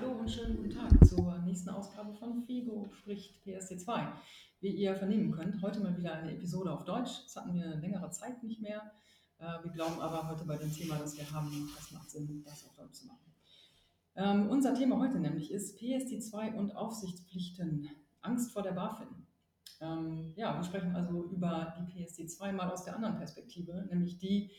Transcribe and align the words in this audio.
Hallo 0.00 0.12
und 0.12 0.30
schönen 0.30 0.56
guten 0.56 0.70
Tag 0.70 1.06
zur 1.06 1.36
nächsten 1.40 1.68
Ausgabe 1.68 2.14
von 2.14 2.42
FIGO 2.42 2.90
spricht 3.00 3.34
PSD2. 3.44 4.06
Wie 4.60 4.70
ihr 4.70 4.96
vernehmen 4.96 5.30
könnt, 5.30 5.60
heute 5.60 5.80
mal 5.80 5.94
wieder 5.94 6.14
eine 6.14 6.32
Episode 6.32 6.72
auf 6.72 6.86
Deutsch. 6.86 7.24
Das 7.24 7.36
hatten 7.36 7.52
wir 7.52 7.76
längere 7.76 8.10
Zeit 8.10 8.42
nicht 8.42 8.62
mehr. 8.62 8.80
Äh, 9.38 9.62
wir 9.62 9.70
glauben 9.72 10.00
aber 10.00 10.26
heute 10.26 10.46
bei 10.46 10.56
dem 10.56 10.72
Thema, 10.72 10.96
das 10.96 11.18
wir 11.18 11.30
haben, 11.30 11.68
das 11.76 11.90
macht 11.90 12.10
Sinn, 12.10 12.42
das 12.46 12.64
auf 12.64 12.74
Deutsch 12.76 12.94
zu 12.94 13.08
machen. 13.08 13.34
Ähm, 14.16 14.48
unser 14.48 14.72
Thema 14.72 14.98
heute 14.98 15.20
nämlich 15.20 15.50
ist 15.50 15.78
PSD2 15.78 16.54
und 16.54 16.74
Aufsichtspflichten. 16.74 17.90
Angst 18.22 18.52
vor 18.52 18.62
der 18.62 18.72
BaFin. 18.72 19.08
Ähm, 19.82 20.32
ja, 20.34 20.56
wir 20.56 20.64
sprechen 20.64 20.96
also 20.96 21.24
über 21.24 21.74
die 21.78 21.92
PSD2 21.92 22.52
mal 22.52 22.70
aus 22.70 22.84
der 22.84 22.94
anderen 22.94 23.18
Perspektive, 23.18 23.86
nämlich 23.90 24.16
die, 24.16 24.50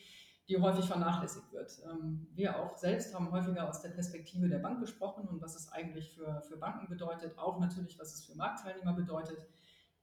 die 0.52 0.60
häufig 0.60 0.86
vernachlässigt 0.86 1.52
wird. 1.54 1.82
Ähm, 1.90 2.28
wir 2.36 2.60
auch 2.60 2.78
selbst 2.78 3.16
haben 3.16 3.32
häufiger 3.32 3.70
aus 3.70 3.82
der 3.82 3.90
Perspektive 3.90 4.50
der 4.50 4.60
Bank 4.60 4.82
gesprochen 4.82 5.28
und 5.30 5.42
was 5.42 5.56
es 5.56 5.72
eigentlich 5.72 6.12
für, 6.12 6.42
für 6.42 6.58
Banken 6.58 6.90
bedeutet, 6.90 7.38
auch 7.38 7.60
natürlich, 7.60 7.98
was 7.98 8.14
es 8.14 8.26
für 8.26 8.36
Marktteilnehmer 8.36 8.92
bedeutet, 8.92 9.48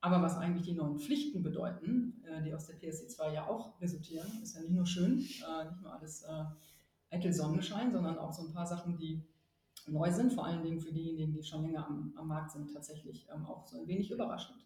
aber 0.01 0.23
was 0.23 0.39
eigentlich 0.39 0.65
die 0.65 0.73
neuen 0.73 0.99
Pflichten 0.99 1.43
bedeuten, 1.43 2.25
äh, 2.25 2.43
die 2.43 2.55
aus 2.55 2.67
der 2.67 2.81
PSD2 2.81 3.33
ja 3.35 3.47
auch 3.47 3.79
resultieren, 3.83 4.27
ist 4.43 4.55
ja 4.55 4.63
nicht 4.63 4.73
nur 4.73 4.87
schön, 4.87 5.19
äh, 5.19 5.65
nicht 5.67 5.83
nur 5.83 5.93
alles 5.93 6.23
äh, 6.23 6.45
eitel 7.11 7.33
Sonnenschein, 7.33 7.93
sondern 7.93 8.17
auch 8.17 8.33
so 8.33 8.47
ein 8.47 8.55
paar 8.55 8.67
Sachen, 8.67 8.97
die 8.97 9.23
neu 9.87 10.11
sind, 10.11 10.33
vor 10.33 10.47
allen 10.47 10.63
Dingen 10.63 10.81
für 10.81 10.93
diejenigen, 10.93 11.35
die 11.35 11.43
schon 11.43 11.63
länger 11.63 11.87
am, 11.87 12.15
am 12.17 12.27
Markt 12.27 12.53
sind, 12.53 12.73
tatsächlich 12.73 13.29
ähm, 13.35 13.45
auch 13.45 13.67
so 13.67 13.79
ein 13.79 13.87
wenig 13.87 14.11
überraschend 14.11 14.65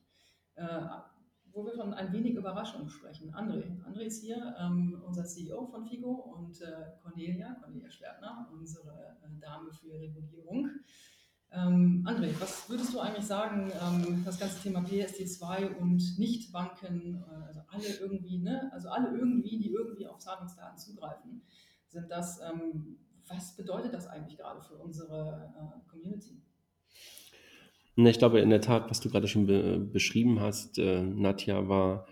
wo 1.53 1.65
wir 1.65 1.75
von 1.75 1.93
ein 1.95 2.13
wenig 2.13 2.35
Überraschung 2.35 2.89
sprechen. 2.89 3.35
André. 3.35 3.65
André 3.85 4.03
ist 4.03 4.23
hier, 4.23 4.55
ähm, 4.59 5.01
unser 5.07 5.25
CEO 5.25 5.67
von 5.67 5.85
FIGO 5.85 6.11
und 6.11 6.61
äh, 6.61 6.93
Cornelia, 7.03 7.55
Cornelia 7.63 7.91
Schwertner, 7.91 8.49
unsere 8.53 9.19
äh, 9.23 9.41
Dame 9.41 9.71
für 9.73 10.01
Regulierung. 10.01 10.71
Ähm, 11.51 12.03
André, 12.07 12.33
was 12.41 12.69
würdest 12.71 12.95
du 12.95 13.01
eigentlich 13.01 13.27
sagen, 13.27 13.71
ähm, 13.71 14.23
das 14.25 14.39
ganze 14.39 14.63
Thema 14.63 14.81
PSD2 14.81 15.77
und 15.77 16.19
Nichtbanken, 16.19 17.23
äh, 17.29 17.45
also 17.47 17.61
alle 17.69 17.89
irgendwie, 18.01 18.39
ne, 18.39 18.71
also 18.73 18.89
alle 18.89 19.11
irgendwie, 19.17 19.59
die 19.59 19.71
irgendwie 19.71 20.07
auf 20.07 20.19
Zahlungsdaten 20.19 20.79
zugreifen, 20.79 21.43
sind 21.89 22.11
das, 22.11 22.41
ähm, 22.41 22.99
was 23.29 23.55
bedeutet 23.55 23.93
das 23.93 24.07
eigentlich 24.07 24.39
gerade 24.39 24.63
für 24.63 24.77
unsere 24.77 25.53
äh, 25.55 25.91
Community? 25.91 26.43
Ich 27.97 28.19
glaube 28.19 28.41
in 28.41 28.51
der 28.51 28.61
Tat, 28.63 28.91
was 28.91 29.01
du 29.01 29.11
gerade 29.11 29.29
schon 29.29 29.47
be 29.47 29.79
beschrieben 29.79 30.41
hast, 30.41 30.79
äh, 30.79 31.03
Nadja, 31.03 31.69
war 31.69 32.07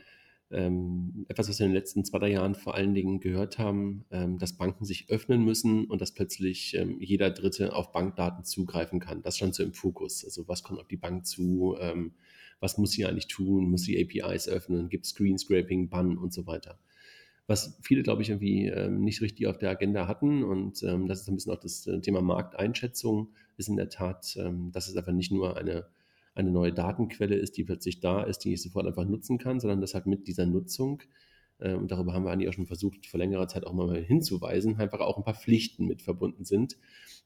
ähm, 0.51 1.25
etwas, 1.29 1.49
was 1.49 1.59
wir 1.59 1.67
in 1.67 1.73
den 1.73 1.79
letzten 1.79 2.05
zwei, 2.05 2.19
drei 2.19 2.31
Jahren 2.33 2.55
vor 2.55 2.75
allen 2.75 2.95
Dingen 2.95 3.21
gehört 3.21 3.59
haben, 3.59 4.05
ähm, 4.11 4.39
dass 4.39 4.59
Banken 4.59 4.85
sich 4.85 5.09
öffnen 5.09 5.45
müssen 5.45 5.87
und 5.87 6.01
dass 6.01 6.13
plötzlich 6.13 6.75
ähm, 6.77 6.97
jeder 7.01 7.31
Dritte 7.31 7.75
auf 7.75 7.93
Bankdaten 7.93 8.45
zugreifen 8.45 9.01
kann. 9.01 9.23
Das 9.23 9.37
stand 9.37 9.55
so 9.55 9.63
im 9.63 9.73
Fokus. 9.73 10.25
Also 10.25 10.47
was 10.49 10.63
kommt 10.63 10.81
auf 10.81 10.89
die 10.89 10.97
Bank 10.97 11.27
zu? 11.27 11.77
Ähm, 11.81 12.13
was 12.61 12.77
muss 12.77 12.93
sie 12.93 13.07
eigentlich 13.07 13.29
tun? 13.29 13.71
Muss 13.71 13.85
sie 13.85 13.99
APIs 14.03 14.49
öffnen? 14.49 14.91
Gibt 14.91 15.07
Screen 15.07 15.39
Scraping, 15.39 15.89
Bann 15.89 16.19
und 16.19 16.35
so 16.35 16.47
weiter? 16.47 16.79
was 17.51 17.77
viele, 17.83 18.03
glaube 18.03 18.23
ich, 18.23 18.31
irgendwie 18.31 18.67
ähm, 18.67 19.01
nicht 19.01 19.21
richtig 19.21 19.49
auf 19.49 19.59
der 19.59 19.71
Agenda 19.71 20.07
hatten. 20.07 20.45
Und 20.45 20.83
ähm, 20.85 21.09
das 21.09 21.23
ist 21.23 21.29
ein 21.29 21.35
bisschen 21.35 21.53
auch 21.53 21.61
das 21.61 21.87
äh, 21.87 22.01
Thema 22.01 22.23
Markteinschätzung, 22.23 23.33
ist 23.61 23.69
in 23.69 23.77
der 23.77 23.89
Tat, 23.89 24.37
ähm, 24.37 24.73
dass 24.73 24.89
es 24.89 24.97
einfach 24.97 25.13
nicht 25.13 25.31
nur 25.31 25.57
eine, 25.57 25.87
eine 26.35 26.51
neue 26.51 26.73
Datenquelle 26.73 27.37
ist, 27.37 27.57
die 27.57 27.65
plötzlich 27.65 28.01
da 28.01 28.23
ist, 28.23 28.39
die 28.41 28.55
ich 28.55 28.63
sofort 28.63 28.87
einfach 28.87 29.05
nutzen 29.05 29.39
kann, 29.39 29.61
sondern 29.61 29.81
dass 29.81 29.95
halt 29.95 30.07
mit 30.07 30.27
dieser 30.27 30.47
Nutzung 30.47 31.03
äh, 31.61 31.75
und 31.75 31.91
darüber 31.91 32.13
haben 32.13 32.25
wir 32.25 32.31
eigentlich 32.31 32.49
auch 32.49 32.55
schon 32.55 32.67
versucht, 32.67 33.07
vor 33.07 33.19
längerer 33.19 33.49
Zeit 33.49 33.67
auch 33.67 33.73
mal 33.73 34.03
hinzuweisen, 34.03 34.79
einfach 34.79 35.01
auch 35.01 35.17
ein 35.17 35.25
paar 35.25 35.35
Pflichten 35.35 35.87
mit 35.87 36.03
verbunden 36.03 36.45
sind, 36.45 36.77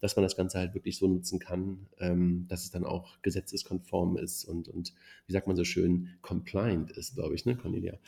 dass 0.01 0.17
man 0.17 0.23
das 0.25 0.37
Ganze 0.37 0.59
halt 0.59 0.75
wirklich 0.75 0.99
so 0.99 1.09
nutzen 1.09 1.39
kann, 1.39 1.87
ähm, 1.99 2.47
dass 2.49 2.65
es 2.65 2.71
dann 2.71 2.85
auch 2.85 3.23
gesetzeskonform 3.23 4.17
ist 4.17 4.45
und, 4.45 4.69
und 4.69 4.93
wie 5.27 5.33
sagt 5.33 5.47
man 5.47 5.57
so 5.57 5.65
schön, 5.65 6.11
compliant 6.21 6.91
ist, 6.93 7.15
glaube 7.15 7.35
ich, 7.35 7.47
ne, 7.47 7.57
Cornelia? 7.57 7.99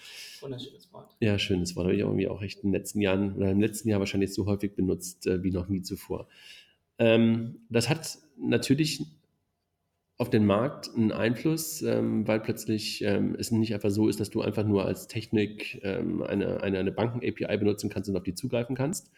Wunderschönes 0.40 0.92
Wort. 0.92 1.16
Ja, 1.20 1.38
schönes 1.38 1.76
Wort. 1.76 1.86
Habe 1.86 1.94
ich 1.94 2.00
irgendwie 2.00 2.28
auch 2.28 2.42
echt 2.42 2.62
in 2.62 2.70
den 2.70 2.80
letzten 2.80 3.00
Jahren 3.00 3.36
oder 3.36 3.50
im 3.50 3.60
letzten 3.60 3.88
Jahr 3.88 4.00
wahrscheinlich 4.00 4.34
so 4.34 4.46
häufig 4.46 4.74
benutzt 4.74 5.26
äh, 5.26 5.42
wie 5.42 5.50
noch 5.50 5.68
nie 5.68 5.82
zuvor. 5.82 6.28
Ähm, 6.98 7.60
das 7.68 7.88
hat 7.88 8.18
natürlich 8.38 9.04
auf 10.18 10.30
den 10.30 10.46
Markt 10.46 10.90
einen 10.94 11.12
Einfluss, 11.12 11.82
ähm, 11.82 12.26
weil 12.26 12.40
plötzlich 12.40 13.02
ähm, 13.02 13.36
es 13.38 13.50
nicht 13.50 13.74
einfach 13.74 13.90
so 13.90 14.08
ist, 14.08 14.18
dass 14.18 14.30
du 14.30 14.40
einfach 14.40 14.64
nur 14.64 14.86
als 14.86 15.08
Technik 15.08 15.80
eine, 15.84 16.62
eine, 16.62 16.78
eine 16.78 16.92
Banken-API 16.92 17.58
benutzen 17.58 17.90
kannst 17.90 18.08
und 18.08 18.16
auf 18.16 18.22
die 18.22 18.34
zugreifen 18.34 18.76
kannst 18.76 19.10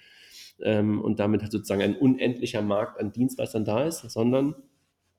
und 0.60 1.20
damit 1.20 1.42
halt 1.42 1.52
sozusagen 1.52 1.82
ein 1.82 1.94
unendlicher 1.94 2.62
Markt 2.62 2.98
an 2.98 3.12
Dienstleistern 3.12 3.64
da 3.64 3.86
ist, 3.86 4.00
sondern 4.10 4.56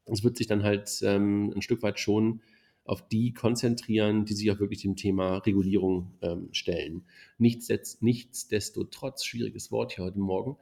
es 0.05 0.21
wird 0.21 0.35
sich 0.35 0.47
dann 0.47 0.63
halt 0.63 1.01
ein 1.01 1.61
Stück 1.61 1.81
weit 1.81 1.97
schon 1.97 2.41
auf 2.83 3.07
die 3.07 3.33
konzentrieren, 3.33 4.25
die 4.25 4.33
sich 4.33 4.51
auch 4.51 4.59
wirklich 4.59 4.81
dem 4.81 4.97
Thema 4.97 5.37
Regulierung 5.37 6.11
stellen. 6.51 7.05
Nichtsdest, 7.37 8.03
nichtsdestotrotz, 8.03 9.23
schwieriges 9.23 9.71
Wort 9.71 9.93
hier 9.93 10.03
heute 10.03 10.19
Morgen, 10.19 10.57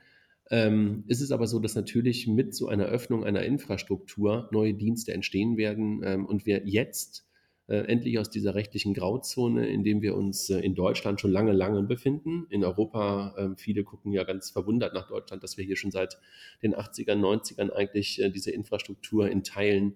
ähm, 0.49 1.03
ist 1.07 1.21
es 1.21 1.31
aber 1.31 1.47
so, 1.47 1.59
dass 1.59 1.75
natürlich 1.75 2.27
mit 2.27 2.55
so 2.55 2.67
einer 2.67 2.85
Öffnung 2.85 3.25
einer 3.25 3.43
Infrastruktur 3.43 4.49
neue 4.51 4.73
Dienste 4.73 5.13
entstehen 5.13 5.57
werden 5.57 6.01
ähm, 6.03 6.25
und 6.25 6.45
wir 6.45 6.65
jetzt 6.65 7.27
äh, 7.67 7.79
endlich 7.79 8.17
aus 8.17 8.29
dieser 8.29 8.55
rechtlichen 8.55 8.93
Grauzone, 8.93 9.67
in 9.67 9.83
dem 9.83 10.01
wir 10.01 10.15
uns 10.15 10.49
äh, 10.49 10.59
in 10.59 10.73
Deutschland 10.73 11.19
schon 11.19 11.31
lange, 11.31 11.51
lange 11.51 11.83
befinden. 11.83 12.45
In 12.49 12.63
Europa, 12.63 13.35
äh, 13.37 13.49
viele 13.57 13.83
gucken 13.83 14.13
ja 14.13 14.23
ganz 14.23 14.51
verwundert 14.51 14.93
nach 14.93 15.09
Deutschland, 15.09 15.43
dass 15.43 15.57
wir 15.57 15.65
hier 15.65 15.75
schon 15.75 15.91
seit 15.91 16.17
den 16.63 16.73
80ern, 16.73 17.19
90ern 17.19 17.69
eigentlich 17.71 18.21
äh, 18.21 18.29
diese 18.29 18.51
Infrastruktur 18.51 19.29
in 19.29 19.43
Teilen 19.43 19.95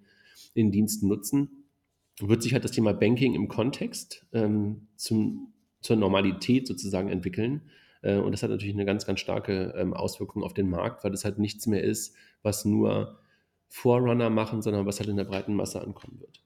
in 0.53 0.71
Diensten 0.71 1.07
nutzen. 1.07 1.65
Wird 2.19 2.43
sich 2.43 2.53
halt 2.53 2.65
das 2.65 2.71
Thema 2.71 2.91
Banking 2.91 3.35
im 3.35 3.47
Kontext 3.47 4.27
ähm, 4.33 4.87
zum, 4.97 5.53
zur 5.79 5.95
Normalität 5.95 6.67
sozusagen 6.67 7.07
entwickeln. 7.07 7.61
Äh, 8.01 8.17
und 8.17 8.31
das 8.31 8.43
hat 8.43 8.49
natürlich 8.49 8.75
eine 8.75 8.85
ganz, 8.85 9.05
ganz 9.05 9.19
starke 9.19 9.73
ähm, 9.75 9.93
Auswirkung 9.93 10.43
auf 10.43 10.53
den 10.53 10.69
Markt, 10.69 11.03
weil 11.03 11.11
das 11.11 11.25
halt 11.25 11.39
nichts 11.39 11.67
mehr 11.67 11.83
ist, 11.83 12.15
was 12.41 12.65
nur 12.65 13.19
Forerunner 13.67 14.29
machen, 14.29 14.61
sondern 14.61 14.85
was 14.85 14.99
halt 14.99 15.09
in 15.09 15.17
der 15.17 15.23
breiten 15.23 15.55
Masse 15.55 15.81
ankommen 15.81 16.19
wird. 16.19 16.43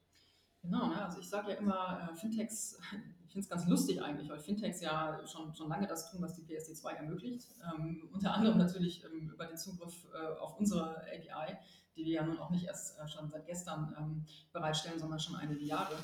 Genau, 0.62 0.88
ne? 0.88 1.04
also 1.04 1.20
ich 1.20 1.28
sage 1.28 1.52
ja 1.52 1.56
immer, 1.56 2.10
äh, 2.12 2.16
Fintechs, 2.16 2.78
ich 3.24 3.32
finde 3.32 3.44
es 3.44 3.48
ganz 3.48 3.66
lustig 3.66 4.02
eigentlich, 4.02 4.28
weil 4.28 4.38
Fintechs 4.38 4.80
ja 4.80 5.20
schon, 5.26 5.54
schon 5.54 5.68
lange 5.68 5.86
das 5.86 6.10
tun, 6.10 6.22
was 6.22 6.34
die 6.34 6.42
PSD2 6.42 6.90
ermöglicht. 6.90 7.54
Ähm, 7.64 8.08
unter 8.12 8.32
anderem 8.32 8.58
natürlich 8.58 9.04
ähm, 9.04 9.30
über 9.30 9.46
den 9.46 9.56
Zugriff 9.56 10.06
äh, 10.12 10.38
auf 10.38 10.58
unsere 10.58 10.96
API, 11.02 11.56
die 11.96 12.04
wir 12.04 12.12
ja 12.12 12.24
nun 12.24 12.38
auch 12.38 12.50
nicht 12.50 12.66
erst 12.66 12.98
äh, 12.98 13.08
schon 13.08 13.30
seit 13.30 13.46
gestern 13.46 13.94
ähm, 13.98 14.24
bereitstellen, 14.52 14.98
sondern 14.98 15.20
schon 15.20 15.36
einige 15.36 15.64
Jahre. 15.64 15.94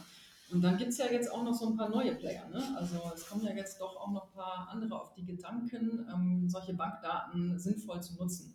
Und 0.53 0.61
dann 0.61 0.77
gibt 0.77 0.91
es 0.91 0.99
ja 0.99 1.07
jetzt 1.11 1.31
auch 1.33 1.43
noch 1.43 1.55
so 1.55 1.69
ein 1.69 1.77
paar 1.77 1.89
neue 1.89 2.15
Player. 2.15 2.49
Ne? 2.49 2.63
Also 2.77 3.01
es 3.15 3.27
kommen 3.27 3.45
ja 3.45 3.53
jetzt 3.53 3.81
doch 3.81 3.97
auch 3.97 4.11
noch 4.11 4.27
ein 4.27 4.33
paar 4.33 4.69
andere 4.71 5.01
auf 5.01 5.15
die 5.15 5.25
Gedanken, 5.25 6.07
ähm, 6.13 6.49
solche 6.49 6.75
Bankdaten 6.75 7.59
sinnvoll 7.59 8.03
zu 8.03 8.15
nutzen. 8.17 8.55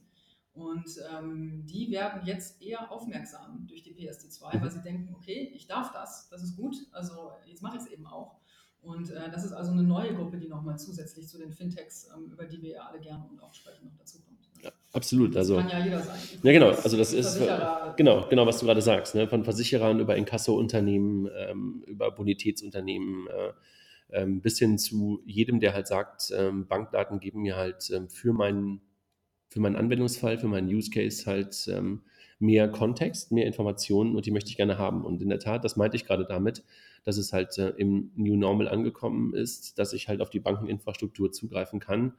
Und 0.54 0.90
ähm, 1.12 1.66
die 1.68 1.92
werden 1.92 2.26
jetzt 2.26 2.62
eher 2.62 2.92
aufmerksam 2.92 3.68
durch 3.68 3.84
die 3.84 3.94
PSD2, 3.94 4.60
weil 4.60 4.72
sie 4.72 4.82
denken, 4.82 5.14
okay, 5.16 5.52
ich 5.54 5.68
darf 5.68 5.92
das, 5.92 6.30
das 6.30 6.42
ist 6.42 6.56
gut, 6.56 6.76
also 6.92 7.32
jetzt 7.46 7.62
mache 7.62 7.78
ich 7.78 7.84
es 7.84 7.90
eben 7.90 8.08
auch. 8.08 8.38
Und 8.82 9.12
äh, 9.12 9.30
das 9.30 9.44
ist 9.44 9.52
also 9.52 9.72
eine 9.72 9.84
neue 9.84 10.16
Gruppe, 10.16 10.38
die 10.38 10.48
nochmal 10.48 10.80
zusätzlich 10.80 11.28
zu 11.28 11.38
den 11.38 11.52
Fintechs, 11.52 12.10
ähm, 12.16 12.32
über 12.32 12.46
die 12.46 12.62
wir 12.62 12.72
ja 12.72 12.82
alle 12.88 13.00
gerne 13.00 13.28
und 13.28 13.42
auch 13.42 13.54
sprechen, 13.54 13.86
noch 13.86 13.98
dazu 13.98 14.20
kommt. 14.22 14.37
Ja, 14.37 14.37
absolut. 14.94 15.36
Das 15.36 15.50
also, 15.50 15.58
kann 15.58 15.70
ja 15.70 15.84
jeder 15.84 16.02
sein. 16.02 16.18
Ja, 16.44 16.52
genau. 16.52 16.70
Also 16.70 16.98
das 16.98 17.14
ist 17.14 17.40
genau, 17.98 18.28
genau, 18.30 18.46
was 18.46 18.60
du 18.60 18.66
gerade 18.66 18.82
sagst. 18.82 19.16
Ne? 19.16 19.28
Von 19.28 19.44
Versicherern 19.44 20.00
über 20.00 20.16
Inkasso-Unternehmen, 20.16 21.30
ähm, 21.38 21.84
über 21.86 22.12
Bonitätsunternehmen, 22.12 23.28
äh, 23.28 23.54
ähm, 24.22 24.42
bis 24.42 24.60
hin 24.60 24.78
zu 24.78 25.22
jedem, 25.26 25.60
der 25.60 25.74
halt 25.74 25.88
sagt, 25.88 26.32
ähm, 26.38 26.68
Bankdaten 26.68 27.20
geben 27.20 27.42
mir 27.42 27.58
halt 27.58 27.90
ähm, 27.94 28.10
für 28.10 28.34
meinen 28.34 28.82
für 29.50 29.62
meinen 29.62 29.78
Anwendungsfall, 29.78 30.38
für 30.38 30.48
meinen 30.48 30.68
Use 30.68 30.92
Case 30.92 31.26
halt 31.26 31.70
ähm, 31.72 32.02
mehr 32.40 32.68
Kontext, 32.68 33.32
mehr 33.32 33.46
Informationen 33.46 34.16
und 34.16 34.26
die 34.26 34.32
möchte 34.32 34.50
ich 34.50 34.58
gerne 34.58 34.78
haben. 34.78 35.06
Und 35.06 35.22
in 35.22 35.30
der 35.30 35.40
Tat, 35.40 35.64
das 35.64 35.78
meinte 35.78 35.96
ich 35.96 36.06
gerade 36.06 36.26
damit, 36.26 36.64
dass 37.06 37.18
es 37.18 37.32
halt 37.32 37.58
äh, 37.58 37.70
im 37.78 38.12
New 38.16 38.36
Normal 38.36 38.68
angekommen 38.68 39.34
ist, 39.34 39.80
dass 39.80 39.94
ich 39.94 40.10
halt 40.10 40.22
auf 40.22 40.30
die 40.30 40.42
Bankeninfrastruktur 40.42 41.32
zugreifen 41.32 41.80
kann 41.80 42.14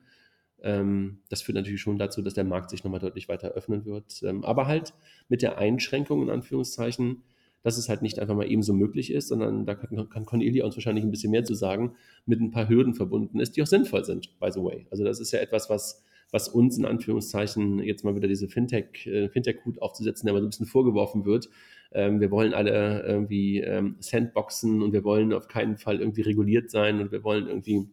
ähm, 0.62 1.18
das 1.28 1.42
führt 1.42 1.56
natürlich 1.56 1.80
schon 1.80 1.98
dazu, 1.98 2.22
dass 2.22 2.34
der 2.34 2.44
Markt 2.44 2.70
sich 2.70 2.84
nochmal 2.84 3.00
deutlich 3.00 3.28
weiter 3.28 3.48
öffnen 3.48 3.84
wird. 3.84 4.22
Ähm, 4.22 4.44
aber 4.44 4.66
halt 4.66 4.94
mit 5.28 5.42
der 5.42 5.58
Einschränkung 5.58 6.22
in 6.22 6.30
Anführungszeichen, 6.30 7.22
dass 7.62 7.76
es 7.76 7.88
halt 7.88 8.02
nicht 8.02 8.18
einfach 8.18 8.34
mal 8.34 8.50
eben 8.50 8.62
so 8.62 8.72
möglich 8.72 9.12
ist, 9.12 9.28
sondern 9.28 9.66
da 9.66 9.74
kann, 9.74 10.08
kann 10.08 10.24
Cornelia 10.24 10.64
uns 10.64 10.76
wahrscheinlich 10.76 11.04
ein 11.04 11.10
bisschen 11.10 11.30
mehr 11.30 11.44
zu 11.44 11.54
sagen, 11.54 11.94
mit 12.24 12.40
ein 12.40 12.50
paar 12.50 12.68
Hürden 12.68 12.94
verbunden 12.94 13.40
ist, 13.40 13.56
die 13.56 13.62
auch 13.62 13.66
sinnvoll 13.66 14.04
sind, 14.04 14.38
by 14.38 14.50
the 14.52 14.60
way. 14.60 14.86
Also 14.90 15.04
das 15.04 15.20
ist 15.20 15.32
ja 15.32 15.40
etwas, 15.40 15.68
was, 15.68 16.04
was 16.30 16.48
uns 16.48 16.78
in 16.78 16.84
Anführungszeichen 16.84 17.80
jetzt 17.80 18.04
mal 18.04 18.14
wieder 18.14 18.28
diese 18.28 18.48
Fintech, 18.48 19.06
äh, 19.06 19.28
Fintech-Hut 19.28 19.82
aufzusetzen, 19.82 20.26
der 20.26 20.34
mal 20.34 20.40
so 20.40 20.46
ein 20.46 20.50
bisschen 20.50 20.66
vorgeworfen 20.66 21.24
wird. 21.24 21.48
Ähm, 21.92 22.20
wir 22.20 22.30
wollen 22.30 22.54
alle 22.54 23.02
irgendwie 23.02 23.60
ähm, 23.60 23.96
Sandboxen 24.00 24.82
und 24.82 24.92
wir 24.92 25.04
wollen 25.04 25.32
auf 25.32 25.48
keinen 25.48 25.78
Fall 25.78 26.00
irgendwie 26.00 26.22
reguliert 26.22 26.70
sein 26.70 27.00
und 27.00 27.12
wir 27.12 27.24
wollen 27.24 27.48
irgendwie 27.48 27.88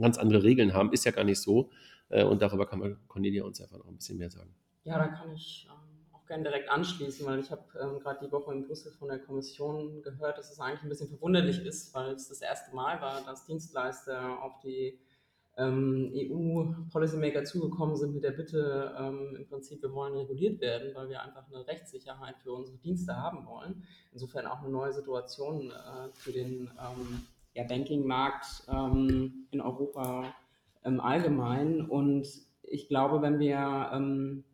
ganz 0.00 0.18
andere 0.18 0.42
Regeln 0.42 0.74
haben, 0.74 0.92
ist 0.92 1.04
ja 1.04 1.12
gar 1.12 1.24
nicht 1.24 1.40
so. 1.40 1.70
Äh, 2.14 2.24
und 2.24 2.40
darüber 2.40 2.64
kann 2.66 2.96
Cornelia 3.08 3.42
uns 3.42 3.60
einfach 3.60 3.78
noch 3.78 3.88
ein 3.88 3.96
bisschen 3.96 4.18
mehr 4.18 4.30
sagen. 4.30 4.54
Ja, 4.84 4.98
da 4.98 5.08
kann 5.08 5.32
ich 5.32 5.68
ähm, 5.68 6.14
auch 6.14 6.24
gerne 6.26 6.44
direkt 6.44 6.70
anschließen, 6.70 7.26
weil 7.26 7.40
ich 7.40 7.50
habe 7.50 7.62
ähm, 7.80 7.98
gerade 7.98 8.24
die 8.24 8.30
Woche 8.30 8.52
in 8.52 8.66
Brüssel 8.66 8.92
von 8.92 9.08
der 9.08 9.18
Kommission 9.18 10.00
gehört, 10.02 10.38
dass 10.38 10.52
es 10.52 10.60
eigentlich 10.60 10.84
ein 10.84 10.88
bisschen 10.88 11.08
verwunderlich 11.08 11.58
ist, 11.64 11.92
weil 11.92 12.12
es 12.12 12.28
das 12.28 12.40
erste 12.40 12.74
Mal 12.74 13.00
war, 13.00 13.22
dass 13.24 13.46
Dienstleister 13.46 14.40
auf 14.40 14.60
die 14.60 15.00
ähm, 15.56 16.12
EU-Policymaker 16.14 17.44
zugekommen 17.44 17.96
sind 17.96 18.14
mit 18.14 18.22
der 18.22 18.32
Bitte, 18.32 18.94
ähm, 18.96 19.34
im 19.36 19.46
Prinzip, 19.46 19.82
wir 19.82 19.92
wollen 19.92 20.14
reguliert 20.14 20.60
werden, 20.60 20.94
weil 20.94 21.08
wir 21.08 21.20
einfach 21.20 21.46
eine 21.48 21.66
Rechtssicherheit 21.66 22.36
für 22.38 22.52
unsere 22.52 22.76
Dienste 22.78 23.16
haben 23.16 23.44
wollen. 23.46 23.82
Insofern 24.12 24.46
auch 24.46 24.60
eine 24.60 24.70
neue 24.70 24.92
Situation 24.92 25.70
äh, 25.70 26.12
für 26.12 26.32
den 26.32 26.70
ja, 27.54 27.62
Banking-Markt 27.62 28.66
in 28.66 29.60
Europa 29.60 30.34
im 30.84 31.00
Allgemeinen. 31.00 31.88
Und 31.88 32.28
ich 32.62 32.88
glaube, 32.88 33.22
wenn 33.22 33.38
wir 33.38 33.90
ähm, 33.92 34.44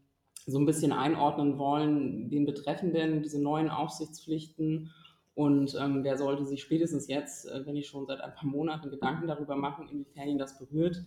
so 0.47 0.59
ein 0.59 0.67
bisschen 0.67 0.93
einordnen 0.93 1.59
wollen, 1.59 2.31
wen 2.31 2.47
betreffen 2.47 2.93
denn 2.93 3.23
diese 3.23 3.43
neuen 3.43 3.69
Aufsichtspflichten 3.71 4.93
und 5.35 5.77
ähm, 5.81 6.03
wer 6.05 6.19
sollte 6.19 6.45
sich 6.45 6.63
spätestens 6.63 7.09
jetzt, 7.09 7.47
äh, 7.47 7.65
wenn 7.67 7.77
ich 7.77 7.87
schon 7.89 8.07
seit 8.07 8.21
ein 8.21 8.35
paar 8.35 8.49
Monaten 8.49 8.91
Gedanken 8.91 9.29
darüber 9.29 9.57
machen, 9.57 9.89
inwiefern 9.89 10.29
ihn 10.29 10.39
das 10.39 10.59
berührt, 10.59 11.03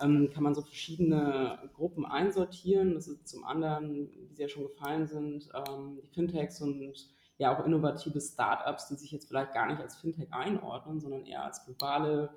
ähm, 0.00 0.30
kann 0.32 0.42
man 0.42 0.54
so 0.54 0.62
verschiedene 0.62 1.58
Gruppen 1.74 2.04
einsortieren. 2.04 2.94
Das 2.94 3.08
ist 3.08 3.28
zum 3.28 3.44
anderen, 3.44 4.10
wie 4.28 4.34
sie 4.34 4.42
ja 4.42 4.48
schon 4.48 4.64
gefallen 4.64 5.06
sind, 5.06 5.48
ähm, 5.54 5.98
die 6.02 6.08
Fintechs 6.08 6.60
und 6.60 7.08
ja 7.38 7.56
auch 7.56 7.64
innovative 7.64 8.20
Startups, 8.20 8.88
die 8.88 8.96
sich 8.96 9.12
jetzt 9.12 9.28
vielleicht 9.28 9.54
gar 9.54 9.66
nicht 9.66 9.80
als 9.80 9.96
Fintech 9.96 10.32
einordnen, 10.32 11.00
sondern 11.00 11.24
eher 11.24 11.44
als 11.44 11.64
globale 11.64 12.30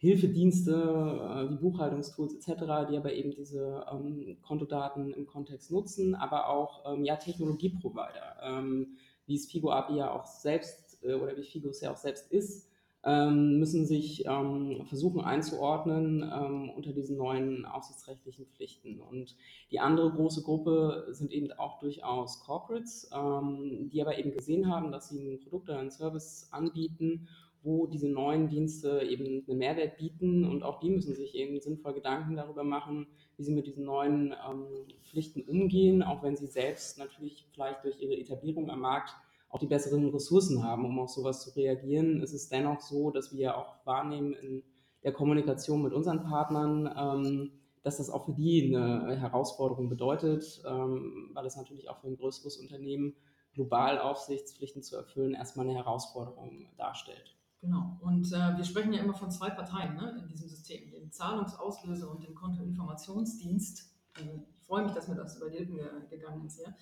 Hilfedienste 0.00 0.72
äh, 0.72 1.50
wie 1.50 1.56
Buchhaltungstools 1.56 2.34
etc., 2.34 2.88
die 2.90 2.96
aber 2.96 3.12
eben 3.12 3.32
diese 3.32 3.84
ähm, 3.92 4.38
Kontodaten 4.40 5.12
im 5.12 5.26
Kontext 5.26 5.70
nutzen, 5.70 6.14
aber 6.14 6.48
auch 6.48 6.90
ähm, 6.90 7.04
ja, 7.04 7.16
Technologieprovider, 7.16 8.36
ähm, 8.42 8.96
wie 9.26 9.34
es 9.34 9.50
Figo 9.50 9.70
API 9.70 9.96
ja 9.96 10.10
auch 10.10 10.24
selbst 10.24 11.04
äh, 11.04 11.12
oder 11.12 11.36
wie 11.36 11.42
Figo 11.42 11.68
es 11.68 11.82
ja 11.82 11.92
auch 11.92 11.98
selbst 11.98 12.32
ist, 12.32 12.70
ähm, 13.04 13.58
müssen 13.58 13.84
sich 13.84 14.24
ähm, 14.24 14.86
versuchen 14.86 15.20
einzuordnen 15.20 16.22
ähm, 16.22 16.70
unter 16.70 16.92
diesen 16.94 17.18
neuen 17.18 17.66
aufsichtsrechtlichen 17.66 18.46
Pflichten. 18.46 19.00
Und 19.00 19.36
die 19.70 19.80
andere 19.80 20.10
große 20.12 20.42
Gruppe 20.42 21.08
sind 21.10 21.30
eben 21.30 21.52
auch 21.52 21.78
durchaus 21.78 22.40
Corporates, 22.40 23.10
die 23.10 24.00
aber 24.00 24.18
eben 24.18 24.32
gesehen 24.32 24.72
haben, 24.72 24.92
dass 24.92 25.10
sie 25.10 25.34
ein 25.34 25.40
Produkt 25.40 25.68
oder 25.68 25.78
einen 25.78 25.90
Service 25.90 26.48
anbieten 26.52 27.28
wo 27.62 27.86
diese 27.86 28.08
neuen 28.08 28.48
Dienste 28.48 29.02
eben 29.02 29.44
einen 29.48 29.58
Mehrwert 29.58 29.98
bieten 29.98 30.44
und 30.44 30.62
auch 30.62 30.80
die 30.80 30.90
müssen 30.90 31.14
sich 31.14 31.34
eben 31.34 31.60
sinnvoll 31.60 31.94
Gedanken 31.94 32.36
darüber 32.36 32.64
machen, 32.64 33.06
wie 33.36 33.42
sie 33.42 33.52
mit 33.52 33.66
diesen 33.66 33.84
neuen 33.84 34.32
ähm, 34.48 34.66
Pflichten 35.04 35.42
umgehen, 35.42 36.02
auch 36.02 36.22
wenn 36.22 36.36
sie 36.36 36.46
selbst 36.46 36.98
natürlich 36.98 37.48
vielleicht 37.52 37.84
durch 37.84 38.00
ihre 38.00 38.16
Etablierung 38.16 38.70
am 38.70 38.80
Markt 38.80 39.14
auch 39.50 39.58
die 39.58 39.66
besseren 39.66 40.08
Ressourcen 40.08 40.62
haben, 40.62 40.84
um 40.84 40.98
auf 41.00 41.10
sowas 41.10 41.42
zu 41.42 41.50
reagieren. 41.56 42.22
Es 42.22 42.32
ist 42.32 42.52
dennoch 42.52 42.80
so, 42.80 43.10
dass 43.10 43.34
wir 43.36 43.56
auch 43.56 43.84
wahrnehmen 43.84 44.32
in 44.32 44.62
der 45.02 45.12
Kommunikation 45.12 45.82
mit 45.82 45.92
unseren 45.92 46.22
Partnern, 46.22 46.88
ähm, 46.96 47.52
dass 47.82 47.96
das 47.96 48.10
auch 48.10 48.26
für 48.26 48.32
die 48.32 48.74
eine 48.76 49.18
Herausforderung 49.18 49.88
bedeutet, 49.88 50.62
ähm, 50.66 51.30
weil 51.34 51.46
es 51.46 51.56
natürlich 51.56 51.88
auch 51.88 51.98
für 51.98 52.08
ein 52.08 52.16
größeres 52.16 52.58
Unternehmen 52.58 53.14
global 53.54 53.98
Aufsichtspflichten 53.98 54.82
zu 54.82 54.96
erfüllen 54.96 55.34
erstmal 55.34 55.68
eine 55.68 55.76
Herausforderung 55.76 56.68
darstellt. 56.76 57.39
Genau. 57.60 57.98
Und 58.00 58.32
äh, 58.32 58.56
wir 58.56 58.64
sprechen 58.64 58.92
ja 58.92 59.02
immer 59.02 59.14
von 59.14 59.30
zwei 59.30 59.50
Parteien 59.50 59.94
ne, 59.94 60.18
in 60.22 60.28
diesem 60.28 60.48
System, 60.48 60.90
dem 60.90 61.12
Zahlungsauslöser 61.12 62.10
und 62.10 62.24
dem 62.24 62.34
Kontoinformationsdienst. 62.34 63.94
Also 64.16 64.46
ich 64.58 64.66
freue 64.66 64.84
mich, 64.84 64.92
dass 64.92 65.08
mir 65.08 65.16
das 65.16 65.36
über 65.36 65.50
die 65.50 65.58
Lippen 65.58 65.78
gegangen 66.08 66.46
ist. 66.46 66.60
Ja. 66.60 66.74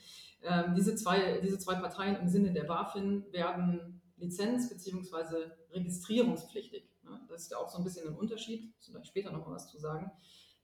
Ähm, 0.43 0.75
diese, 0.75 0.95
zwei, 0.95 1.41
diese 1.41 1.59
zwei 1.59 1.75
Parteien 1.75 2.17
im 2.17 2.29
Sinne 2.29 2.53
der 2.53 2.65
BaFin 2.65 3.25
werden 3.33 4.01
lizenz- 4.19 4.69
bzw. 4.69 5.51
registrierungspflichtig. 5.73 6.89
Ne? 7.03 7.21
Das 7.29 7.43
ist 7.43 7.51
ja 7.51 7.59
auch 7.59 7.69
so 7.69 7.79
ein 7.79 7.85
bisschen 7.85 8.09
ein 8.09 8.17
Unterschied, 8.17 8.73
gleich 8.91 9.07
später 9.07 9.33
noch 9.33 9.47
mal 9.47 9.55
was 9.55 9.69
zu 9.69 9.79
sagen. 9.79 10.13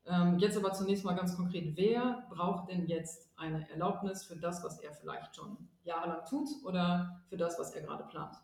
Ähm, 0.07 0.39
jetzt 0.39 0.57
aber 0.57 0.73
zunächst 0.73 1.05
mal 1.05 1.15
ganz 1.15 1.35
konkret, 1.35 1.77
wer 1.77 2.27
braucht 2.29 2.71
denn 2.71 2.87
jetzt 2.87 3.31
eine 3.37 3.69
Erlaubnis 3.71 4.25
für 4.25 4.37
das, 4.37 4.63
was 4.63 4.79
er 4.81 4.93
vielleicht 4.93 5.35
schon 5.35 5.57
jahrelang 5.83 6.25
tut 6.27 6.49
oder 6.65 7.23
für 7.29 7.39
das, 7.39 7.59
was 7.59 7.73
er 7.73 7.83
gerade 7.83 8.05
plant? 8.05 8.37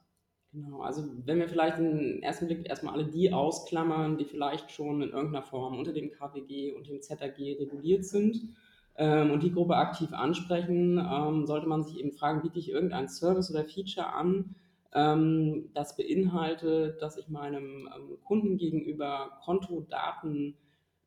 Genau, 0.53 0.81
also 0.81 1.05
wenn 1.27 1.39
wir 1.39 1.49
vielleicht 1.49 1.79
im 1.79 2.23
ersten 2.23 2.47
Blick 2.47 2.69
erstmal 2.69 2.95
alle 2.95 3.05
die 3.07 3.33
ausklammern, 3.33 4.19
die 4.19 4.25
vielleicht 4.25 4.73
schon 4.73 5.01
in 5.01 5.11
irgendeiner 5.11 5.45
Form 5.45 5.79
unter 5.79 5.93
dem 5.93 6.11
KWG 6.11 6.73
und 6.73 6.89
dem 6.89 7.01
ZAG 7.01 7.39
reguliert 7.39 8.05
sind 8.05 8.49
ähm, 8.97 9.31
und 9.31 9.45
die 9.45 9.53
Gruppe 9.53 9.77
aktiv 9.77 10.13
ansprechen, 10.13 10.99
ähm, 10.99 11.47
sollte 11.47 11.69
man 11.69 11.85
sich 11.85 12.01
eben 12.01 12.11
fragen, 12.11 12.43
biete 12.43 12.59
ich 12.59 12.69
irgendein 12.69 13.09
Service 13.09 13.49
oder 13.53 13.65
Feature 13.65 14.13
an, 14.13 14.57
ähm, 14.93 15.71
das 15.75 15.97
beinhaltet, 15.97 17.01
dass 17.01 17.17
ich 17.17 17.29
meinem 17.29 17.89
ähm, 17.95 18.19
Kunden 18.25 18.57
gegenüber 18.57 19.39
Kontodaten 19.45 20.57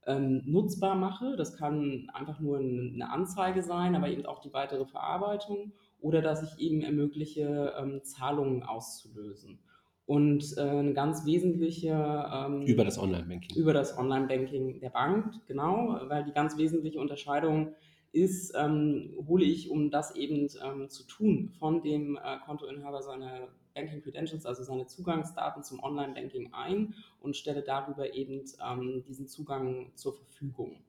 ähm, 0.05 0.41
nutzbar 0.45 0.95
mache. 0.95 1.35
Das 1.35 1.57
kann 1.57 2.09
einfach 2.13 2.39
nur 2.39 2.59
eine 2.59 3.09
Anzeige 3.09 3.61
sein, 3.61 3.95
aber 3.95 4.07
eben 4.07 4.25
auch 4.25 4.39
die 4.39 4.53
weitere 4.53 4.85
Verarbeitung 4.85 5.73
oder 6.03 6.21
dass 6.21 6.44
ich 6.44 6.59
ihm 6.59 6.81
ermögliche, 6.81 7.73
ähm, 7.79 8.03
Zahlungen 8.03 8.61
auszulösen. 8.61 9.59
Und 10.05 10.57
äh, 10.57 10.61
eine 10.61 10.94
ganz 10.94 11.25
wesentliche. 11.25 11.91
Ähm, 11.91 12.63
über 12.63 12.83
das 12.83 13.00
Online-Banking. 13.00 13.55
Über 13.55 13.71
das 13.71 13.97
Online-Banking 13.97 14.81
der 14.81 14.89
Bank, 14.89 15.33
genau, 15.47 15.97
weil 16.09 16.25
die 16.25 16.33
ganz 16.33 16.57
wesentliche 16.57 17.00
Unterscheidung 17.00 17.73
ist, 18.11 18.53
ähm, 18.55 19.15
hole 19.27 19.45
ich, 19.45 19.71
um 19.71 19.91
das 19.91 20.13
eben 20.15 20.50
ähm, 20.61 20.89
zu 20.89 21.07
tun, 21.07 21.53
von 21.57 21.81
dem 21.81 22.17
äh, 22.17 22.38
Kontoinhaber 22.45 23.01
seine 23.01 23.47
Banking 23.73 24.01
Credentials, 24.01 24.45
also 24.45 24.61
seine 24.61 24.85
Zugangsdaten 24.85 25.63
zum 25.63 25.81
Online-Banking 25.81 26.53
ein 26.53 26.95
und 27.21 27.38
stelle 27.38 27.63
darüber 27.63 28.13
eben 28.13 28.44
ähm, 28.61 29.05
diesen 29.07 29.29
Zugang 29.29 29.94
zur 29.95 30.13
Verfügung. 30.13 30.83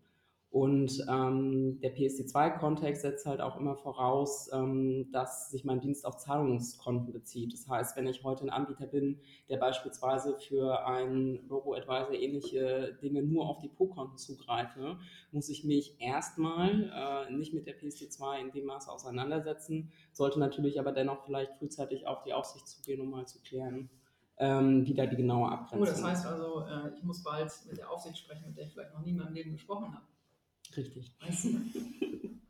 Und 0.54 1.04
ähm, 1.08 1.80
der 1.80 1.96
PSD2-Kontext 1.96 3.02
setzt 3.02 3.26
halt 3.26 3.40
auch 3.40 3.58
immer 3.58 3.74
voraus, 3.74 4.48
ähm, 4.52 5.10
dass 5.10 5.50
sich 5.50 5.64
mein 5.64 5.80
Dienst 5.80 6.06
auf 6.06 6.18
Zahlungskonten 6.18 7.12
bezieht. 7.12 7.52
Das 7.52 7.68
heißt, 7.68 7.96
wenn 7.96 8.06
ich 8.06 8.22
heute 8.22 8.44
ein 8.44 8.50
Anbieter 8.50 8.86
bin, 8.86 9.18
der 9.48 9.56
beispielsweise 9.56 10.38
für 10.38 10.86
ein 10.86 11.40
Robo-Advisor 11.50 12.12
ähnliche 12.12 12.96
Dinge 13.02 13.24
nur 13.24 13.48
auf 13.48 13.58
Depotkonten 13.58 14.16
zugreife, 14.16 14.96
muss 15.32 15.48
ich 15.48 15.64
mich 15.64 16.00
erstmal 16.00 17.26
äh, 17.28 17.32
nicht 17.32 17.52
mit 17.52 17.66
der 17.66 17.76
PSD2 17.76 18.38
in 18.38 18.52
dem 18.52 18.66
Maße 18.66 18.92
auseinandersetzen, 18.92 19.90
sollte 20.12 20.38
natürlich 20.38 20.78
aber 20.78 20.92
dennoch 20.92 21.25
vielleicht 21.25 21.54
frühzeitig 21.54 22.06
auf 22.06 22.23
die 22.23 22.32
Aufsicht 22.32 22.68
zugehen, 22.68 23.00
um 23.00 23.11
mal 23.11 23.26
zu 23.26 23.40
klären, 23.40 23.90
ähm, 24.38 24.87
wie 24.87 24.94
da 24.94 25.06
die 25.06 25.16
genaue 25.16 25.50
Abgrenzung 25.50 25.82
ist. 25.82 25.99
Oh, 25.99 26.02
das 26.02 26.04
heißt 26.04 26.26
also, 26.26 26.61
äh, 26.61 26.94
ich 26.96 27.02
muss 27.02 27.25
bald 27.25 27.50
mit 27.66 27.76
der 27.76 27.90
Aufsicht 27.90 28.18
sprechen, 28.18 28.46
mit 28.46 28.56
der 28.56 28.66
ich 28.66 28.73
vielleicht 28.73 28.94
noch 28.94 29.02
nie 29.02 29.11
in 29.11 29.16
meinem 29.16 29.34
Leben 29.34 29.50
gesprochen 29.50 29.92
habe. 29.92 30.13
Richtig. 30.76 31.12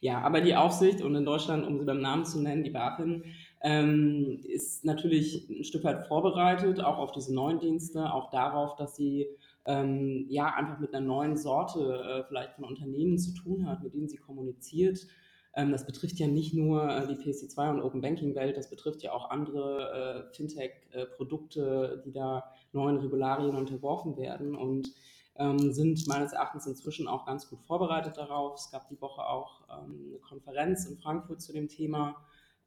ja, 0.00 0.20
aber 0.20 0.40
die 0.40 0.56
Aufsicht 0.56 1.02
und 1.02 1.14
in 1.14 1.24
Deutschland, 1.24 1.66
um 1.66 1.78
sie 1.78 1.84
beim 1.84 2.00
Namen 2.00 2.24
zu 2.24 2.40
nennen, 2.40 2.64
die 2.64 2.70
BaFin, 2.70 3.24
ähm, 3.62 4.40
ist 4.44 4.84
natürlich 4.84 5.48
ein 5.48 5.64
Stück 5.64 5.84
weit 5.84 6.06
vorbereitet, 6.06 6.80
auch 6.80 6.98
auf 6.98 7.12
diese 7.12 7.34
neuen 7.34 7.58
Dienste, 7.58 8.12
auch 8.12 8.30
darauf, 8.30 8.76
dass 8.76 8.96
sie 8.96 9.26
ähm, 9.66 10.26
ja 10.28 10.54
einfach 10.54 10.78
mit 10.78 10.94
einer 10.94 11.06
neuen 11.06 11.36
Sorte 11.36 11.80
äh, 11.80 12.24
vielleicht 12.28 12.54
von 12.54 12.64
Unternehmen 12.64 13.18
zu 13.18 13.32
tun 13.34 13.66
hat, 13.66 13.82
mit 13.82 13.94
denen 13.94 14.08
sie 14.08 14.18
kommuniziert. 14.18 15.06
Ähm, 15.56 15.72
das 15.72 15.86
betrifft 15.86 16.18
ja 16.18 16.26
nicht 16.26 16.52
nur 16.52 16.88
äh, 16.88 17.06
die 17.06 17.14
PSD2 17.14 17.70
und 17.70 17.80
Open 17.80 18.00
Banking 18.00 18.34
Welt, 18.34 18.56
das 18.56 18.70
betrifft 18.70 19.02
ja 19.02 19.12
auch 19.12 19.30
andere 19.30 20.26
äh, 20.30 20.34
Fintech-Produkte, 20.34 22.02
die 22.04 22.12
da 22.12 22.44
neuen 22.72 22.98
Regularien 22.98 23.54
unterworfen 23.54 24.16
werden 24.16 24.56
und 24.56 24.92
ähm, 25.36 25.72
sind 25.72 26.06
meines 26.06 26.32
Erachtens 26.32 26.66
inzwischen 26.66 27.08
auch 27.08 27.26
ganz 27.26 27.48
gut 27.48 27.60
vorbereitet 27.62 28.16
darauf. 28.16 28.54
Es 28.54 28.70
gab 28.70 28.88
die 28.88 29.00
Woche 29.00 29.26
auch 29.26 29.62
ähm, 29.68 30.06
eine 30.08 30.18
Konferenz 30.18 30.86
in 30.86 30.96
Frankfurt 30.98 31.40
zu 31.40 31.52
dem 31.52 31.68
Thema. 31.68 32.16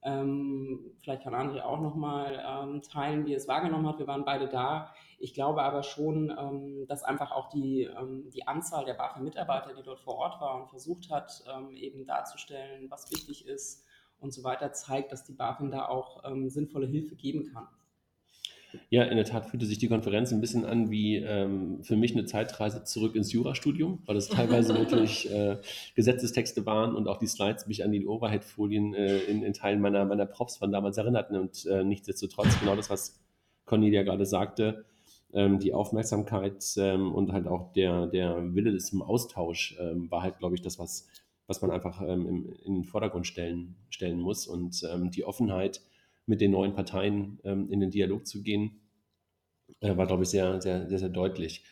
Ähm, 0.04 0.92
vielleicht 1.02 1.24
kann 1.24 1.34
André 1.34 1.62
auch 1.64 1.80
nochmal 1.80 2.44
ähm, 2.46 2.82
teilen, 2.82 3.26
wie 3.26 3.34
er 3.34 3.38
es 3.38 3.48
wahrgenommen 3.48 3.88
hat. 3.88 4.00
Wir 4.00 4.08
waren 4.08 4.26
beide 4.26 4.48
da. 4.48 4.94
Ich 5.18 5.34
glaube 5.34 5.64
aber 5.64 5.82
schon, 5.82 6.30
ähm, 6.38 6.86
dass 6.88 7.04
einfach 7.04 7.32
auch 7.32 7.50
die, 7.50 7.84
ähm, 7.84 8.30
die 8.30 8.48
Anzahl 8.48 8.86
der 8.86 8.94
BaFin-Mitarbeiter, 8.94 9.74
die 9.74 9.84
dort 9.84 10.00
vor 10.00 10.16
Ort 10.16 10.40
war 10.40 10.62
und 10.62 10.70
versucht 10.70 11.10
hat, 11.10 11.44
ähm, 11.52 11.76
eben 11.76 12.06
darzustellen, 12.06 12.90
was 12.92 13.10
wichtig 13.12 13.48
ist 13.48 13.86
und 14.20 14.32
so 14.32 14.44
weiter, 14.44 14.72
zeigt, 14.74 15.12
dass 15.12 15.24
die 15.24 15.34
BaFin 15.34 15.72
da 15.72 15.88
auch 15.88 16.24
ähm, 16.26 16.50
sinnvolle 16.50 16.86
Hilfe 16.88 17.16
geben 17.16 17.52
kann. 17.52 17.68
Ja, 18.90 19.04
in 19.04 19.16
der 19.16 19.26
Tat 19.26 19.46
fühlte 19.50 19.66
sich 19.66 19.78
die 19.78 19.88
Konferenz 19.88 20.32
ein 20.32 20.42
bisschen 20.42 20.66
an 20.66 20.90
wie 20.90 21.18
ähm, 21.18 21.84
für 21.84 21.96
mich 21.96 22.14
eine 22.14 22.26
Zeitreise 22.26 22.84
zurück 22.84 23.16
ins 23.16 23.32
Jurastudium, 23.32 24.02
weil 24.06 24.18
es 24.18 24.30
teilweise 24.30 24.76
wirklich 24.78 25.32
äh, 25.32 25.58
Gesetzestexte 25.96 26.66
waren 26.66 26.96
und 26.96 27.08
auch 27.08 27.18
die 27.18 27.28
Slides 27.28 27.68
mich 27.68 27.84
an 27.84 27.92
die 27.92 28.06
Overhead-Folien 28.08 28.94
äh, 28.94 29.18
in, 29.20 29.44
in, 29.44 29.54
Teilen 29.54 29.82
meiner, 29.82 30.06
meiner 30.06 30.26
Profs 30.26 30.58
von 30.58 30.72
damals 30.72 30.98
erinnerten. 30.98 31.36
Und 31.36 31.66
äh, 31.66 31.84
nichtsdestotrotz, 31.84 32.60
genau 32.60 32.76
das, 32.76 32.90
was 32.90 33.20
Cornelia 33.66 34.04
gerade 34.04 34.26
sagte, 34.26 34.86
ähm, 35.34 35.60
die 35.60 35.74
Aufmerksamkeit 35.74 36.64
ähm, 36.78 37.14
und 37.14 37.34
halt 37.34 37.48
auch 37.48 37.74
der, 37.74 38.08
der 38.08 38.56
Wille 38.56 38.78
zum 38.78 39.02
Austausch 39.02 39.78
ähm, 39.80 40.10
war 40.10 40.24
halt, 40.24 40.40
glaube 40.40 40.56
ich, 40.56 40.62
das, 40.62 40.80
was 40.80 41.08
was 41.48 41.62
man 41.62 41.72
einfach 41.72 42.02
ähm, 42.02 42.28
im, 42.28 42.54
in 42.66 42.74
den 42.76 42.84
Vordergrund 42.84 43.26
stellen, 43.26 43.76
stellen 43.90 44.20
muss. 44.20 44.48
Und 44.48 44.84
ähm, 44.92 45.10
die 45.10 45.24
Offenheit, 45.24 45.82
mit 46.28 46.42
den 46.42 46.52
neuen 46.52 46.74
Parteien 46.74 47.40
ähm, 47.44 47.70
in 47.72 47.80
den 47.80 47.90
Dialog 47.90 48.28
zu 48.28 48.44
gehen, 48.44 48.82
äh, 49.82 49.98
war, 49.98 50.06
glaube 50.06 50.24
ich, 50.24 50.30
sehr, 50.30 50.62
sehr, 50.62 50.88
sehr, 50.88 51.00
sehr 51.00 51.10
deutlich. 51.10 51.64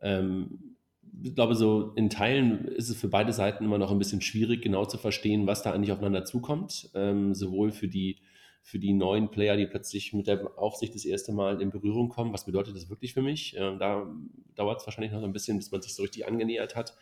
Ähm, 0.00 0.76
ich 1.22 1.34
glaube, 1.34 1.54
so 1.54 1.92
in 1.94 2.10
Teilen 2.10 2.66
ist 2.66 2.88
es 2.88 2.96
für 2.96 3.08
beide 3.08 3.32
Seiten 3.32 3.64
immer 3.64 3.78
noch 3.78 3.90
ein 3.90 3.98
bisschen 3.98 4.20
schwierig, 4.20 4.62
genau 4.62 4.84
zu 4.84 4.98
verstehen, 4.98 5.46
was 5.46 5.62
da 5.62 5.72
eigentlich 5.72 5.92
aufeinander 5.92 6.24
zukommt. 6.24 6.90
Ähm, 6.94 7.34
sowohl 7.34 7.72
für 7.72 7.88
die, 7.88 8.18
für 8.62 8.78
die 8.78 8.92
neuen 8.92 9.30
Player, 9.30 9.56
die 9.56 9.66
plötzlich 9.66 10.12
mit 10.12 10.26
der 10.26 10.58
Aufsicht 10.58 10.94
das 10.94 11.04
erste 11.04 11.32
Mal 11.32 11.60
in 11.60 11.70
Berührung 11.70 12.08
kommen. 12.08 12.32
Was 12.32 12.44
bedeutet 12.44 12.76
das 12.76 12.88
wirklich 12.88 13.14
für 13.14 13.22
mich? 13.22 13.56
Ähm, 13.58 13.78
da 13.78 14.06
dauert 14.54 14.80
es 14.80 14.86
wahrscheinlich 14.86 15.12
noch 15.12 15.22
ein 15.22 15.32
bisschen, 15.32 15.56
bis 15.56 15.70
man 15.70 15.82
sich 15.82 15.94
so 15.94 16.02
richtig 16.02 16.26
angenähert 16.26 16.76
hat. 16.76 16.94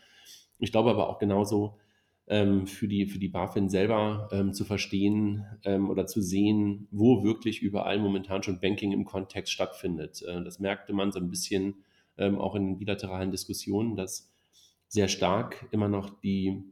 Ich 0.59 0.71
glaube 0.71 0.89
aber 0.89 1.09
auch 1.09 1.19
genauso 1.19 1.77
für, 2.29 2.89
die, 2.89 3.05
für 3.05 3.19
die 3.19 3.29
BaFin 3.29 3.69
selber 3.69 4.27
ähm, 4.33 4.53
zu 4.53 4.65
verstehen 4.65 5.45
ähm, 5.63 5.89
oder 5.89 6.07
zu 6.07 6.21
sehen, 6.21 6.89
wo 6.91 7.23
wirklich 7.23 7.61
überall 7.61 7.99
momentan 7.99 8.43
schon 8.43 8.59
Banking 8.59 8.91
im 8.91 9.05
Kontext 9.05 9.53
stattfindet. 9.53 10.21
Äh, 10.23 10.43
das 10.43 10.59
merkte 10.59 10.91
man 10.91 11.13
so 11.13 11.19
ein 11.19 11.29
bisschen 11.29 11.75
ähm, 12.17 12.37
auch 12.37 12.55
in 12.55 12.65
den 12.65 12.77
bilateralen 12.79 13.31
Diskussionen, 13.31 13.95
dass 13.95 14.29
sehr 14.89 15.07
stark 15.07 15.67
immer 15.71 15.87
noch 15.87 16.19
die 16.19 16.63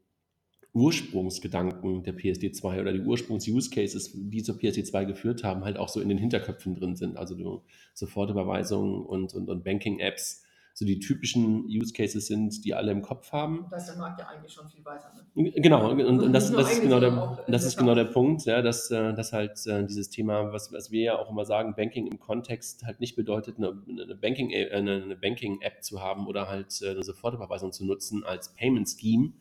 Ursprungsgedanken 0.73 2.03
der 2.03 2.17
PSD2 2.17 2.81
oder 2.81 2.91
die 2.91 2.99
Ursprungs-Use 2.99 3.69
Cases, 3.69 4.11
die 4.13 4.43
zur 4.43 4.55
PSD2 4.55 5.05
geführt 5.05 5.43
haben, 5.45 5.63
halt 5.63 5.77
auch 5.77 5.87
so 5.87 6.01
in 6.01 6.09
den 6.09 6.17
Hinterköpfen 6.17 6.75
drin 6.75 6.97
sind. 6.97 7.15
Also 7.15 7.63
Sofortüberweisungen 7.93 9.05
und, 9.05 9.33
und, 9.33 9.49
und 9.49 9.63
Banking-Apps, 9.63 10.44
so 10.77 10.83
die 10.83 10.99
typischen 10.99 11.63
Use 11.67 11.93
Cases 11.93 12.27
sind, 12.27 12.65
die 12.65 12.73
alle 12.73 12.91
im 12.91 13.01
Kopf 13.01 13.31
haben. 13.31 13.65
Da 13.71 13.77
ist 13.77 13.85
der 13.85 13.95
Markt 13.95 14.19
ja 14.19 14.27
eigentlich 14.27 14.51
schon 14.51 14.67
viel 14.67 14.83
weiter. 14.83 15.09
Ne? 15.33 15.51
Genau, 15.53 15.89
und, 15.89 16.01
und 16.01 16.33
das, 16.33 16.51
das, 16.51 16.73
ist 16.73 16.81
genau 16.81 16.99
der, 16.99 17.45
das 17.47 17.63
ist 17.63 17.77
genau 17.77 17.95
der 17.95 18.03
Punkt, 18.03 18.43
ja, 18.43 18.61
dass, 18.61 18.91
äh, 18.91 19.13
dass 19.13 19.31
halt 19.31 19.65
äh, 19.67 19.85
dieses 19.85 20.09
Thema, 20.09 20.51
was, 20.51 20.73
was 20.73 20.91
wir 20.91 21.01
ja 21.01 21.17
auch 21.17 21.31
immer 21.31 21.45
sagen, 21.45 21.75
Banking 21.77 22.07
im 22.07 22.19
Kontext 22.19 22.83
halt 22.85 22.99
nicht 22.99 23.15
bedeutet, 23.15 23.55
eine, 23.57 23.81
eine 23.87 24.15
Banking, 24.15 24.49
äh, 24.51 25.15
Banking-App 25.21 25.81
zu 25.81 26.01
haben 26.01 26.27
oder 26.27 26.49
halt 26.49 26.77
eine 26.83 27.03
Sofortüberweisung 27.03 27.71
zu 27.71 27.85
nutzen 27.85 28.25
als 28.25 28.53
Payment 28.53 28.89
Scheme, 28.89 29.31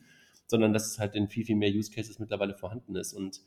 sondern 0.47 0.73
dass 0.73 0.87
es 0.87 1.01
halt 1.01 1.17
in 1.17 1.29
viel, 1.29 1.45
viel 1.45 1.57
mehr 1.57 1.71
Use 1.71 1.91
Cases 1.91 2.17
mittlerweile 2.21 2.55
vorhanden 2.55 2.95
ist. 2.95 3.13
Und 3.13 3.41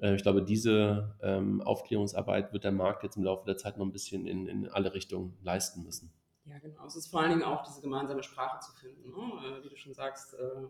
äh, 0.00 0.16
ich 0.16 0.22
glaube, 0.22 0.42
diese 0.42 1.14
ähm, 1.22 1.60
Aufklärungsarbeit 1.60 2.52
wird 2.52 2.64
der 2.64 2.72
Markt 2.72 3.04
jetzt 3.04 3.16
im 3.16 3.22
Laufe 3.22 3.46
der 3.46 3.56
Zeit 3.56 3.78
noch 3.78 3.86
ein 3.86 3.92
bisschen 3.92 4.26
in, 4.26 4.48
in 4.48 4.68
alle 4.68 4.94
Richtungen 4.94 5.36
leisten 5.42 5.84
müssen. 5.84 6.12
Genau. 6.62 6.86
Es 6.86 6.96
ist 6.96 7.08
vor 7.08 7.20
allen 7.20 7.30
Dingen 7.30 7.42
auch 7.42 7.62
diese 7.62 7.80
gemeinsame 7.80 8.22
Sprache 8.22 8.60
zu 8.60 8.72
finden. 8.72 9.10
Ne? 9.10 9.16
Äh, 9.16 9.64
wie 9.64 9.68
du 9.68 9.76
schon 9.76 9.94
sagst, 9.94 10.34
äh, 10.34 10.66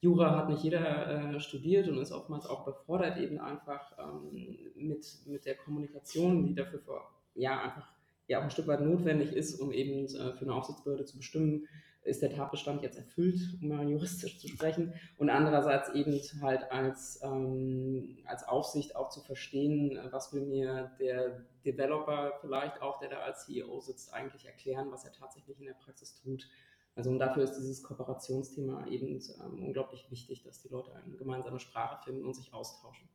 Jura 0.00 0.36
hat 0.36 0.50
nicht 0.50 0.62
jeder 0.62 1.34
äh, 1.34 1.40
studiert 1.40 1.88
und 1.88 1.98
ist 1.98 2.12
oftmals 2.12 2.46
auch 2.46 2.64
befordert, 2.64 3.16
eben 3.16 3.38
einfach 3.38 3.92
ähm, 3.98 4.58
mit, 4.74 5.06
mit 5.26 5.46
der 5.46 5.56
Kommunikation, 5.56 6.44
die 6.44 6.54
dafür 6.54 6.80
vor, 6.80 7.10
ja, 7.34 7.58
einfach 7.60 7.88
ja 8.26 8.38
auch 8.38 8.42
ein 8.42 8.50
Stück 8.50 8.66
weit 8.66 8.80
notwendig 8.80 9.32
ist, 9.32 9.60
um 9.60 9.72
eben 9.72 10.04
äh, 10.04 10.32
für 10.34 10.42
eine 10.42 10.54
Aufsichtsbehörde 10.54 11.06
zu 11.06 11.16
bestimmen, 11.16 11.68
ist 12.04 12.22
der 12.22 12.34
Tatbestand 12.34 12.82
jetzt 12.82 12.98
erfüllt, 12.98 13.40
um 13.60 13.68
mal 13.68 13.88
juristisch 13.88 14.38
zu 14.38 14.48
sprechen, 14.48 14.92
und 15.18 15.30
andererseits 15.30 15.90
eben 15.90 16.20
halt 16.42 16.70
als, 16.70 17.20
ähm, 17.22 18.18
als 18.26 18.46
Aufsicht 18.46 18.94
auch 18.94 19.08
zu 19.08 19.20
verstehen, 19.22 19.98
was 20.10 20.32
will 20.32 20.46
mir 20.46 20.92
der 21.00 21.44
Developer 21.64 22.34
vielleicht 22.40 22.82
auch, 22.82 22.98
der 23.00 23.08
da 23.08 23.18
als 23.20 23.46
CEO 23.46 23.80
sitzt, 23.80 24.12
eigentlich 24.12 24.44
erklären, 24.44 24.90
was 24.90 25.04
er 25.04 25.12
tatsächlich 25.12 25.58
in 25.58 25.66
der 25.66 25.74
Praxis 25.74 26.14
tut. 26.14 26.46
Also 26.94 27.10
und 27.10 27.18
dafür 27.18 27.42
ist 27.42 27.56
dieses 27.56 27.82
Kooperationsthema 27.82 28.86
eben 28.86 29.20
ähm, 29.40 29.64
unglaublich 29.64 30.06
wichtig, 30.10 30.42
dass 30.44 30.62
die 30.62 30.68
Leute 30.68 30.94
eine 30.94 31.16
gemeinsame 31.16 31.58
Sprache 31.58 32.04
finden 32.04 32.24
und 32.24 32.34
sich 32.34 32.52
austauschen. 32.52 33.08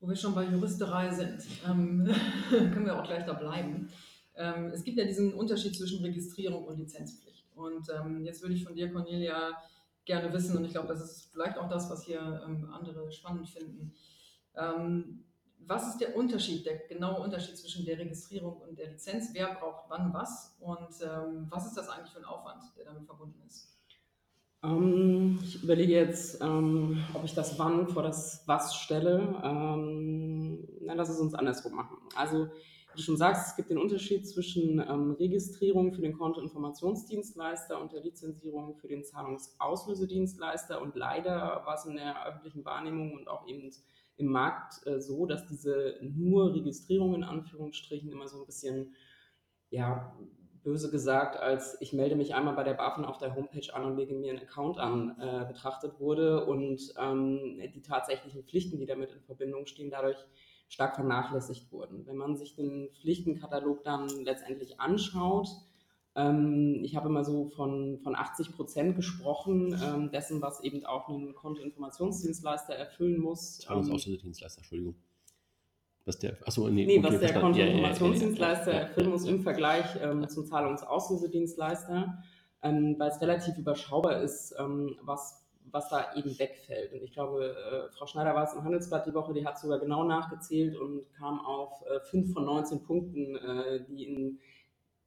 Wo 0.00 0.08
wir 0.08 0.16
schon 0.16 0.34
bei 0.34 0.44
Juristerei 0.44 1.10
sind, 1.10 1.46
ähm, 1.66 2.10
können 2.50 2.86
wir 2.86 3.00
auch 3.00 3.06
gleich 3.06 3.24
da 3.24 3.32
bleiben. 3.32 3.90
Ähm, 4.34 4.66
es 4.66 4.84
gibt 4.84 4.98
ja 4.98 5.04
diesen 5.04 5.32
Unterschied 5.34 5.76
zwischen 5.76 6.02
Registrierung 6.02 6.64
und 6.64 6.78
Lizenzpflicht. 6.78 7.29
Und 7.60 7.88
ähm, 7.90 8.24
jetzt 8.24 8.42
würde 8.42 8.54
ich 8.54 8.64
von 8.64 8.74
dir, 8.74 8.92
Cornelia, 8.92 9.52
gerne 10.04 10.32
wissen, 10.32 10.56
und 10.56 10.64
ich 10.64 10.72
glaube, 10.72 10.88
das 10.88 11.02
ist 11.02 11.30
vielleicht 11.32 11.58
auch 11.58 11.68
das, 11.68 11.90
was 11.90 12.04
hier 12.04 12.42
ähm, 12.44 12.68
andere 12.72 13.12
spannend 13.12 13.48
finden. 13.48 13.94
Ähm, 14.56 15.24
was 15.66 15.88
ist 15.88 15.98
der 15.98 16.16
Unterschied, 16.16 16.66
der 16.66 16.78
genaue 16.88 17.20
Unterschied 17.20 17.56
zwischen 17.56 17.84
der 17.84 17.98
Registrierung 17.98 18.56
und 18.56 18.78
der 18.78 18.90
Lizenz? 18.90 19.30
Wer 19.32 19.54
braucht 19.54 19.84
wann 19.88 20.12
was? 20.12 20.56
Und 20.58 20.88
ähm, 21.02 21.46
was 21.48 21.66
ist 21.66 21.76
das 21.76 21.88
eigentlich 21.88 22.10
für 22.10 22.18
ein 22.18 22.24
Aufwand, 22.24 22.62
der 22.76 22.86
damit 22.86 23.04
verbunden 23.04 23.40
ist? 23.46 23.76
Ähm, 24.62 25.38
ich 25.42 25.62
überlege 25.62 25.92
jetzt, 25.92 26.40
ähm, 26.40 27.04
ob 27.14 27.24
ich 27.24 27.34
das 27.34 27.58
wann 27.58 27.88
vor 27.88 28.02
das 28.02 28.42
was 28.46 28.74
stelle. 28.74 29.40
Ähm, 29.42 30.66
na, 30.80 30.94
lass 30.94 31.08
es 31.08 31.20
uns 31.20 31.34
andersrum 31.34 31.74
machen. 31.74 31.96
Also 32.14 32.48
du 32.94 33.02
schon 33.02 33.16
sagst, 33.16 33.48
es 33.48 33.56
gibt 33.56 33.70
den 33.70 33.78
Unterschied 33.78 34.28
zwischen 34.28 34.80
ähm, 34.80 35.12
Registrierung 35.12 35.92
für 35.92 36.02
den 36.02 36.16
Kontoinformationsdienstleister 36.16 37.80
und 37.80 37.92
der 37.92 38.02
Lizenzierung 38.02 38.76
für 38.76 38.88
den 38.88 39.04
Zahlungsauslösedienstleister. 39.04 40.80
Und 40.80 40.96
leider 40.96 41.62
war 41.64 41.74
es 41.74 41.84
in 41.86 41.96
der 41.96 42.26
öffentlichen 42.26 42.64
Wahrnehmung 42.64 43.14
und 43.14 43.28
auch 43.28 43.46
eben 43.46 43.70
im 44.16 44.26
Markt 44.26 44.86
äh, 44.86 45.00
so, 45.00 45.26
dass 45.26 45.46
diese 45.46 45.96
nur 46.02 46.54
Registrierung 46.54 47.14
in 47.14 47.24
Anführungsstrichen 47.24 48.12
immer 48.12 48.28
so 48.28 48.40
ein 48.40 48.46
bisschen, 48.46 48.94
ja, 49.70 50.14
böse 50.62 50.90
gesagt, 50.90 51.38
als 51.38 51.80
ich 51.80 51.92
melde 51.92 52.16
mich 52.16 52.34
einmal 52.34 52.54
bei 52.54 52.64
der 52.64 52.74
BaFin 52.74 53.06
auf 53.06 53.16
der 53.16 53.34
Homepage 53.34 53.72
an 53.72 53.84
und 53.84 53.96
lege 53.96 54.14
mir 54.14 54.30
einen 54.30 54.42
Account 54.42 54.78
an, 54.78 55.16
äh, 55.18 55.46
betrachtet 55.46 55.98
wurde 55.98 56.44
und 56.44 56.92
ähm, 56.98 57.58
die 57.74 57.80
tatsächlichen 57.80 58.44
Pflichten, 58.44 58.78
die 58.78 58.86
damit 58.86 59.10
in 59.12 59.22
Verbindung 59.22 59.66
stehen, 59.66 59.90
dadurch 59.90 60.18
stark 60.70 60.94
vernachlässigt 60.94 61.70
wurden. 61.72 62.06
Wenn 62.06 62.16
man 62.16 62.36
sich 62.36 62.54
den 62.54 62.88
Pflichtenkatalog 62.94 63.84
dann 63.84 64.08
letztendlich 64.24 64.80
anschaut, 64.80 65.48
ähm, 66.14 66.80
ich 66.82 66.96
habe 66.96 67.08
immer 67.08 67.24
so 67.24 67.50
von, 67.50 67.98
von 68.02 68.14
80 68.14 68.52
Prozent 68.52 68.96
gesprochen, 68.96 69.78
ähm, 69.82 70.10
dessen, 70.10 70.40
was 70.40 70.62
eben 70.62 70.86
auch 70.86 71.08
ein 71.08 71.34
Kontoinformationsdienstleister 71.34 72.74
erfüllen 72.74 73.20
muss. 73.20 73.58
Zahlungsauslösedienstleister, 73.58 74.58
ähm, 74.58 74.62
Entschuldigung. 74.62 74.94
Was 76.04 76.18
der, 76.18 76.38
achso, 76.46 76.68
nee, 76.68 76.86
nee 76.86 76.98
okay, 76.98 77.08
was 77.08 77.20
der 77.20 77.40
Kontoinformationsdienstleister 77.40 78.70
ja, 78.70 78.76
ja, 78.76 78.82
ja, 78.82 78.88
erfüllen 78.88 79.10
muss 79.10 79.26
im 79.26 79.42
Vergleich 79.42 79.86
ähm, 80.00 80.28
zum 80.28 80.46
Zahlungsauslösedienstleister, 80.46 82.22
ähm, 82.62 82.94
weil 82.98 83.10
es 83.10 83.20
relativ 83.20 83.58
überschaubar 83.58 84.22
ist, 84.22 84.54
ähm, 84.58 84.96
was 85.02 85.44
was 85.72 85.88
da 85.88 86.14
eben 86.14 86.38
wegfällt. 86.38 86.92
Und 86.92 87.02
ich 87.02 87.12
glaube, 87.12 87.54
äh, 87.54 87.92
Frau 87.96 88.06
Schneider 88.06 88.34
war 88.34 88.44
es 88.44 88.54
im 88.54 88.64
Handelsblatt 88.64 89.06
die 89.06 89.14
Woche, 89.14 89.32
die 89.32 89.46
hat 89.46 89.58
sogar 89.58 89.78
genau 89.78 90.04
nachgezählt 90.04 90.76
und 90.76 91.04
kam 91.14 91.40
auf 91.40 91.82
äh, 91.82 92.00
5 92.00 92.32
von 92.32 92.44
19 92.44 92.82
Punkten, 92.82 93.36
äh, 93.36 93.84
die 93.88 94.06
ein 94.06 94.38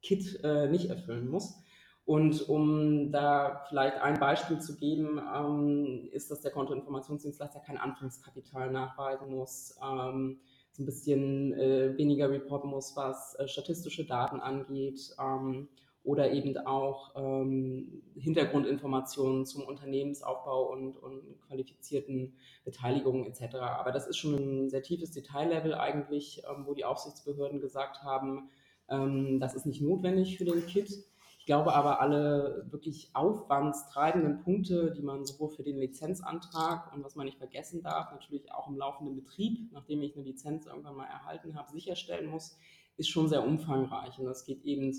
Kit 0.02 0.40
äh, 0.44 0.68
nicht 0.68 0.90
erfüllen 0.90 1.30
muss. 1.30 1.64
Und 2.06 2.50
um 2.50 3.12
da 3.12 3.64
vielleicht 3.70 3.98
ein 3.98 4.20
Beispiel 4.20 4.60
zu 4.60 4.76
geben, 4.76 5.22
ähm, 5.34 6.10
ist, 6.12 6.30
dass 6.30 6.42
der 6.42 6.52
Kontoinformationsdienstleister 6.52 7.62
kein 7.62 7.78
Anfangskapital 7.78 8.72
nachweisen 8.72 9.30
muss, 9.30 9.78
ähm, 9.82 10.40
so 10.74 10.84
ein 10.84 10.86
bisschen 10.86 11.54
äh, 11.54 11.98
weniger 11.98 12.30
reporten 12.30 12.70
muss, 12.70 12.96
was 12.98 13.36
äh, 13.36 13.48
statistische 13.48 14.06
Daten 14.06 14.42
angeht. 14.42 15.00
Ähm, 15.18 15.70
oder 16.04 16.32
eben 16.32 16.58
auch 16.58 17.14
ähm, 17.16 18.02
Hintergrundinformationen 18.16 19.46
zum 19.46 19.64
Unternehmensaufbau 19.64 20.72
und, 20.72 20.98
und 20.98 21.40
qualifizierten 21.48 22.36
Beteiligungen 22.66 23.26
etc. 23.26 23.56
Aber 23.56 23.92
das 23.92 24.08
ist 24.08 24.18
schon 24.18 24.36
ein 24.36 24.70
sehr 24.70 24.84
tiefes 24.84 25.12
Detaillevel 25.12 25.74
eigentlich, 25.74 26.44
ähm, 26.50 26.66
wo 26.66 26.74
die 26.74 26.86
Aufsichtsbehörden 26.86 27.62
gesagt 27.62 28.04
haben, 28.04 28.50
ähm, 28.90 29.40
das 29.40 29.56
ist 29.56 29.66
nicht 29.66 29.82
notwendig 29.82 30.38
für 30.38 30.46
den 30.46 30.66
Kit. 30.66 31.06
Ich 31.40 31.46
glaube 31.46 31.74
aber, 31.74 32.00
alle 32.00 32.68
wirklich 32.70 33.10
aufwandstreibenden 33.14 34.40
Punkte, 34.44 34.92
die 34.92 35.02
man 35.02 35.26
sowohl 35.26 35.50
für 35.50 35.64
den 35.64 35.78
Lizenzantrag 35.78 36.94
und 36.94 37.04
was 37.04 37.16
man 37.16 37.26
nicht 37.26 37.38
vergessen 37.38 37.84
darf, 37.84 38.12
natürlich 38.12 38.50
auch 38.54 38.70
im 38.70 38.78
laufenden 38.78 39.16
Betrieb, 39.16 39.70
nachdem 39.74 40.02
ich 40.02 40.16
eine 40.16 40.24
Lizenz 40.24 40.66
irgendwann 40.66 40.96
mal 40.96 41.06
erhalten 41.06 41.56
habe, 41.56 41.70
sicherstellen 41.72 42.30
muss, 42.30 42.58
ist 42.96 43.10
schon 43.10 43.28
sehr 43.28 43.46
umfangreich. 43.46 44.20
Und 44.20 44.26
das 44.26 44.46
geht 44.46 44.64
eben 44.64 44.94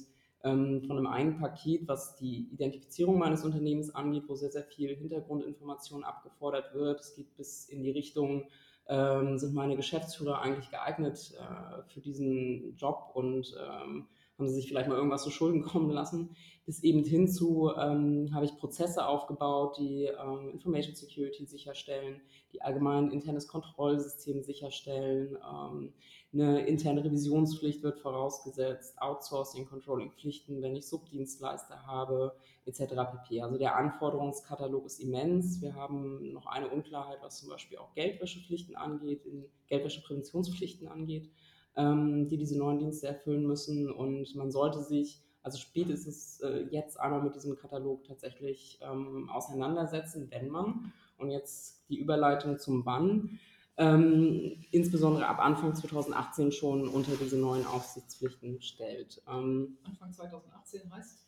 ähm, 0.44 0.82
von 0.86 0.98
einem 0.98 1.06
einen 1.06 1.38
Paket, 1.38 1.88
was 1.88 2.16
die 2.16 2.48
Identifizierung 2.52 3.18
meines 3.18 3.44
Unternehmens 3.44 3.94
angeht, 3.94 4.24
wo 4.28 4.34
sehr, 4.34 4.52
sehr 4.52 4.64
viel 4.64 4.94
Hintergrundinformation 4.94 6.04
abgefordert 6.04 6.74
wird. 6.74 7.00
Es 7.00 7.14
geht 7.14 7.34
bis 7.36 7.66
in 7.66 7.82
die 7.82 7.90
Richtung, 7.90 8.44
ähm, 8.86 9.38
sind 9.38 9.54
meine 9.54 9.76
Geschäftsführer 9.76 10.42
eigentlich 10.42 10.70
geeignet 10.70 11.32
äh, 11.38 11.82
für 11.90 12.00
diesen 12.00 12.76
Job 12.76 13.10
und 13.14 13.56
ähm, 13.58 14.06
haben 14.38 14.48
sie 14.48 14.54
sich 14.54 14.68
vielleicht 14.68 14.88
mal 14.88 14.96
irgendwas 14.96 15.22
zu 15.22 15.30
Schulden 15.30 15.62
kommen 15.64 15.90
lassen, 15.90 16.36
bis 16.66 16.82
eben 16.82 17.04
hinzu 17.04 17.70
ähm, 17.76 18.30
habe 18.34 18.44
ich 18.44 18.56
Prozesse 18.56 19.06
aufgebaut, 19.06 19.78
die 19.78 20.04
ähm, 20.04 20.50
Information 20.50 20.94
Security 20.94 21.46
sicherstellen, 21.46 22.20
die 22.52 22.60
allgemein 22.62 23.10
internes 23.10 23.48
Kontrollsystem 23.48 24.42
sicherstellen, 24.42 25.36
ähm, 25.36 25.94
eine 26.34 26.66
interne 26.66 27.04
Revisionspflicht 27.04 27.82
wird 27.82 27.98
vorausgesetzt, 28.00 29.00
Outsourcing, 29.00 29.66
Controlling-Pflichten, 29.66 30.60
wenn 30.62 30.74
ich 30.74 30.86
Subdienstleister 30.86 31.86
habe, 31.86 32.34
etc. 32.66 32.94
pp. 32.94 33.40
Also 33.40 33.56
der 33.56 33.76
Anforderungskatalog 33.76 34.84
ist 34.86 35.00
immens. 35.00 35.62
Wir 35.62 35.74
haben 35.74 36.32
noch 36.32 36.46
eine 36.46 36.68
Unklarheit, 36.68 37.18
was 37.22 37.38
zum 37.38 37.50
Beispiel 37.50 37.78
auch 37.78 37.94
Geldwäschepflichten 37.94 38.76
angeht, 38.76 39.22
Geldwäschepräventionspflichten 39.68 40.88
angeht, 40.88 41.30
ähm, 41.76 42.28
die 42.28 42.36
diese 42.36 42.58
neuen 42.58 42.78
Dienste 42.78 43.06
erfüllen 43.06 43.46
müssen. 43.46 43.90
Und 43.90 44.34
man 44.34 44.50
sollte 44.50 44.82
sich 44.82 45.22
also 45.44 45.58
spätestens 45.58 46.40
äh, 46.40 46.66
jetzt 46.70 46.98
einmal 46.98 47.22
mit 47.22 47.34
diesem 47.34 47.56
Katalog 47.56 48.04
tatsächlich 48.04 48.80
ähm, 48.82 49.28
auseinandersetzen, 49.30 50.28
wenn 50.30 50.48
man, 50.48 50.92
und 51.18 51.30
jetzt 51.30 51.88
die 51.90 51.98
Überleitung 51.98 52.58
zum 52.58 52.84
Wann, 52.86 53.38
ähm, 53.76 54.64
insbesondere 54.70 55.26
ab 55.26 55.38
Anfang 55.40 55.74
2018 55.74 56.52
schon 56.52 56.88
unter 56.88 57.12
diese 57.16 57.36
neuen 57.36 57.66
Aufsichtspflichten 57.66 58.60
stellt. 58.62 59.22
Ähm, 59.28 59.78
Anfang 59.84 60.12
2018 60.12 60.92
heißt? 60.92 61.24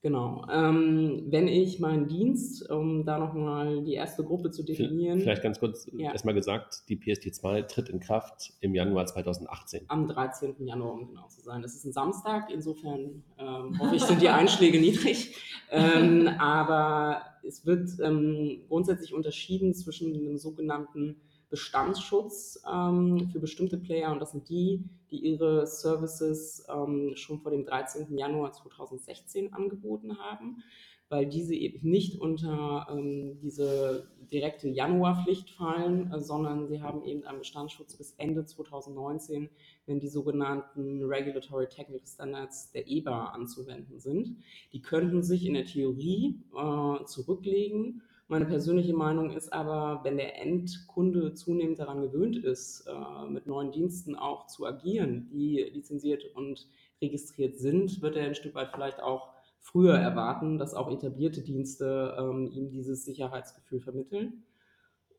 Genau. 0.00 0.46
Ähm, 0.48 1.24
wenn 1.26 1.48
ich 1.48 1.80
meinen 1.80 2.06
Dienst, 2.06 2.70
um 2.70 3.04
da 3.04 3.18
nochmal 3.18 3.82
die 3.82 3.94
erste 3.94 4.22
Gruppe 4.22 4.52
zu 4.52 4.62
definieren. 4.62 5.18
Vielleicht 5.18 5.42
ganz 5.42 5.58
kurz 5.58 5.90
ja. 5.92 6.12
erstmal 6.12 6.34
gesagt, 6.34 6.84
die 6.88 6.96
PST2 6.96 7.66
tritt 7.66 7.88
in 7.88 7.98
Kraft 7.98 8.52
im 8.60 8.76
Januar 8.76 9.06
2018. 9.06 9.86
Am 9.88 10.06
13. 10.06 10.54
Januar, 10.64 10.92
um 10.92 11.08
genau 11.08 11.26
zu 11.26 11.40
sein. 11.40 11.62
Das 11.62 11.74
ist 11.74 11.84
ein 11.84 11.92
Samstag, 11.92 12.48
insofern 12.52 13.24
ähm, 13.38 13.76
hoffe 13.80 13.96
ich, 13.96 14.04
sind 14.04 14.22
die 14.22 14.28
Einschläge 14.28 14.78
niedrig. 14.80 15.34
Ähm, 15.72 16.28
aber 16.38 17.22
es 17.42 17.66
wird 17.66 17.90
ähm, 18.00 18.62
grundsätzlich 18.68 19.12
unterschieden 19.12 19.74
zwischen 19.74 20.14
einem 20.14 20.38
sogenannten 20.38 21.16
Bestandsschutz 21.50 22.62
ähm, 22.70 23.30
für 23.32 23.40
bestimmte 23.40 23.78
Player 23.78 24.12
und 24.12 24.20
das 24.20 24.32
sind 24.32 24.48
die, 24.48 24.84
die 25.10 25.18
ihre 25.18 25.66
Services 25.66 26.66
ähm, 26.68 27.12
schon 27.14 27.40
vor 27.40 27.50
dem 27.50 27.64
13. 27.64 28.16
Januar 28.16 28.52
2016 28.52 29.52
angeboten 29.54 30.18
haben, 30.18 30.62
weil 31.08 31.26
diese 31.26 31.54
eben 31.54 31.88
nicht 31.88 32.20
unter 32.20 32.86
ähm, 32.90 33.38
diese 33.40 34.10
direkte 34.30 34.68
Januarpflicht 34.68 35.50
fallen, 35.50 36.12
äh, 36.12 36.20
sondern 36.20 36.68
sie 36.68 36.82
haben 36.82 37.02
eben 37.04 37.24
einen 37.24 37.38
Bestandsschutz 37.38 37.96
bis 37.96 38.12
Ende 38.18 38.44
2019, 38.44 39.48
wenn 39.86 40.00
die 40.00 40.08
sogenannten 40.08 41.02
Regulatory 41.02 41.66
Technical 41.68 42.06
Standards 42.06 42.72
der 42.72 42.86
EBA 42.86 43.28
anzuwenden 43.28 43.98
sind. 43.98 44.36
Die 44.74 44.82
könnten 44.82 45.22
sich 45.22 45.46
in 45.46 45.54
der 45.54 45.64
Theorie 45.64 46.42
äh, 46.54 47.04
zurücklegen 47.06 48.02
meine 48.28 48.44
persönliche 48.44 48.92
Meinung 48.92 49.30
ist 49.30 49.52
aber, 49.52 50.00
wenn 50.04 50.18
der 50.18 50.40
Endkunde 50.40 51.32
zunehmend 51.32 51.78
daran 51.78 52.02
gewöhnt 52.02 52.36
ist, 52.36 52.86
äh, 52.86 53.30
mit 53.30 53.46
neuen 53.46 53.72
Diensten 53.72 54.14
auch 54.14 54.46
zu 54.46 54.66
agieren, 54.66 55.28
die 55.32 55.62
lizenziert 55.72 56.24
und 56.34 56.68
registriert 57.00 57.58
sind, 57.58 58.02
wird 58.02 58.16
er 58.16 58.26
ein 58.26 58.34
Stück 58.34 58.54
weit 58.54 58.70
vielleicht 58.72 59.00
auch 59.00 59.32
früher 59.60 59.94
erwarten, 59.94 60.58
dass 60.58 60.74
auch 60.74 60.90
etablierte 60.90 61.40
Dienste 61.40 62.16
ähm, 62.18 62.50
ihm 62.52 62.70
dieses 62.70 63.04
Sicherheitsgefühl 63.06 63.80
vermitteln. 63.80 64.44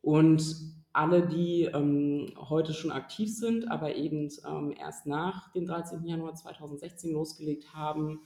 Und 0.02 0.44
alle, 0.94 1.28
die 1.28 1.64
ähm, 1.64 2.34
heute 2.38 2.74
schon 2.74 2.92
aktiv 2.92 3.36
sind, 3.36 3.70
aber 3.70 3.96
eben 3.96 4.30
ähm, 4.48 4.74
erst 4.80 5.08
nach 5.08 5.52
dem 5.54 5.66
13. 5.66 6.06
Januar 6.06 6.36
2016 6.36 7.12
losgelegt 7.12 7.74
haben, 7.74 8.22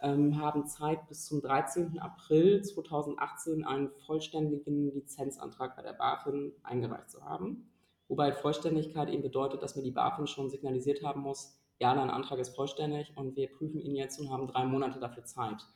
haben 0.00 0.66
Zeit 0.66 1.08
bis 1.08 1.26
zum 1.26 1.40
13. 1.40 1.98
April 1.98 2.62
2018 2.62 3.64
einen 3.64 3.90
vollständigen 4.06 4.92
Lizenzantrag 4.92 5.74
bei 5.76 5.82
der 5.82 5.94
BaFin 5.94 6.52
eingereicht 6.62 7.10
zu 7.10 7.24
haben. 7.24 7.70
Wobei 8.08 8.32
Vollständigkeit 8.32 9.08
eben 9.08 9.22
bedeutet, 9.22 9.62
dass 9.62 9.74
mir 9.74 9.82
die 9.82 9.90
BaFin 9.90 10.26
schon 10.26 10.50
signalisiert 10.50 11.02
haben 11.02 11.22
muss, 11.22 11.58
ja, 11.78 11.94
dein 11.94 12.10
Antrag 12.10 12.38
ist 12.38 12.54
vollständig 12.54 13.12
und 13.16 13.36
wir 13.36 13.48
prüfen 13.48 13.80
ihn 13.80 13.94
jetzt 13.94 14.18
und 14.18 14.30
haben 14.30 14.46
drei 14.46 14.64
Monate 14.64 14.98
dafür 14.98 15.24
Zeit. 15.24 15.66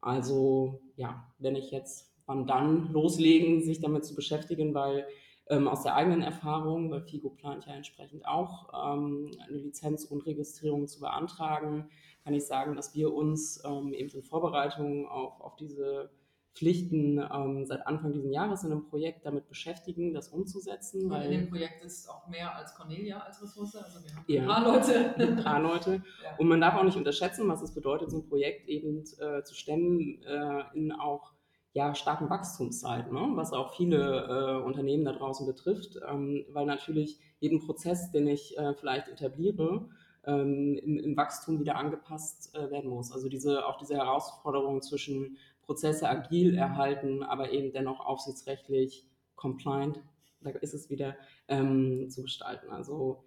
Also 0.00 0.80
ja, 0.96 1.24
wenn 1.38 1.56
ich 1.56 1.70
jetzt, 1.70 2.12
wann 2.26 2.46
dann 2.46 2.92
loslegen, 2.92 3.62
sich 3.62 3.80
damit 3.80 4.04
zu 4.04 4.14
beschäftigen, 4.14 4.74
weil 4.74 5.06
ähm, 5.48 5.68
aus 5.68 5.82
der 5.82 5.94
eigenen 5.94 6.22
Erfahrung, 6.22 6.90
weil 6.90 7.02
FIGO 7.02 7.30
plant 7.30 7.66
ja 7.66 7.74
entsprechend 7.74 8.26
auch 8.26 8.68
ähm, 8.74 9.30
eine 9.46 9.58
Lizenz 9.58 10.04
und 10.04 10.26
Registrierung 10.26 10.88
zu 10.88 11.00
beantragen, 11.00 11.88
kann 12.28 12.34
ich 12.34 12.46
sagen, 12.46 12.76
dass 12.76 12.94
wir 12.94 13.14
uns 13.14 13.62
ähm, 13.64 13.94
eben 13.94 14.10
in 14.10 14.22
Vorbereitung 14.22 15.08
auf, 15.08 15.40
auf 15.40 15.56
diese 15.56 16.10
Pflichten 16.54 17.18
ähm, 17.18 17.64
seit 17.64 17.86
Anfang 17.86 18.12
dieses 18.12 18.30
Jahres 18.30 18.64
in 18.64 18.70
einem 18.72 18.84
Projekt 18.84 19.24
damit 19.24 19.48
beschäftigen, 19.48 20.12
das 20.12 20.28
umzusetzen. 20.28 21.10
Und 21.10 21.22
in 21.22 21.30
dem 21.30 21.48
Projekt 21.48 21.82
ist 21.82 22.06
auch 22.10 22.28
mehr 22.28 22.54
als 22.54 22.74
Cornelia 22.74 23.20
als 23.20 23.42
Ressource. 23.42 23.76
Also 23.76 24.04
wir 24.04 24.14
haben 24.14 24.24
ja, 24.26 24.42
ein 24.42 24.46
paar 24.46 24.74
Leute. 24.74 25.14
Ein 25.16 25.36
paar 25.42 25.60
Leute. 25.60 26.02
Ja. 26.22 26.36
Und 26.36 26.48
man 26.48 26.60
darf 26.60 26.74
auch 26.74 26.84
nicht 26.84 26.98
unterschätzen, 26.98 27.48
was 27.48 27.62
es 27.62 27.72
bedeutet, 27.72 28.10
so 28.10 28.18
ein 28.18 28.28
Projekt 28.28 28.68
eben 28.68 29.04
äh, 29.20 29.42
zu 29.42 29.54
stemmen 29.54 30.22
äh, 30.24 30.64
in 30.74 30.92
auch 30.92 31.32
ja, 31.72 31.94
starken 31.94 32.28
Wachstumszeit, 32.28 33.10
ne? 33.10 33.30
was 33.34 33.52
auch 33.52 33.74
viele 33.74 34.26
äh, 34.60 34.64
Unternehmen 34.66 35.04
da 35.06 35.12
draußen 35.12 35.46
betrifft, 35.46 35.98
ähm, 36.06 36.44
weil 36.50 36.66
natürlich 36.66 37.20
jeden 37.40 37.60
Prozess, 37.64 38.10
den 38.10 38.26
ich 38.26 38.58
äh, 38.58 38.74
vielleicht 38.74 39.08
etabliere, 39.08 39.88
ähm, 40.28 40.78
im, 40.84 40.98
im, 40.98 41.16
Wachstum 41.16 41.58
wieder 41.58 41.76
angepasst 41.76 42.54
äh, 42.54 42.70
werden 42.70 42.90
muss. 42.90 43.10
Also 43.10 43.28
diese, 43.28 43.66
auch 43.66 43.78
diese 43.78 43.96
Herausforderung 43.96 44.82
zwischen 44.82 45.38
Prozesse 45.62 46.08
agil 46.08 46.54
erhalten, 46.54 47.22
aber 47.22 47.50
eben 47.50 47.72
dennoch 47.72 48.00
aufsichtsrechtlich 48.00 49.06
compliant, 49.36 50.00
da 50.42 50.50
ist 50.50 50.74
es 50.74 50.90
wieder, 50.90 51.16
ähm, 51.48 52.10
zu 52.10 52.22
gestalten. 52.22 52.70
Also 52.70 53.24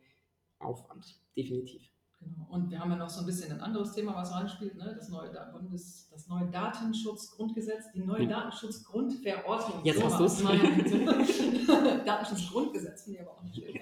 Aufwand, 0.60 1.20
definitiv. 1.36 1.82
Genau. 2.20 2.46
Und 2.50 2.70
wir 2.70 2.80
haben 2.80 2.92
ja 2.92 2.98
noch 2.98 3.10
so 3.10 3.22
ein 3.22 3.26
bisschen 3.26 3.52
ein 3.52 3.62
anderes 3.62 3.94
Thema, 3.94 4.14
was 4.16 4.32
reinspielt, 4.32 4.76
ne? 4.76 4.94
das, 4.96 5.10
neue, 5.10 5.32
Bundes, 5.52 6.08
das 6.12 6.28
neue 6.28 6.46
Datenschutzgrundgesetz, 6.52 7.92
die 7.94 8.04
neue 8.04 8.28
Datenschutzgrundverordnung. 8.28 9.84
Jetzt 9.84 10.04
hast 10.04 10.20
du 10.20 10.26
es. 10.26 10.44
Datenschutzgrundgesetz 12.06 13.06
finde 13.06 13.20
ich 13.20 13.26
aber 13.26 13.38
auch 13.38 13.42
nicht 13.42 13.56
schön. 13.56 13.76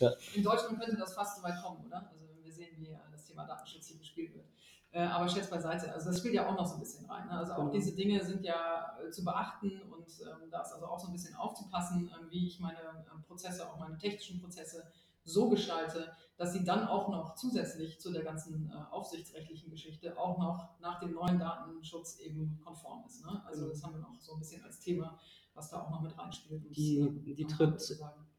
Ja. 0.00 0.12
In 0.34 0.42
Deutschland 0.42 0.80
könnte 0.80 0.96
das 0.96 1.14
fast 1.14 1.38
so 1.38 1.42
weit 1.42 1.62
kommen, 1.62 1.86
oder? 1.86 2.10
Also 2.10 2.24
wir 2.42 2.52
sehen, 2.52 2.76
wie 2.78 2.96
das 3.12 3.25
Thema 3.36 3.46
Datenschutz 3.46 3.88
hier 3.88 3.98
gespielt 3.98 4.34
wird. 4.34 4.46
Äh, 4.92 5.00
aber 5.00 5.28
Scherz 5.28 5.50
beiseite, 5.50 5.92
also 5.92 6.10
das 6.10 6.18
spielt 6.18 6.34
ja 6.34 6.48
auch 6.48 6.56
noch 6.56 6.66
so 6.66 6.74
ein 6.74 6.80
bisschen 6.80 7.04
rein. 7.06 7.26
Ne? 7.26 7.32
Also 7.32 7.52
auch 7.52 7.58
genau. 7.58 7.72
diese 7.72 7.94
Dinge 7.94 8.24
sind 8.24 8.42
ja 8.42 8.96
äh, 8.98 9.10
zu 9.10 9.24
beachten 9.24 9.82
und 9.90 10.06
ähm, 10.22 10.50
da 10.50 10.62
ist 10.62 10.72
also 10.72 10.86
auch 10.86 10.98
so 10.98 11.08
ein 11.08 11.12
bisschen 11.12 11.34
aufzupassen, 11.36 12.10
ähm, 12.18 12.30
wie 12.30 12.46
ich 12.46 12.60
meine 12.60 12.78
ähm, 13.12 13.22
Prozesse, 13.24 13.68
auch 13.68 13.78
meine 13.78 13.98
technischen 13.98 14.40
Prozesse 14.40 14.84
so 15.24 15.50
gestalte, 15.50 16.12
dass 16.36 16.52
sie 16.52 16.64
dann 16.64 16.86
auch 16.86 17.08
noch 17.08 17.34
zusätzlich 17.34 18.00
zu 18.00 18.12
der 18.12 18.22
ganzen 18.22 18.70
äh, 18.70 18.74
aufsichtsrechtlichen 18.90 19.70
Geschichte 19.70 20.16
auch 20.16 20.38
noch 20.38 20.80
nach 20.80 21.00
dem 21.00 21.12
neuen 21.12 21.38
Datenschutz 21.38 22.20
eben 22.20 22.58
konform 22.64 23.04
ist. 23.06 23.24
Ne? 23.24 23.42
Also 23.44 23.62
genau. 23.62 23.72
das 23.72 23.82
haben 23.82 23.94
wir 23.94 24.00
noch 24.00 24.20
so 24.20 24.34
ein 24.34 24.38
bisschen 24.38 24.64
als 24.64 24.78
Thema, 24.78 25.18
was 25.52 25.68
da 25.68 25.82
auch 25.82 25.90
noch 25.90 26.00
mit 26.00 26.16
reinspielt. 26.16 26.64
Die, 26.74 27.00
äh, 27.00 27.34
die 27.34 27.46
tritt, 27.46 27.80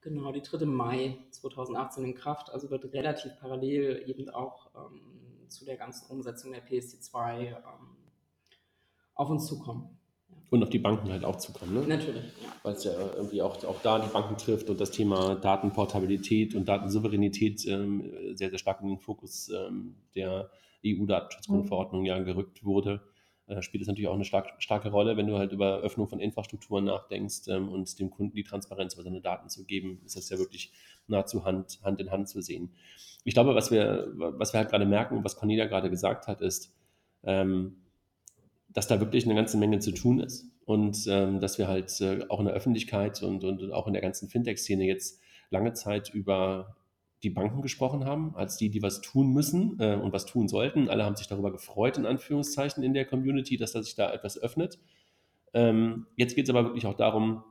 genau, 0.02 0.32
die 0.32 0.42
tritt 0.42 0.62
im 0.62 0.74
Mai 0.74 1.18
2018 1.32 2.04
in 2.04 2.16
Kraft, 2.16 2.50
also 2.50 2.70
wird 2.70 2.94
relativ 2.94 3.38
parallel 3.40 4.04
eben 4.08 4.30
auch 4.30 4.70
ähm, 4.76 5.50
zu 5.50 5.66
der 5.66 5.78
ganzen 5.78 6.10
Umsetzung 6.12 6.52
der 6.52 6.66
PSD2 6.66 7.48
ähm, 7.48 7.56
auf 9.16 9.30
uns 9.30 9.48
zukommen. 9.48 9.98
Und 10.50 10.64
auf 10.64 10.70
die 10.70 10.80
Banken 10.80 11.12
halt 11.12 11.26
auch 11.26 11.36
zukommen, 11.36 11.74
ne? 11.74 11.88
Natürlich, 11.88 12.24
ja. 12.42 12.50
Weil 12.64 12.74
es 12.74 12.84
ja 12.86 12.94
irgendwie 13.16 13.42
auch, 13.42 13.62
auch 13.66 13.82
da 13.82 14.00
die 14.00 14.08
Banken 14.08 14.38
trifft 14.38 14.70
und 14.70 14.80
das 14.80 14.92
Thema 14.92 15.36
Datenportabilität 15.36 16.56
und 16.56 16.70
Datensouveränität 16.70 17.66
ähm, 17.68 18.14
sehr, 18.34 18.50
sehr 18.50 18.58
stark 18.58 18.82
in 18.82 18.88
den 18.88 19.00
Fokus 19.00 19.50
ähm, 19.50 19.96
der 20.16 20.50
EU-Datenschutzgrundverordnung 20.86 22.06
ja 22.06 22.20
gerückt 22.20 22.64
wurde. 22.64 23.02
Äh, 23.48 23.62
spielt 23.62 23.82
es 23.82 23.88
natürlich 23.88 24.10
auch 24.10 24.16
eine 24.16 24.26
stark, 24.26 24.62
starke 24.62 24.90
Rolle, 24.90 25.16
wenn 25.16 25.28
du 25.28 25.38
halt 25.38 25.54
über 25.54 25.80
Öffnung 25.80 26.08
von 26.08 26.20
Infrastrukturen 26.20 26.84
nachdenkst 26.84 27.48
ähm, 27.48 27.70
und 27.70 27.98
dem 27.98 28.10
Kunden 28.10 28.36
die 28.36 28.44
Transparenz 28.44 28.94
über 28.96 29.04
seine 29.04 29.22
Daten 29.22 29.50
zu 29.50 29.66
geben, 29.66 30.02
ist 30.06 30.18
das 30.18 30.30
ja 30.30 30.38
wirklich 30.38 30.74
nahezu 31.08 31.46
Hand, 31.46 31.80
Hand 31.82 32.02
in 32.02 32.12
Hand 32.12 32.28
zu 32.28 32.42
sehen. 32.42 32.72
Ich 33.24 33.34
glaube, 33.34 33.56
was 33.56 33.72
wir, 33.72 34.12
was 34.16 34.54
wir 34.54 34.60
halt 34.60 34.70
gerade 34.70 34.86
merken, 34.86 35.24
was 35.24 35.38
Cornelia 35.38 35.66
gerade 35.66 35.90
gesagt 35.90 36.28
hat, 36.28 36.42
ist, 36.42 36.74
ähm, 37.24 37.78
dass 38.70 38.88
da 38.88 39.00
wirklich 39.00 39.26
eine 39.26 39.36
ganze 39.36 39.58
Menge 39.58 39.80
zu 39.80 39.92
tun 39.92 40.20
ist 40.20 40.46
und 40.66 41.06
ähm, 41.08 41.40
dass 41.40 41.58
wir 41.58 41.70
halt 41.70 42.02
äh, 42.02 42.26
auch 42.28 42.40
in 42.40 42.46
der 42.46 42.54
Öffentlichkeit 42.54 43.24
und, 43.24 43.46
und 43.46 43.72
auch 43.72 43.88
in 43.88 43.94
der 43.94 44.02
ganzen 44.02 44.28
Fintech-Szene 44.28 44.84
jetzt 44.84 45.22
lange 45.50 45.72
Zeit 45.72 46.14
über 46.14 46.76
die 47.24 47.30
Banken 47.30 47.62
gesprochen 47.62 48.06
haben, 48.06 48.36
als 48.36 48.58
die, 48.58 48.70
die 48.70 48.82
was 48.82 49.02
tun 49.02 49.34
müssen 49.34 49.78
äh, 49.80 49.96
und 49.96 50.14
was 50.14 50.26
tun 50.26 50.48
sollten. 50.48 50.90
Alle 50.90 51.04
haben 51.04 51.16
sich 51.16 51.28
darüber 51.28 51.52
gefreut, 51.52 51.98
in 51.98 52.06
Anführungszeichen, 52.06 52.84
in 52.84 52.94
der 52.94 53.06
Community, 53.06 53.58
dass 53.58 53.72
da 53.72 53.82
sich 53.82 53.96
da 53.96 54.14
etwas 54.14 54.38
öffnet. 54.38 54.80
Ähm, 55.54 56.06
jetzt 56.16 56.36
geht 56.36 56.46
es 56.46 56.50
aber 56.50 56.66
wirklich 56.66 56.86
auch 56.86 56.96
darum, 56.96 57.44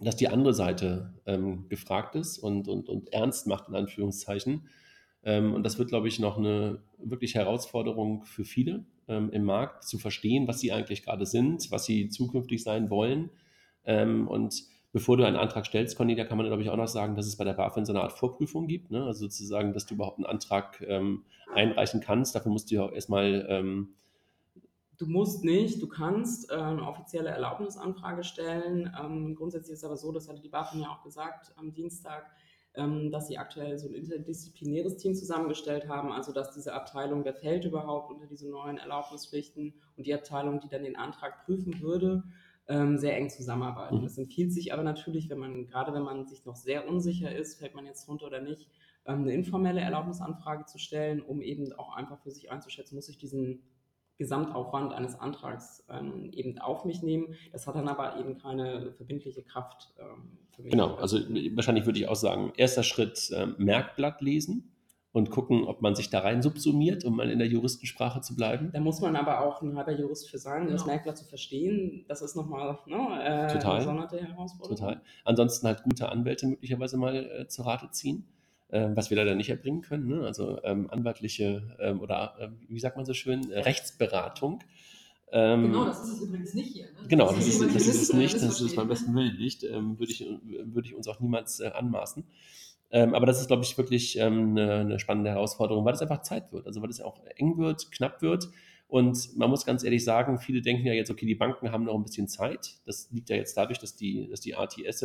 dass 0.00 0.16
die 0.16 0.28
andere 0.28 0.54
Seite 0.54 1.14
ähm, 1.26 1.68
gefragt 1.68 2.14
ist 2.14 2.38
und, 2.38 2.68
und, 2.68 2.88
und 2.88 3.12
ernst 3.12 3.48
macht, 3.48 3.68
in 3.68 3.74
Anführungszeichen. 3.74 4.68
Ähm, 5.24 5.54
und 5.54 5.64
das 5.64 5.78
wird, 5.78 5.88
glaube 5.88 6.06
ich, 6.06 6.20
noch 6.20 6.38
eine 6.38 6.82
wirklich 6.98 7.34
Herausforderung 7.34 8.24
für 8.24 8.44
viele 8.44 8.84
ähm, 9.08 9.30
im 9.30 9.44
Markt, 9.44 9.84
zu 9.84 9.98
verstehen, 9.98 10.46
was 10.46 10.60
sie 10.60 10.72
eigentlich 10.72 11.02
gerade 11.02 11.26
sind, 11.26 11.70
was 11.72 11.84
sie 11.84 12.08
zukünftig 12.08 12.62
sein 12.62 12.90
wollen. 12.90 13.30
Ähm, 13.84 14.28
und 14.28 14.62
bevor 14.92 15.16
du 15.16 15.24
einen 15.24 15.36
Antrag 15.36 15.66
stellst, 15.66 15.96
Conny, 15.96 16.16
da 16.16 16.24
kann 16.24 16.38
man, 16.38 16.46
glaube 16.46 16.62
ich, 16.62 16.70
auch 16.70 16.76
noch 16.76 16.88
sagen, 16.88 17.14
dass 17.14 17.26
es 17.26 17.36
bei 17.36 17.44
der 17.44 17.54
BaFin 17.54 17.84
so 17.84 17.92
eine 17.92 18.02
Art 18.02 18.12
Vorprüfung 18.12 18.66
gibt. 18.66 18.90
Ne? 18.90 19.04
Also 19.04 19.20
sozusagen, 19.20 19.72
dass 19.72 19.86
du 19.86 19.94
überhaupt 19.94 20.18
einen 20.18 20.26
Antrag 20.26 20.80
ähm, 20.86 21.24
einreichen 21.54 22.00
kannst. 22.00 22.34
Dafür 22.34 22.52
musst 22.52 22.70
du 22.70 22.76
ja 22.76 22.82
auch 22.84 22.92
erstmal 22.92 23.46
ähm, 23.48 23.94
Du 24.98 25.06
musst 25.06 25.44
nicht, 25.44 25.80
du 25.80 25.86
kannst 25.86 26.50
äh, 26.50 26.56
eine 26.56 26.82
offizielle 26.82 27.28
Erlaubnisanfrage 27.28 28.24
stellen. 28.24 28.92
Ähm, 29.00 29.36
grundsätzlich 29.36 29.74
ist 29.74 29.80
es 29.80 29.84
aber 29.84 29.96
so, 29.96 30.10
das 30.10 30.28
hatte 30.28 30.42
die 30.42 30.48
BaFin 30.48 30.80
ja 30.80 30.88
auch 30.88 31.04
gesagt 31.04 31.52
am 31.54 31.72
Dienstag, 31.72 32.26
ähm, 32.74 33.12
dass 33.12 33.28
sie 33.28 33.38
aktuell 33.38 33.78
so 33.78 33.86
ein 33.86 33.94
interdisziplinäres 33.94 34.96
Team 34.96 35.14
zusammengestellt 35.14 35.88
haben, 35.88 36.10
also 36.10 36.32
dass 36.32 36.52
diese 36.52 36.74
Abteilung, 36.74 37.24
wer 37.24 37.34
fällt 37.34 37.64
überhaupt 37.64 38.10
unter 38.10 38.26
diese 38.26 38.50
neuen 38.50 38.78
Erlaubnispflichten 38.78 39.72
und 39.96 40.06
die 40.06 40.14
Abteilung, 40.14 40.58
die 40.58 40.68
dann 40.68 40.82
den 40.82 40.96
Antrag 40.96 41.44
prüfen 41.44 41.80
würde, 41.80 42.24
ähm, 42.68 42.98
sehr 42.98 43.16
eng 43.16 43.30
zusammenarbeiten. 43.30 43.98
Mhm. 43.98 44.02
Das 44.02 44.18
empfiehlt 44.18 44.52
sich 44.52 44.72
aber 44.72 44.82
natürlich, 44.82 45.28
wenn 45.30 45.38
man, 45.38 45.66
gerade 45.66 45.92
wenn 45.92 46.02
man 46.02 46.26
sich 46.26 46.44
noch 46.44 46.56
sehr 46.56 46.88
unsicher 46.88 47.34
ist, 47.34 47.58
fällt 47.58 47.74
man 47.74 47.86
jetzt 47.86 48.06
runter 48.08 48.26
oder 48.26 48.40
nicht, 48.40 48.68
ähm, 49.06 49.22
eine 49.22 49.32
informelle 49.32 49.80
Erlaubnisanfrage 49.80 50.66
zu 50.66 50.78
stellen, 50.78 51.22
um 51.22 51.40
eben 51.40 51.72
auch 51.72 51.96
einfach 51.96 52.20
für 52.20 52.30
sich 52.30 52.50
einzuschätzen, 52.50 52.94
muss 52.94 53.08
ich 53.08 53.18
diesen 53.18 53.62
Gesamtaufwand 54.18 54.92
eines 54.92 55.18
Antrags 55.18 55.84
ähm, 55.88 56.30
eben 56.32 56.58
auf 56.58 56.84
mich 56.84 57.02
nehmen. 57.02 57.36
Das 57.52 57.66
hat 57.66 57.76
dann 57.76 57.88
aber 57.88 58.18
eben 58.18 58.36
keine 58.36 58.92
verbindliche 58.92 59.42
Kraft 59.42 59.94
ähm, 59.98 60.38
für 60.54 60.62
mich. 60.62 60.72
Genau, 60.72 60.96
also 60.96 61.18
wahrscheinlich 61.18 61.86
würde 61.86 62.00
ich 62.00 62.08
auch 62.08 62.16
sagen, 62.16 62.52
erster 62.56 62.82
Schritt 62.82 63.30
äh, 63.30 63.46
Merkblatt 63.58 64.20
lesen 64.20 64.72
und 65.12 65.30
gucken, 65.30 65.64
ob 65.64 65.80
man 65.80 65.94
sich 65.94 66.10
da 66.10 66.20
rein 66.20 66.42
subsumiert, 66.42 67.04
um 67.04 67.16
mal 67.16 67.30
in 67.30 67.38
der 67.38 67.48
Juristensprache 67.48 68.20
zu 68.20 68.36
bleiben. 68.36 68.70
Da 68.72 68.80
muss 68.80 69.00
man 69.00 69.16
aber 69.16 69.40
auch 69.40 69.62
ein 69.62 69.76
halber 69.76 69.92
Jurist 69.92 70.28
für 70.28 70.38
sein, 70.38 70.68
das 70.68 70.86
Merkblatt 70.86 71.16
zu 71.16 71.24
verstehen. 71.24 72.04
Das 72.08 72.22
ist 72.22 72.36
nochmal 72.36 72.78
ne, 72.86 72.96
äh, 72.96 73.52
Total. 73.52 73.70
eine 73.70 73.78
gesonderte 73.78 74.20
Herausforderung. 74.20 74.76
Total. 74.76 75.00
Ansonsten 75.24 75.66
halt 75.66 75.82
gute 75.82 76.08
Anwälte 76.10 76.46
möglicherweise 76.46 76.98
mal 76.98 77.16
äh, 77.16 77.48
zu 77.48 77.62
Rate 77.62 77.90
ziehen 77.90 78.28
ähm, 78.70 78.96
was 78.96 79.10
wir 79.10 79.16
leider 79.16 79.34
nicht 79.34 79.48
erbringen 79.48 79.80
können. 79.80 80.08
Ne? 80.08 80.26
Also 80.26 80.62
ähm, 80.62 80.90
anwaltliche 80.90 81.76
ähm, 81.80 82.00
oder 82.00 82.34
äh, 82.38 82.48
wie 82.68 82.80
sagt 82.80 82.96
man 82.96 83.06
so 83.06 83.14
schön, 83.14 83.50
äh, 83.50 83.60
Rechtsberatung. 83.60 84.62
Ähm, 85.30 85.64
genau, 85.64 85.84
das 85.84 86.04
ist 86.04 86.14
es 86.14 86.22
übrigens 86.22 86.54
nicht 86.54 86.72
hier. 86.72 86.86
Ne? 86.86 87.08
Genau, 87.08 87.26
das, 87.26 87.36
das 87.36 87.46
ist, 87.46 87.74
das 87.74 87.86
ist 87.86 88.02
es 88.02 88.12
nicht, 88.12 88.34
das 88.34 88.60
ist 88.60 88.76
beim 88.76 88.88
besten 88.88 89.14
Willen 89.14 89.36
nicht, 89.36 89.62
ähm, 89.64 89.98
würde 89.98 90.12
ich, 90.12 90.24
würd 90.44 90.86
ich 90.86 90.94
uns 90.94 91.08
auch 91.08 91.20
niemals 91.20 91.60
äh, 91.60 91.68
anmaßen. 91.68 92.24
Ähm, 92.90 93.14
aber 93.14 93.26
das 93.26 93.40
ist, 93.40 93.48
glaube 93.48 93.64
ich, 93.64 93.76
wirklich 93.76 94.18
ähm, 94.18 94.50
eine, 94.50 94.74
eine, 94.76 94.98
spannende 94.98 95.30
Herausforderung, 95.30 95.84
weil 95.84 95.94
es 95.94 96.00
einfach 96.00 96.22
Zeit 96.22 96.52
wird. 96.52 96.66
Also 96.66 96.80
weil 96.80 96.88
es 96.88 97.00
auch 97.00 97.20
eng 97.36 97.58
wird, 97.58 97.92
knapp 97.92 98.22
wird. 98.22 98.48
Und 98.86 99.36
man 99.36 99.50
muss 99.50 99.66
ganz 99.66 99.84
ehrlich 99.84 100.02
sagen, 100.02 100.38
viele 100.38 100.62
denken 100.62 100.86
ja 100.86 100.94
jetzt, 100.94 101.10
okay, 101.10 101.26
die 101.26 101.34
Banken 101.34 101.70
haben 101.70 101.84
noch 101.84 101.94
ein 101.94 102.02
bisschen 102.02 102.28
Zeit. 102.28 102.76
Das 102.86 103.10
liegt 103.10 103.28
ja 103.28 103.36
jetzt 103.36 103.54
dadurch, 103.56 103.78
dass 103.78 103.96
die, 103.96 104.28
dass 104.30 104.40
die 104.40 104.54
ATS 104.54 105.04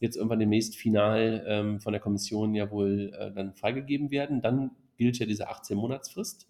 jetzt 0.00 0.16
irgendwann 0.16 0.38
demnächst 0.38 0.76
final 0.76 1.44
ähm, 1.46 1.80
von 1.80 1.92
der 1.92 2.00
Kommission 2.00 2.54
ja 2.54 2.70
wohl 2.70 3.12
äh, 3.18 3.30
dann 3.32 3.52
freigegeben 3.52 4.10
werden. 4.10 4.40
Dann 4.40 4.70
gilt 4.96 5.18
ja 5.18 5.26
diese 5.26 5.50
18-Monatsfrist. 5.50 6.48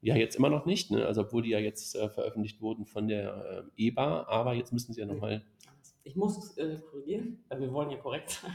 Ja, 0.00 0.16
jetzt 0.16 0.36
immer 0.36 0.50
noch 0.50 0.66
nicht, 0.66 0.90
ne? 0.90 1.06
also 1.06 1.20
obwohl 1.20 1.42
die 1.42 1.50
ja 1.50 1.60
jetzt 1.60 1.94
äh, 1.94 2.08
veröffentlicht 2.08 2.60
wurden 2.60 2.86
von 2.86 3.06
der 3.06 3.64
äh, 3.76 3.86
EBA, 3.86 4.24
aber 4.28 4.54
jetzt 4.54 4.72
müssen 4.72 4.92
sie 4.92 5.00
ja 5.00 5.06
nochmal. 5.06 5.42
Ich 6.04 6.16
muss 6.16 6.56
äh, 6.58 6.78
korrigieren, 6.90 7.44
weil 7.48 7.60
wir 7.60 7.72
wollen 7.72 7.90
ja 7.90 7.96
korrekt 7.96 8.30
sein. 8.30 8.52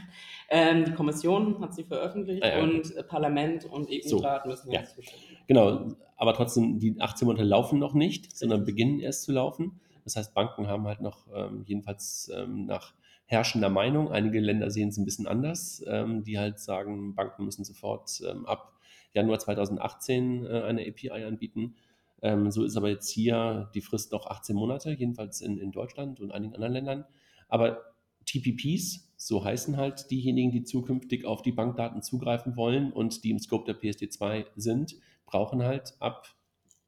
Ähm, 0.50 0.84
die 0.84 0.92
Kommission 0.92 1.60
hat 1.60 1.74
sie 1.74 1.84
veröffentlicht 1.84 2.42
ah, 2.42 2.58
ja, 2.58 2.62
und 2.62 2.94
äh, 2.96 3.02
Parlament 3.02 3.64
und 3.64 3.88
EU-Rat 3.90 4.42
so, 4.44 4.48
müssen 4.48 4.70
jetzt 4.70 4.96
ja. 4.96 5.02
zustimmen. 5.02 5.22
Genau, 5.46 5.94
aber 6.16 6.34
trotzdem, 6.34 6.78
die 6.78 6.96
18 6.98 7.26
Monate 7.26 7.44
laufen 7.44 7.78
noch 7.78 7.94
nicht, 7.94 8.36
sondern 8.36 8.64
beginnen 8.64 9.00
erst 9.00 9.22
zu 9.22 9.32
laufen. 9.32 9.80
Das 10.04 10.16
heißt, 10.16 10.34
Banken 10.34 10.66
haben 10.66 10.86
halt 10.86 11.00
noch 11.00 11.26
ähm, 11.34 11.64
jedenfalls 11.66 12.30
ähm, 12.34 12.66
nach 12.66 12.94
herrschender 13.26 13.68
Meinung. 13.68 14.10
Einige 14.10 14.40
Länder 14.40 14.70
sehen 14.70 14.88
es 14.88 14.96
ein 14.96 15.04
bisschen 15.04 15.26
anders, 15.26 15.84
ähm, 15.86 16.24
die 16.24 16.38
halt 16.38 16.58
sagen, 16.58 17.14
Banken 17.14 17.44
müssen 17.44 17.64
sofort 17.64 18.20
ähm, 18.28 18.46
ab 18.46 18.72
Januar 19.12 19.38
2018 19.38 20.46
äh, 20.46 20.62
eine 20.62 20.82
API 20.82 21.24
anbieten. 21.24 21.76
Ähm, 22.22 22.50
so 22.50 22.64
ist 22.64 22.76
aber 22.76 22.88
jetzt 22.88 23.10
hier 23.10 23.70
die 23.74 23.80
Frist 23.80 24.12
noch 24.12 24.26
18 24.26 24.56
Monate, 24.56 24.92
jedenfalls 24.92 25.40
in, 25.40 25.58
in 25.58 25.72
Deutschland 25.72 26.20
und 26.20 26.32
einigen 26.32 26.54
anderen 26.54 26.72
Ländern. 26.72 27.04
Aber 27.48 27.82
TPPs, 28.26 29.12
so 29.16 29.44
heißen 29.44 29.76
halt 29.76 30.10
diejenigen, 30.10 30.52
die 30.52 30.64
zukünftig 30.64 31.24
auf 31.24 31.42
die 31.42 31.52
Bankdaten 31.52 32.02
zugreifen 32.02 32.56
wollen 32.56 32.92
und 32.92 33.24
die 33.24 33.30
im 33.30 33.38
Scope 33.38 33.64
der 33.64 33.80
PSD2 33.80 34.46
sind, 34.56 34.96
brauchen 35.26 35.62
halt 35.62 35.94
ab 35.98 36.34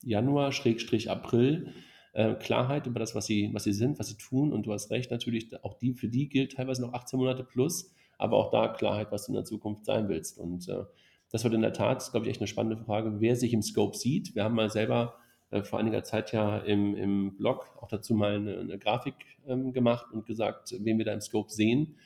Januar, 0.02 0.52
Schrägstrich 0.52 1.10
April 1.10 1.72
äh, 2.12 2.34
Klarheit 2.34 2.86
über 2.86 3.00
das, 3.00 3.14
was 3.14 3.26
sie, 3.26 3.50
was 3.52 3.64
sie 3.64 3.72
sind, 3.72 3.98
was 3.98 4.08
sie 4.08 4.16
tun. 4.16 4.52
Und 4.52 4.66
du 4.66 4.72
hast 4.72 4.90
recht, 4.90 5.10
natürlich, 5.10 5.62
auch 5.64 5.74
die, 5.74 5.94
für 5.94 6.08
die 6.08 6.28
gilt 6.28 6.52
teilweise 6.52 6.82
noch 6.82 6.92
18 6.92 7.18
Monate 7.18 7.44
plus, 7.44 7.92
aber 8.18 8.36
auch 8.36 8.50
da 8.50 8.68
Klarheit, 8.68 9.12
was 9.12 9.26
du 9.26 9.32
in 9.32 9.36
der 9.36 9.44
Zukunft 9.44 9.84
sein 9.84 10.08
willst. 10.08 10.38
Und 10.38 10.68
äh, 10.68 10.84
das 11.30 11.44
wird 11.44 11.54
in 11.54 11.62
der 11.62 11.72
Tat, 11.72 12.10
glaube 12.10 12.26
ich, 12.26 12.30
echt 12.30 12.40
eine 12.40 12.48
spannende 12.48 12.82
Frage, 12.82 13.20
wer 13.20 13.36
sich 13.36 13.52
im 13.52 13.62
Scope 13.62 13.96
sieht. 13.96 14.34
Wir 14.34 14.44
haben 14.44 14.54
mal 14.54 14.70
selber 14.70 15.14
äh, 15.50 15.62
vor 15.62 15.78
einiger 15.78 16.04
Zeit 16.04 16.32
ja 16.32 16.58
im, 16.58 16.94
im 16.94 17.36
Blog 17.36 17.66
auch 17.80 17.88
dazu 17.88 18.14
mal 18.14 18.36
eine, 18.36 18.58
eine 18.58 18.78
Grafik 18.78 19.14
ähm, 19.46 19.72
gemacht 19.72 20.06
und 20.12 20.26
gesagt, 20.26 20.74
wen 20.78 20.98
wir 20.98 21.04
da 21.04 21.12
im 21.12 21.20
Scope 21.20 21.50
sehen. 21.50 21.96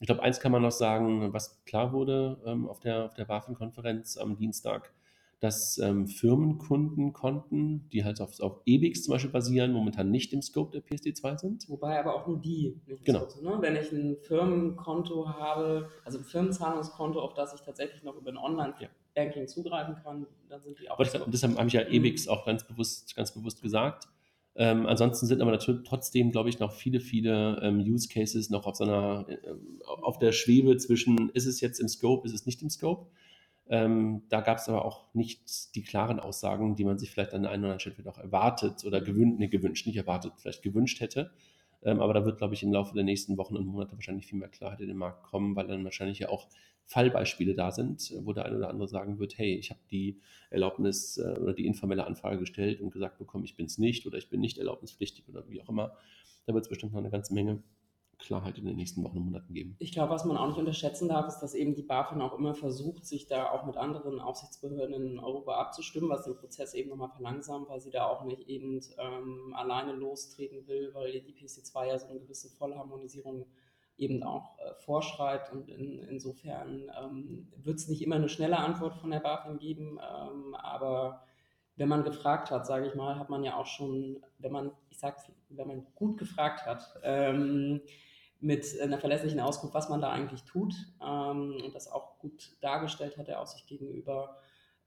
Ich 0.00 0.06
glaube, 0.06 0.22
eins 0.22 0.40
kann 0.40 0.52
man 0.52 0.62
noch 0.62 0.72
sagen, 0.72 1.32
was 1.32 1.62
klar 1.64 1.92
wurde 1.92 2.38
ähm, 2.44 2.68
auf 2.68 2.80
der, 2.80 3.06
auf 3.06 3.14
der 3.14 3.24
BaFin-Konferenz 3.24 4.18
am 4.18 4.36
Dienstag, 4.36 4.92
dass 5.40 5.78
ähm, 5.78 6.06
Firmenkundenkonten, 6.06 7.88
die 7.90 8.04
halt 8.04 8.20
auf, 8.20 8.40
auf 8.40 8.60
EBIX 8.64 9.04
zum 9.04 9.12
Beispiel 9.12 9.30
basieren, 9.30 9.72
momentan 9.72 10.10
nicht 10.10 10.32
im 10.32 10.42
Scope 10.42 10.72
der 10.72 10.82
PSD2 10.82 11.38
sind. 11.38 11.68
Wobei 11.68 11.98
aber 11.98 12.14
auch 12.14 12.26
nur 12.26 12.38
die 12.38 12.80
nicht 12.86 13.04
genau. 13.04 13.28
Scope, 13.28 13.44
ne? 13.44 13.56
Wenn 13.60 13.76
ich 13.76 13.92
ein 13.92 14.16
Firmenkonto 14.22 15.28
habe, 15.28 15.90
also 16.04 16.18
ein 16.18 16.24
Firmenzahlungskonto, 16.24 17.20
auf 17.20 17.34
das 17.34 17.54
ich 17.54 17.60
tatsächlich 17.60 18.02
noch 18.02 18.16
über 18.16 18.30
ein 18.30 18.38
Online-Banking 18.38 18.88
ja. 18.88 19.05
Zugreifen 19.46 19.96
kann, 20.02 20.26
dann 20.48 20.62
sind 20.62 20.78
die 20.78 20.90
auch. 20.90 20.98
Und 20.98 21.32
deshalb 21.32 21.56
habe 21.56 21.68
ich 21.68 21.72
ja 21.72 21.82
EBIX 21.82 22.28
auch 22.28 22.44
ganz 22.44 22.66
bewusst, 22.66 23.16
ganz 23.16 23.32
bewusst 23.32 23.62
gesagt. 23.62 24.08
Ähm, 24.58 24.86
ansonsten 24.86 25.26
sind 25.26 25.42
aber 25.42 25.50
natürlich 25.50 25.82
trotzdem, 25.86 26.32
glaube 26.32 26.48
ich, 26.48 26.58
noch 26.58 26.72
viele, 26.72 27.00
viele 27.00 27.60
ähm, 27.62 27.78
Use 27.80 28.08
Cases 28.08 28.48
noch 28.48 28.66
auf 28.66 28.76
so 28.76 28.84
einer, 28.84 29.26
äh, 29.28 29.36
auf 29.84 30.18
der 30.18 30.32
Schwebe 30.32 30.76
zwischen, 30.78 31.28
ist 31.30 31.46
es 31.46 31.60
jetzt 31.60 31.78
im 31.78 31.88
Scope, 31.88 32.26
ist 32.26 32.34
es 32.34 32.46
nicht 32.46 32.62
im 32.62 32.70
Scope? 32.70 33.10
Ähm, 33.68 34.22
da 34.28 34.40
gab 34.40 34.58
es 34.58 34.68
aber 34.68 34.84
auch 34.84 35.12
nicht 35.12 35.74
die 35.74 35.82
klaren 35.82 36.20
Aussagen, 36.20 36.76
die 36.76 36.84
man 36.84 36.98
sich 36.98 37.10
vielleicht 37.10 37.34
an 37.34 37.42
der 37.42 37.50
einen 37.50 37.64
oder 37.64 37.72
anderen 37.74 37.92
Stelle 37.92 38.08
auch 38.08 38.18
erwartet 38.18 38.84
oder 38.84 39.00
gewünscht, 39.00 39.38
nee, 39.38 39.48
gewünscht, 39.48 39.86
nicht 39.86 39.96
erwartet, 39.96 40.32
vielleicht 40.38 40.62
gewünscht 40.62 41.00
hätte. 41.00 41.32
Ähm, 41.82 42.00
aber 42.00 42.14
da 42.14 42.24
wird, 42.24 42.38
glaube 42.38 42.54
ich, 42.54 42.62
im 42.62 42.72
Laufe 42.72 42.94
der 42.94 43.04
nächsten 43.04 43.36
Wochen 43.36 43.56
und 43.56 43.66
Monate 43.66 43.94
wahrscheinlich 43.94 44.26
viel 44.26 44.38
mehr 44.38 44.48
Klarheit 44.48 44.80
in 44.80 44.88
den 44.88 44.96
Markt 44.96 45.24
kommen, 45.24 45.54
weil 45.54 45.66
dann 45.66 45.84
wahrscheinlich 45.84 46.20
ja 46.20 46.28
auch 46.30 46.48
Fallbeispiele 46.86 47.54
da 47.54 47.72
sind, 47.72 48.14
wo 48.22 48.32
der 48.32 48.44
eine 48.44 48.56
oder 48.56 48.70
andere 48.70 48.88
sagen 48.88 49.18
wird, 49.18 49.36
hey, 49.38 49.56
ich 49.56 49.70
habe 49.70 49.80
die 49.90 50.20
Erlaubnis 50.50 51.18
äh, 51.18 51.38
oder 51.40 51.52
die 51.52 51.66
informelle 51.66 52.06
Anfrage 52.06 52.38
gestellt 52.38 52.80
und 52.80 52.90
gesagt 52.90 53.18
bekommen, 53.18 53.44
ich 53.44 53.56
bin 53.56 53.66
es 53.66 53.78
nicht 53.78 54.06
oder 54.06 54.18
ich 54.18 54.30
bin 54.30 54.40
nicht 54.40 54.58
erlaubnispflichtig 54.58 55.28
oder 55.28 55.48
wie 55.48 55.60
auch 55.60 55.68
immer. 55.68 55.96
Da 56.46 56.54
wird 56.54 56.64
es 56.64 56.68
bestimmt 56.68 56.92
noch 56.92 57.00
eine 57.00 57.10
ganze 57.10 57.34
Menge 57.34 57.62
Klarheit 58.18 58.56
in 58.58 58.64
den 58.64 58.76
nächsten 58.76 59.02
Wochen 59.04 59.18
und 59.18 59.24
Monaten 59.26 59.52
geben. 59.52 59.76
Ich 59.78 59.92
glaube, 59.92 60.12
was 60.12 60.24
man 60.24 60.36
auch 60.36 60.46
nicht 60.46 60.58
unterschätzen 60.58 61.08
darf, 61.08 61.26
ist, 61.28 61.40
dass 61.40 61.54
eben 61.54 61.74
die 61.74 61.82
BaFin 61.82 62.22
auch 62.22 62.38
immer 62.38 62.54
versucht, 62.54 63.04
sich 63.04 63.26
da 63.26 63.50
auch 63.50 63.66
mit 63.66 63.76
anderen 63.76 64.20
Aufsichtsbehörden 64.20 64.94
in 64.94 65.18
Europa 65.18 65.56
abzustimmen, 65.56 66.08
was 66.08 66.24
den 66.24 66.36
Prozess 66.36 66.74
eben 66.74 66.90
nochmal 66.90 67.10
verlangsamt, 67.10 67.68
weil 67.68 67.80
sie 67.80 67.90
da 67.90 68.06
auch 68.06 68.24
nicht 68.24 68.48
eben 68.48 68.80
ähm, 68.98 69.54
alleine 69.54 69.92
lostreten 69.92 70.66
will, 70.66 70.90
weil 70.94 71.12
die 71.20 71.34
PC2 71.34 71.86
ja 71.86 71.98
so 71.98 72.06
eine 72.06 72.20
gewisse 72.20 72.48
Vollharmonisierung 72.48 73.46
eben 73.98 74.22
auch 74.22 74.58
äh, 74.58 74.74
vorschreibt 74.84 75.52
und 75.52 75.68
in, 75.68 75.98
insofern 76.00 76.90
ähm, 77.00 77.48
wird 77.56 77.76
es 77.76 77.88
nicht 77.88 78.02
immer 78.02 78.16
eine 78.16 78.28
schnelle 78.28 78.58
Antwort 78.58 78.96
von 78.96 79.10
der 79.10 79.20
BaFin 79.20 79.58
geben, 79.58 79.98
ähm, 79.98 80.54
aber 80.54 81.22
wenn 81.76 81.88
man 81.88 82.04
gefragt 82.04 82.50
hat, 82.50 82.66
sage 82.66 82.86
ich 82.86 82.94
mal, 82.94 83.18
hat 83.18 83.30
man 83.30 83.44
ja 83.44 83.56
auch 83.56 83.66
schon, 83.66 84.22
wenn 84.38 84.52
man, 84.52 84.70
ich 84.90 84.98
sage 84.98 85.16
wenn 85.50 85.68
man 85.68 85.86
gut 85.94 86.18
gefragt 86.18 86.66
hat, 86.66 86.98
ähm, 87.02 87.80
mit 88.40 88.78
einer 88.80 88.98
verlässlichen 88.98 89.40
Auskunft, 89.40 89.74
was 89.74 89.88
man 89.88 90.00
da 90.00 90.10
eigentlich 90.10 90.44
tut 90.44 90.74
ähm, 91.02 91.56
und 91.64 91.74
das 91.74 91.90
auch 91.90 92.18
gut 92.18 92.56
dargestellt 92.60 93.16
hat, 93.16 93.28
der 93.28 93.40
Aussicht 93.40 93.66
gegenüber, 93.66 94.36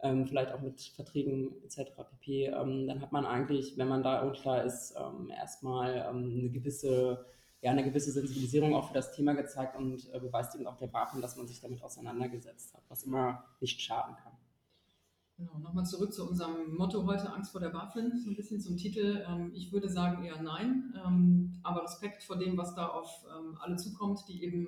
ähm, 0.02 0.28
vielleicht 0.28 0.52
auch 0.52 0.62
mit 0.62 0.82
Verträgen 0.82 1.56
etc. 1.64 1.92
pp., 1.96 2.46
ähm, 2.46 2.88
dann 2.88 3.02
hat 3.02 3.12
man 3.12 3.26
eigentlich, 3.26 3.78
wenn 3.78 3.88
man 3.88 4.04
da 4.04 4.22
unklar 4.22 4.64
ist, 4.64 4.96
erstmal 5.30 6.04
eine 6.04 6.50
gewisse 6.50 7.26
ja, 7.62 7.72
eine 7.72 7.84
gewisse 7.84 8.12
Sensibilisierung 8.12 8.74
auch 8.74 8.88
für 8.88 8.94
das 8.94 9.14
Thema 9.14 9.34
gezeigt 9.34 9.76
und 9.76 10.12
äh, 10.14 10.20
beweist 10.20 10.56
eben 10.56 10.68
auch 10.68 10.78
der 10.78 10.88
BaFin, 10.88 11.22
dass 11.22 11.36
man 11.36 11.48
sich 11.48 11.60
damit 11.60 11.84
auseinandergesetzt 11.84 12.74
hat, 12.74 12.84
was 12.88 13.04
immer 13.04 13.44
nicht 13.60 13.82
schaden 13.82 14.16
kann. 14.16 14.34
Genau, 15.38 15.58
nochmal 15.60 15.86
zurück 15.86 16.14
zu 16.14 16.28
unserem 16.28 16.76
Motto 16.76 17.06
heute, 17.06 17.32
Angst 17.32 17.52
vor 17.52 17.62
der 17.62 17.70
BaFin, 17.70 18.18
so 18.18 18.30
ein 18.30 18.36
bisschen 18.36 18.60
zum 18.62 18.78
Titel. 18.78 19.26
Ähm, 19.28 19.52
ich 19.54 19.72
würde 19.72 19.90
sagen 19.90 20.24
eher 20.24 20.42
nein, 20.42 20.94
ähm, 21.06 21.60
aber 21.64 21.84
Respekt 21.84 22.24
vor 22.24 22.38
dem, 22.38 22.58
was 22.58 22.76
da 22.76 22.88
auf 22.88 23.26
ähm, 23.26 23.58
alle 23.60 23.76
zukommt, 23.76 24.22
die 24.28 24.44
eben 24.44 24.68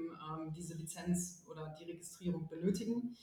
diese 0.55 0.75
Lizenz 0.75 1.45
oder 1.49 1.75
die 1.79 1.85
Registrierung 1.85 2.47
benötigen. 2.47 3.15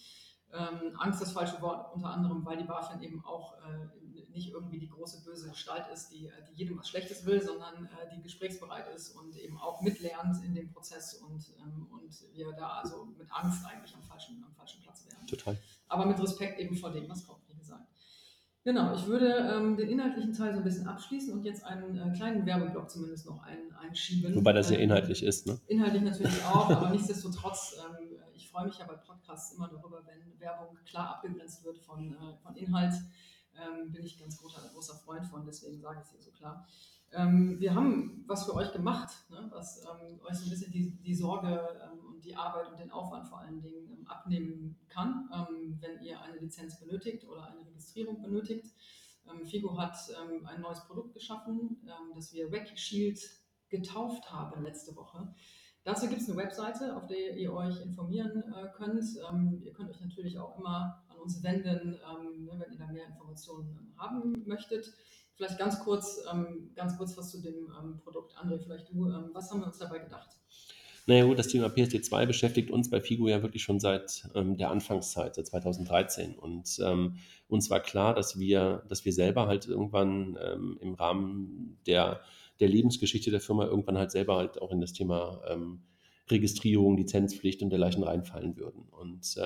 Angst 0.97 1.21
das 1.21 1.33
falsche 1.33 1.61
Wort, 1.61 1.95
unter 1.95 2.09
anderem, 2.09 2.45
weil 2.45 2.57
die 2.57 2.65
BaFin 2.65 3.03
eben 3.03 3.23
auch 3.23 3.55
äh, 3.59 3.98
nicht 4.31 4.51
irgendwie 4.51 4.79
die 4.79 4.89
große 4.89 5.25
böse 5.25 5.49
Gestalt 5.51 5.87
ist, 5.93 6.11
die, 6.11 6.31
die 6.51 6.55
jedem 6.55 6.79
was 6.79 6.89
Schlechtes 6.89 7.25
will, 7.27 7.43
sondern 7.43 7.87
äh, 7.87 8.15
die 8.15 8.23
gesprächsbereit 8.23 8.95
ist 8.95 9.11
und 9.11 9.37
eben 9.37 9.59
auch 9.59 9.81
mitlernt 9.83 10.43
in 10.45 10.55
dem 10.55 10.71
Prozess 10.73 11.15
und, 11.15 11.45
ähm, 11.59 11.89
und 11.91 12.13
wir 12.35 12.53
da 12.53 12.69
also 12.81 13.07
mit 13.17 13.31
Angst 13.33 13.65
eigentlich 13.67 13.95
am 13.95 14.03
falschen, 14.03 14.45
am 14.45 14.55
falschen 14.55 14.83
Platz 14.83 15.07
wären. 15.11 15.27
Total. 15.27 15.59
Aber 15.89 16.07
mit 16.07 16.21
Respekt 16.21 16.59
eben 16.59 16.77
vor 16.77 16.91
dem, 16.91 17.09
was 17.09 17.27
kommt, 17.27 17.49
wie 17.49 17.57
gesagt. 17.57 17.87
Genau, 18.65 18.95
ich 18.95 19.07
würde 19.07 19.29
ähm, 19.51 19.77
den 19.77 19.89
inhaltlichen 19.89 20.35
Teil 20.35 20.53
so 20.53 20.59
ein 20.59 20.65
bisschen 20.65 20.87
abschließen 20.87 21.33
und 21.33 21.43
jetzt 21.45 21.65
einen 21.65 21.97
äh, 21.97 22.15
kleinen 22.15 22.45
Werbeblock 22.45 22.91
zumindest 22.91 23.27
noch 23.27 23.43
ein, 23.45 23.73
einschieben. 23.81 24.35
Wobei 24.35 24.53
das 24.53 24.69
ja 24.69 24.77
Ähm, 24.77 24.83
inhaltlich 24.83 25.23
ist, 25.23 25.47
ne? 25.47 25.59
Inhaltlich 25.69 26.03
natürlich 26.03 26.45
auch, 26.45 26.69
aber 26.77 26.91
nichtsdestotrotz, 26.91 27.77
ähm, 27.79 28.19
ich 28.35 28.51
freue 28.51 28.67
mich 28.67 28.79
ja 28.79 28.87
bei 28.87 28.95
Podcasts 28.95 29.55
immer 29.55 29.69
darüber, 29.69 30.03
wenn 30.05 30.39
Werbung 30.39 30.77
klar 30.85 31.15
abgegrenzt 31.15 31.65
wird 31.65 31.79
von, 31.79 32.13
äh, 32.13 32.37
von 32.43 32.57
Inhalt. 32.57 32.95
Ähm, 33.59 33.91
bin 33.91 34.05
ich 34.05 34.19
ganz 34.19 34.39
großer, 34.39 34.69
großer 34.73 34.95
Freund 34.95 35.27
von, 35.27 35.45
deswegen 35.45 35.81
sage 35.81 36.01
ich 36.01 36.07
es 36.07 36.13
hier 36.13 36.23
so 36.23 36.31
klar. 36.31 36.67
Ähm, 37.11 37.59
wir 37.59 37.75
haben 37.75 38.25
was 38.27 38.45
für 38.45 38.55
euch 38.55 38.73
gemacht, 38.73 39.11
ne, 39.31 39.49
was 39.51 39.83
ähm, 39.83 40.21
euch 40.27 40.37
so 40.37 40.45
ein 40.45 40.51
bisschen 40.51 40.71
die, 40.71 40.91
die 41.03 41.15
Sorge 41.15 41.81
ähm, 41.83 42.05
und 42.07 42.25
die 42.25 42.37
Arbeit 42.37 42.69
und 42.71 42.79
den 42.79 42.91
Aufwand 42.91 43.27
vor 43.27 43.41
allen 43.41 43.63
Dingen 43.63 43.89
ähm, 43.91 44.07
abnehmen 44.07 44.79
kann, 44.89 45.29
ähm, 45.33 45.79
wenn 45.81 46.03
ihr 46.03 46.21
eine 46.21 46.39
Lizenz 46.39 46.79
benötigt 46.79 47.27
oder 47.27 47.47
eine 47.51 47.67
Registrierung 47.67 48.21
benötigt. 48.21 48.75
Figo 49.45 49.77
hat 49.77 49.95
ein 50.17 50.63
neues 50.63 50.81
Produkt 50.87 51.13
geschaffen, 51.13 51.87
das 52.15 52.33
wir 52.33 52.51
Wacky 52.51 52.79
Shield 52.79 53.21
getauft 53.69 54.33
haben 54.33 54.63
letzte 54.63 54.97
Woche. 54.97 55.35
Dazu 55.85 56.09
gibt 56.09 56.23
es 56.23 56.31
eine 56.31 56.39
Webseite, 56.39 56.97
auf 56.97 57.07
der 57.07 57.37
ihr 57.37 57.53
euch 57.53 57.79
informieren 57.83 58.43
äh, 58.55 58.69
könnt. 58.75 59.05
Ihr 59.61 59.73
könnt 59.75 59.91
euch 59.91 60.01
natürlich 60.01 60.39
auch 60.39 60.59
immer 60.59 61.05
an 61.19 61.23
uns 61.23 61.43
wenden, 61.43 61.95
ähm, 61.95 62.45
ne, 62.45 62.53
wenn 62.59 62.73
ihr 62.73 62.79
da 62.79 62.87
mehr 62.87 63.07
Informationen 63.07 63.77
ähm, 63.79 63.93
haben 63.97 64.45
möchtet. 64.47 64.93
Vielleicht 65.35 65.59
ganz 65.59 65.81
kurz, 65.81 66.21
ähm, 66.33 66.71
ganz 66.75 66.97
kurz 66.97 67.17
was 67.17 67.31
zu 67.31 67.41
dem 67.41 67.71
Produkt. 68.03 68.37
André, 68.37 68.59
vielleicht 68.59 68.91
du, 68.91 69.07
was 69.33 69.51
haben 69.51 69.61
wir 69.61 69.67
uns 69.67 69.79
dabei 69.79 70.01
gedacht? 70.01 70.31
Naja 71.07 71.25
gut, 71.25 71.39
das 71.39 71.49
Thema 71.49 71.69
PSD2 71.69 72.27
beschäftigt 72.27 72.71
uns 72.71 72.91
bei 72.91 73.01
FIGO 73.01 73.29
ja 73.29 73.41
wirklich 73.41 73.63
schon 73.63 73.81
seit 73.81 74.29
ähm, 74.35 74.57
der 74.57 74.71
Anfangszeit, 74.71 75.37
seit 75.37 75.47
2013. 75.47 76.35
Und 76.35 76.79
ähm, 76.85 77.17
uns 77.47 77.71
war 77.71 77.81
klar, 77.81 78.15
dass 78.15 78.39
wir, 78.39 78.83
dass 78.89 79.05
wir 79.05 79.13
selber 79.13 79.47
halt 79.47 79.67
irgendwann 79.67 80.37
ähm, 80.43 80.77
im 80.83 80.95
Rahmen 80.95 81.79
der, 81.87 82.21
der 82.61 82.69
Lebensgeschichte 82.69 83.31
der 83.31 83.41
Firma 83.41 83.65
irgendwann 83.65 83.97
halt 83.97 84.11
selber 84.11 84.37
halt 84.37 84.61
auch 84.61 84.71
in 84.71 84.81
das 84.81 84.93
Thema 84.93 85.41
Registrierung, 86.29 86.99
Lizenzpflicht 86.99 87.63
und 87.63 87.71
dergleichen 87.71 88.03
reinfallen 88.03 88.57
würden. 88.57 88.83
Und 88.91 89.37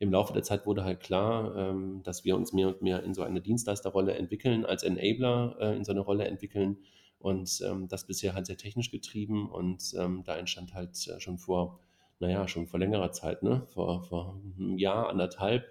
im 0.00 0.10
Laufe 0.10 0.32
der 0.32 0.42
Zeit 0.42 0.66
wurde 0.66 0.82
halt 0.82 1.00
klar, 1.00 1.54
ähm, 1.56 2.02
dass 2.02 2.24
wir 2.24 2.34
uns 2.34 2.54
mehr 2.54 2.68
und 2.68 2.80
mehr 2.80 3.02
in 3.04 3.12
so 3.12 3.22
eine 3.22 3.42
Dienstleisterrolle 3.42 4.14
entwickeln, 4.14 4.64
als 4.64 4.82
Enabler 4.82 5.56
äh, 5.60 5.76
in 5.76 5.84
so 5.84 5.92
eine 5.92 6.00
Rolle 6.00 6.26
entwickeln. 6.26 6.78
Und 7.18 7.62
ähm, 7.68 7.86
das 7.86 8.06
bisher 8.06 8.32
halt 8.32 8.46
sehr 8.46 8.56
technisch 8.56 8.90
getrieben 8.90 9.50
und 9.50 9.92
ähm, 9.98 10.22
da 10.24 10.36
entstand 10.36 10.72
halt 10.72 11.06
äh, 11.06 11.20
schon 11.20 11.36
vor, 11.36 11.80
naja, 12.18 12.48
schon 12.48 12.66
vor 12.66 12.80
längerer 12.80 13.12
Zeit, 13.12 13.42
ne, 13.42 13.66
vor, 13.66 14.02
vor 14.02 14.40
einem 14.58 14.78
Jahr, 14.78 15.08
anderthalb, 15.08 15.64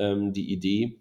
die 0.00 0.52
Idee, 0.52 1.00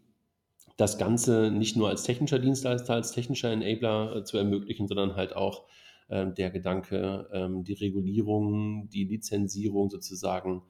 das 0.76 0.98
Ganze 0.98 1.52
nicht 1.52 1.78
nur 1.78 1.88
als 1.88 2.02
technischer 2.02 2.40
Dienstleister, 2.40 2.96
als 2.96 3.12
technischer 3.12 3.52
Enabler 3.52 4.16
äh, 4.16 4.24
zu 4.24 4.40
ermöglichen, 4.40 4.88
sondern 4.88 5.16
halt 5.16 5.36
auch 5.36 5.66
der 6.10 6.52
Gedanke, 6.52 7.28
die 7.68 7.74
Regulierung, 7.74 8.88
die 8.88 9.04
Lizenzierung 9.04 9.90
sozusagen 9.90 10.63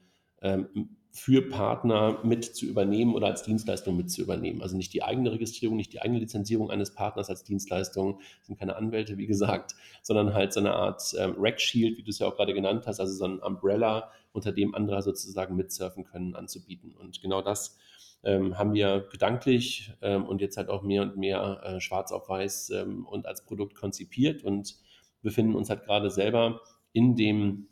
für 1.18 1.42
Partner 1.42 2.20
mit 2.24 2.46
zu 2.46 2.68
übernehmen 2.68 3.16
oder 3.16 3.26
als 3.26 3.42
Dienstleistung 3.42 3.98
mit 3.98 4.12
zu 4.12 4.22
übernehmen. 4.22 4.62
Also 4.62 4.78
nicht 4.78 4.94
die 4.94 5.02
eigene 5.02 5.32
Registrierung, 5.32 5.76
nicht 5.76 5.92
die 5.92 6.00
eigene 6.00 6.20
Lizenzierung 6.20 6.70
eines 6.70 6.94
Partners 6.94 7.32
als 7.32 7.44
Dienstleistung, 7.44 8.22
sind 8.44 8.60
keine 8.60 8.76
Anwälte, 8.76 9.18
wie 9.18 9.26
gesagt, 9.26 9.74
sondern 10.04 10.36
halt 10.36 10.54
so 10.54 10.60
eine 10.60 10.74
Art 10.74 11.02
ähm, 11.18 11.34
Rack 11.40 11.60
Shield, 11.60 11.98
wie 11.98 12.04
du 12.04 12.12
es 12.12 12.20
ja 12.20 12.28
auch 12.28 12.36
gerade 12.36 12.54
genannt 12.54 12.86
hast, 12.86 13.00
also 13.00 13.14
so 13.14 13.26
ein 13.26 13.40
Umbrella, 13.40 14.12
unter 14.32 14.52
dem 14.52 14.76
andere 14.76 15.02
sozusagen 15.02 15.56
mitsurfen 15.56 16.04
können, 16.04 16.36
anzubieten. 16.36 16.92
Und 16.92 17.20
genau 17.20 17.42
das 17.42 17.80
ähm, 18.24 18.56
haben 18.60 18.74
wir 18.74 19.08
gedanklich 19.12 19.94
ähm, 20.04 20.24
und 20.24 20.40
jetzt 20.40 20.56
halt 20.56 20.70
auch 20.70 20.84
mehr 20.84 21.02
und 21.02 21.18
mehr 21.18 21.62
äh, 21.64 21.82
schwarz 21.82 22.12
auf 22.12 22.30
weiß 22.30 22.70
ähm, 22.70 23.08
und 23.08 23.26
als 23.26 23.44
Produkt 23.44 23.74
konzipiert 23.74 24.44
und 24.44 24.76
befinden 25.24 25.56
uns 25.56 25.72
halt 25.72 25.84
gerade 25.84 26.12
selber 26.12 26.62
in 26.94 27.16
dem 27.16 27.70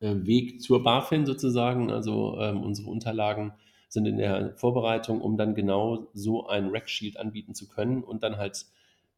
Weg 0.00 0.62
zur 0.62 0.82
BaFin 0.82 1.26
sozusagen. 1.26 1.90
Also 1.90 2.38
ähm, 2.38 2.62
unsere 2.62 2.90
Unterlagen 2.90 3.52
sind 3.88 4.06
in 4.06 4.18
der 4.18 4.56
Vorbereitung, 4.56 5.20
um 5.20 5.36
dann 5.36 5.54
genau 5.54 6.08
so 6.14 6.46
ein 6.46 6.68
Rack 6.70 6.88
Shield 6.88 7.16
anbieten 7.18 7.54
zu 7.54 7.68
können 7.68 8.02
und 8.02 8.22
dann 8.22 8.36
halt 8.36 8.66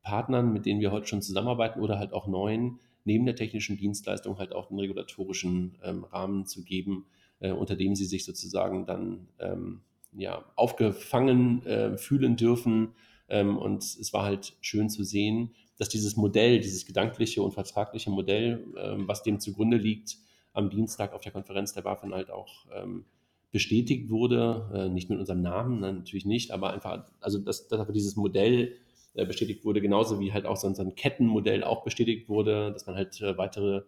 Partnern, 0.03 0.53
mit 0.53 0.67
denen 0.67 0.81
wir 0.81 0.91
heute 0.91 1.07
schon 1.07 1.23
zusammenarbeiten 1.23 1.81
oder 1.81 1.99
halt 1.99 2.13
auch 2.13 2.27
neuen, 2.27 2.81
neben 3.05 3.27
der 3.27 3.37
technischen 3.37 3.77
Dienstleistung 3.77 4.39
halt 4.39 4.55
auch 4.55 4.69
den 4.69 4.79
regulatorischen 4.79 5.77
ähm, 5.85 6.05
Rahmen 6.05 6.47
zu 6.47 6.65
geben, 6.65 7.07
äh, 7.41 7.53
unter 7.53 7.77
dem 7.77 7.95
sie 7.95 8.05
sich 8.05 8.25
sozusagen 8.25 8.87
dann 8.87 9.29
ähm, 9.39 9.83
ja, 10.13 10.45
aufgefangen 10.57 11.65
äh, 11.67 11.97
fühlen 11.97 12.37
dürfen. 12.37 12.95
Ähm, 13.29 13.59
und 13.59 13.83
es 13.83 14.13
war 14.13 14.25
halt 14.25 14.55
schön 14.61 14.89
zu 14.89 15.05
sehen, 15.05 15.55
dass 15.79 15.89
dieses 15.89 16.17
Modell, 16.17 16.61
dieses 16.61 16.87
gedankliche 16.87 17.43
und 17.43 17.53
vertragliche 17.53 18.11
Modell, 18.11 18.65
ähm, 18.77 19.09
was 19.09 19.23
dem 19.23 19.41
zugrunde 19.41 19.77
liegt, 19.77 20.17
am 20.53 20.71
Dienstag 20.71 21.13
auf 21.13 21.23
der 21.23 21.33
Konferenz 21.33 21.73
der 21.73 21.83
BaFin 21.83 22.15
halt 22.15 22.31
auch 22.31 22.67
ähm, 22.75 23.05
bestätigt 23.51 24.11
wurde. 24.11 24.69
Äh, 24.75 24.89
nicht 24.89 25.11
mit 25.11 25.19
unserem 25.19 25.43
Namen, 25.43 25.81
nein, 25.81 25.99
natürlich 25.99 26.27
nicht, 26.27 26.51
aber 26.51 26.73
einfach, 26.73 27.05
also 27.21 27.39
dass, 27.39 27.69
dass 27.69 27.81
aber 27.81 27.93
dieses 27.93 28.17
Modell 28.17 28.77
äh, 29.15 29.27
bestätigt 29.27 29.65
wurde, 29.65 29.81
genauso 29.81 30.21
wie 30.21 30.33
halt 30.33 30.47
auch 30.47 30.57
so 30.57 30.67
ein, 30.67 30.75
so 30.75 30.83
ein 30.83 30.95
Kettenmodell 30.95 31.65
auch 31.65 31.85
bestätigt 31.85 32.29
wurde, 32.29 32.73
dass 32.73 32.87
man 32.87 32.97
halt 32.97 33.21
äh, 33.21 33.37
weitere 33.37 33.83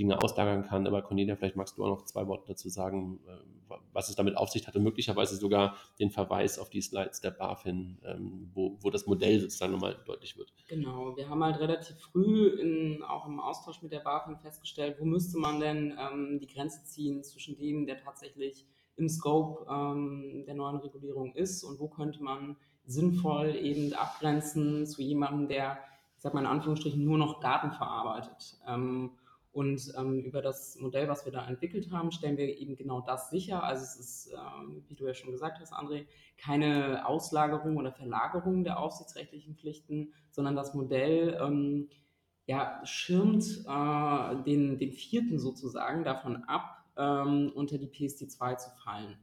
Dinge 0.00 0.20
auslagern 0.22 0.64
kann. 0.64 0.86
Aber 0.86 1.02
Cornelia, 1.02 1.36
vielleicht 1.36 1.56
magst 1.56 1.76
du 1.76 1.84
auch 1.84 1.88
noch 1.88 2.04
zwei 2.06 2.26
Worte 2.26 2.44
dazu 2.48 2.68
sagen, 2.68 3.20
äh, 3.26 3.76
was 3.92 4.08
es 4.08 4.16
damit 4.16 4.36
auf 4.36 4.48
sich 4.48 4.66
hat 4.66 4.74
und 4.74 4.82
möglicherweise 4.82 5.36
sogar 5.36 5.76
den 5.98 6.10
Verweis 6.10 6.58
auf 6.58 6.70
die 6.70 6.80
Slides 6.80 7.20
der 7.20 7.30
BaFin, 7.30 7.98
ähm, 8.04 8.50
wo, 8.54 8.78
wo 8.80 8.90
das 8.90 9.06
Modell 9.06 9.40
sozusagen 9.40 9.72
nochmal 9.72 9.96
deutlich 10.06 10.36
wird. 10.36 10.52
Genau, 10.68 11.16
wir 11.16 11.28
haben 11.28 11.44
halt 11.44 11.60
relativ 11.60 11.96
früh 11.98 12.48
in, 12.48 13.02
auch 13.02 13.26
im 13.26 13.38
Austausch 13.38 13.82
mit 13.82 13.92
der 13.92 14.00
BaFin 14.00 14.36
festgestellt, 14.38 14.96
wo 14.98 15.04
müsste 15.04 15.38
man 15.38 15.60
denn 15.60 15.96
ähm, 15.98 16.38
die 16.40 16.46
Grenze 16.46 16.82
ziehen 16.84 17.22
zwischen 17.22 17.56
dem, 17.56 17.86
der 17.86 17.98
tatsächlich 17.98 18.66
im 18.96 19.08
Scope 19.08 19.66
ähm, 19.70 20.44
der 20.46 20.54
neuen 20.54 20.76
Regulierung 20.76 21.34
ist 21.34 21.62
und 21.62 21.78
wo 21.78 21.88
könnte 21.88 22.22
man 22.22 22.56
sinnvoll 22.86 23.54
eben 23.54 23.92
abgrenzen 23.92 24.86
zu 24.86 25.02
jemandem, 25.02 25.48
der, 25.48 25.78
ich 26.16 26.22
sag 26.22 26.34
mal 26.34 26.40
in 26.40 26.46
Anführungsstrichen, 26.46 27.04
nur 27.04 27.18
noch 27.18 27.40
Daten 27.40 27.70
verarbeitet. 27.72 28.58
Ähm, 28.66 29.12
und 29.52 29.92
ähm, 29.98 30.20
über 30.20 30.42
das 30.42 30.78
Modell, 30.78 31.08
was 31.08 31.24
wir 31.24 31.32
da 31.32 31.46
entwickelt 31.46 31.90
haben, 31.90 32.12
stellen 32.12 32.36
wir 32.36 32.58
eben 32.58 32.76
genau 32.76 33.00
das 33.00 33.30
sicher. 33.30 33.64
Also 33.64 33.82
es 33.82 33.96
ist, 33.96 34.32
ähm, 34.32 34.84
wie 34.86 34.94
du 34.94 35.06
ja 35.06 35.14
schon 35.14 35.32
gesagt 35.32 35.58
hast, 35.60 35.72
André, 35.72 36.06
keine 36.38 37.06
Auslagerung 37.06 37.76
oder 37.76 37.90
Verlagerung 37.90 38.62
der 38.62 38.78
aufsichtsrechtlichen 38.78 39.56
Pflichten, 39.56 40.12
sondern 40.30 40.54
das 40.54 40.74
Modell 40.74 41.36
ähm, 41.42 41.88
ja, 42.46 42.80
schirmt 42.84 43.64
äh, 43.66 44.42
den, 44.44 44.78
den 44.78 44.92
vierten 44.92 45.38
sozusagen 45.38 46.04
davon 46.04 46.44
ab, 46.44 46.84
ähm, 46.96 47.50
unter 47.54 47.78
die 47.78 47.88
PSD2 47.88 48.56
zu 48.56 48.70
fallen 48.84 49.16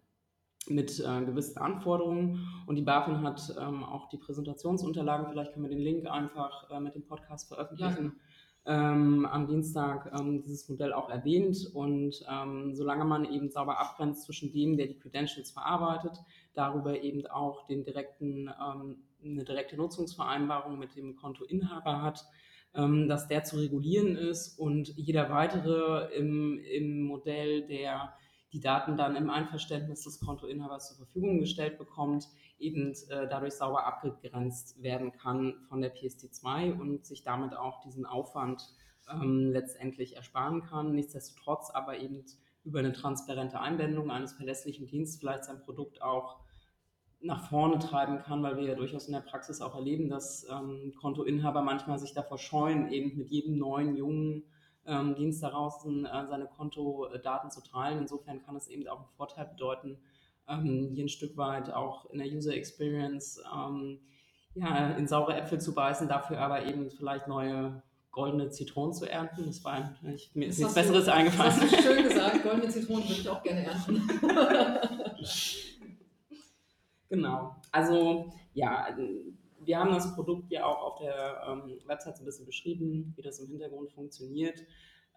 mit 0.70 1.00
äh, 1.00 1.26
gewissen 1.26 1.58
Anforderungen. 1.58 2.46
Und 2.66 2.76
die 2.76 2.82
BaFin 2.82 3.22
hat 3.22 3.56
ähm, 3.60 3.84
auch 3.84 4.10
die 4.10 4.18
Präsentationsunterlagen, 4.18 5.28
vielleicht 5.30 5.54
können 5.54 5.66
wir 5.66 5.76
den 5.76 5.84
Link 5.84 6.08
einfach 6.08 6.70
äh, 6.70 6.80
mit 6.80 6.96
dem 6.96 7.06
Podcast 7.06 7.48
veröffentlichen, 7.48 8.20
ähm, 8.68 9.26
am 9.26 9.48
Dienstag 9.48 10.12
ähm, 10.14 10.44
dieses 10.44 10.68
Modell 10.68 10.94
auch 10.94 11.10
erwähnt. 11.10 11.72
Und 11.74 12.24
ähm, 12.30 12.76
solange 12.76 13.06
man 13.06 13.26
eben 13.26 13.50
sauber 13.50 13.80
abgrenzt 13.80 14.24
zwischen 14.24 14.52
dem, 14.52 14.78
der 14.78 14.88
die 14.88 15.00
Credentials 15.00 15.52
verarbeitet, 15.52 16.20
darüber 16.54 17.02
eben 17.02 17.26
auch 17.28 17.66
den 17.66 17.84
direkten, 17.84 18.50
ähm, 18.50 18.98
eine 19.24 19.46
direkte 19.46 19.78
Nutzungsvereinbarung 19.78 20.78
mit 20.78 20.96
dem 20.96 21.16
Kontoinhaber 21.16 22.02
hat, 22.02 22.26
ähm, 22.76 23.08
dass 23.08 23.28
der 23.28 23.46
zu 23.46 23.58
regulieren 23.58 24.18
ist 24.18 24.60
und 24.60 24.90
jeder 24.98 25.30
weitere 25.30 26.14
im, 26.16 26.60
im 26.60 27.04
Modell, 27.04 27.66
der 27.68 28.14
die 28.54 28.62
Daten 28.62 28.96
dann 28.96 29.16
im 29.16 29.30
Einverständnis 29.30 30.04
des 30.04 30.20
Kontoinhabers 30.20 30.90
zur 30.90 30.98
Verfügung 30.98 31.40
gestellt 31.40 31.78
bekommt, 31.78 32.28
eben 32.60 32.94
äh, 33.10 33.28
dadurch 33.28 33.56
sauber 33.56 33.86
abgegrenzt 33.86 34.82
werden 34.82 35.12
kann 35.12 35.56
von 35.68 35.82
der 35.82 35.94
PSD2 35.96 36.80
und 36.80 37.06
sich 37.06 37.24
damit 37.24 37.56
auch 37.56 37.82
diesen 37.82 38.06
Aufwand 38.06 38.64
ähm, 39.12 39.52
letztendlich 39.52 40.16
ersparen 40.16 40.64
kann. 40.64 40.94
Nichtsdestotrotz 40.94 41.70
aber 41.72 42.00
eben 42.00 42.24
über 42.64 42.80
eine 42.80 42.94
transparente 42.94 43.60
Einbindung 43.60 44.12
eines 44.12 44.34
verlässlichen 44.34 44.88
Dienstes 44.88 45.20
vielleicht 45.20 45.46
sein 45.46 45.62
Produkt 45.64 46.02
auch 46.02 46.40
nach 47.20 47.50
vorne 47.50 47.80
treiben 47.80 48.20
kann, 48.20 48.44
weil 48.44 48.58
wir 48.58 48.64
ja 48.64 48.76
durchaus 48.76 49.08
in 49.08 49.14
der 49.14 49.22
Praxis 49.22 49.62
auch 49.62 49.76
erleben, 49.76 50.10
dass 50.10 50.46
ähm, 50.50 50.94
Kontoinhaber 51.00 51.62
manchmal 51.62 51.98
sich 52.00 52.14
davor 52.14 52.38
scheuen, 52.38 52.92
eben 52.92 53.18
mit 53.18 53.30
jedem 53.30 53.58
neuen 53.58 53.96
jungen 53.96 54.44
ähm, 54.88 55.16
Dienst 55.16 55.44
daraus 55.44 55.86
äh, 55.86 56.26
seine 56.28 56.48
Kontodaten 56.48 57.52
zu 57.52 57.62
teilen. 57.62 58.00
Insofern 58.00 58.42
kann 58.44 58.56
es 58.56 58.68
eben 58.68 58.88
auch 58.88 59.00
einen 59.00 59.10
Vorteil 59.18 59.46
bedeuten, 59.46 59.98
ähm, 60.48 60.90
hier 60.94 61.06
ein 61.06 61.10
Stück 61.10 61.38
weit 61.38 61.72
auch 61.72 62.10
in 62.10 62.20
der 62.20 62.28
User 62.28 62.54
Experience 62.54 63.42
ähm, 63.54 64.00
ja, 64.56 64.92
in 64.92 65.08
saure 65.08 65.36
Äpfel 65.36 65.60
zu 65.60 65.74
beißen, 65.74 66.08
dafür 66.08 66.40
aber 66.40 66.66
eben 66.66 66.90
vielleicht 66.90 67.28
neue 67.28 67.84
goldene 68.12 68.50
Zitronen 68.50 68.94
zu 68.94 69.06
ernten. 69.06 69.46
Das 69.46 69.64
war 69.64 69.96
ich, 70.14 70.32
mir 70.34 70.48
ist 70.48 70.58
nichts 70.58 70.74
Besseres 70.74 71.06
du, 71.06 71.14
eingefallen. 71.14 71.54
Das 71.54 71.62
hast 71.62 71.78
du 71.78 71.84
schön 71.84 72.04
gesagt, 72.04 72.44
goldene 72.44 72.70
Zitronen 72.70 73.04
würde 73.04 73.22
ich 73.22 73.30
auch 73.30 73.44
gerne 73.44 73.66
ernten. 73.66 74.02
genau. 77.10 77.56
Also 77.72 78.34
ja, 78.54 78.88
wir 79.68 79.80
haben 79.80 79.92
das 79.92 80.16
Produkt 80.16 80.52
ja 80.52 80.66
auch 80.66 80.82
auf 80.82 81.00
der 81.00 81.44
ähm, 81.48 81.78
Website 81.86 82.18
so 82.18 82.24
ein 82.24 82.26
bisschen 82.26 82.46
beschrieben, 82.46 83.14
wie 83.16 83.22
das 83.22 83.40
im 83.40 83.48
Hintergrund 83.48 83.92
funktioniert. 83.92 84.64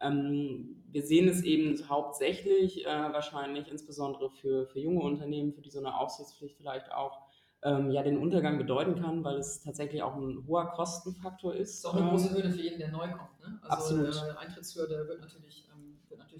Ähm, 0.00 0.82
wir 0.90 1.02
sehen 1.02 1.28
es 1.28 1.42
eben 1.42 1.76
hauptsächlich 1.88 2.84
äh, 2.84 2.88
wahrscheinlich 2.88 3.70
insbesondere 3.70 4.30
für, 4.30 4.66
für 4.66 4.80
junge 4.80 5.02
Unternehmen, 5.02 5.52
für 5.52 5.60
die 5.60 5.70
so 5.70 5.78
eine 5.78 5.96
Aufsichtspflicht 5.96 6.56
vielleicht 6.56 6.90
auch 6.92 7.20
ähm, 7.62 7.90
ja 7.90 8.02
den 8.02 8.18
Untergang 8.18 8.58
bedeuten 8.58 9.00
kann, 9.00 9.22
weil 9.22 9.36
es 9.36 9.62
tatsächlich 9.62 10.02
auch 10.02 10.16
ein 10.16 10.44
hoher 10.46 10.70
Kostenfaktor 10.72 11.54
ist. 11.54 11.70
Das 11.70 11.78
ist 11.78 11.86
auch 11.86 11.94
eine 11.94 12.04
ähm, 12.04 12.10
große 12.10 12.34
Hürde 12.34 12.50
für 12.50 12.60
jeden, 12.60 12.78
der 12.78 12.90
neu 12.90 13.08
kommt. 13.08 13.40
Ne? 13.40 13.58
Also 13.62 13.72
absolut. 13.72 14.16
Eine 14.16 14.38
Eintrittshürde 14.38 15.06
wird 15.06 15.20
natürlich, 15.20 15.68
ähm, 15.72 15.98
wird 16.08 16.18
natürlich 16.18 16.39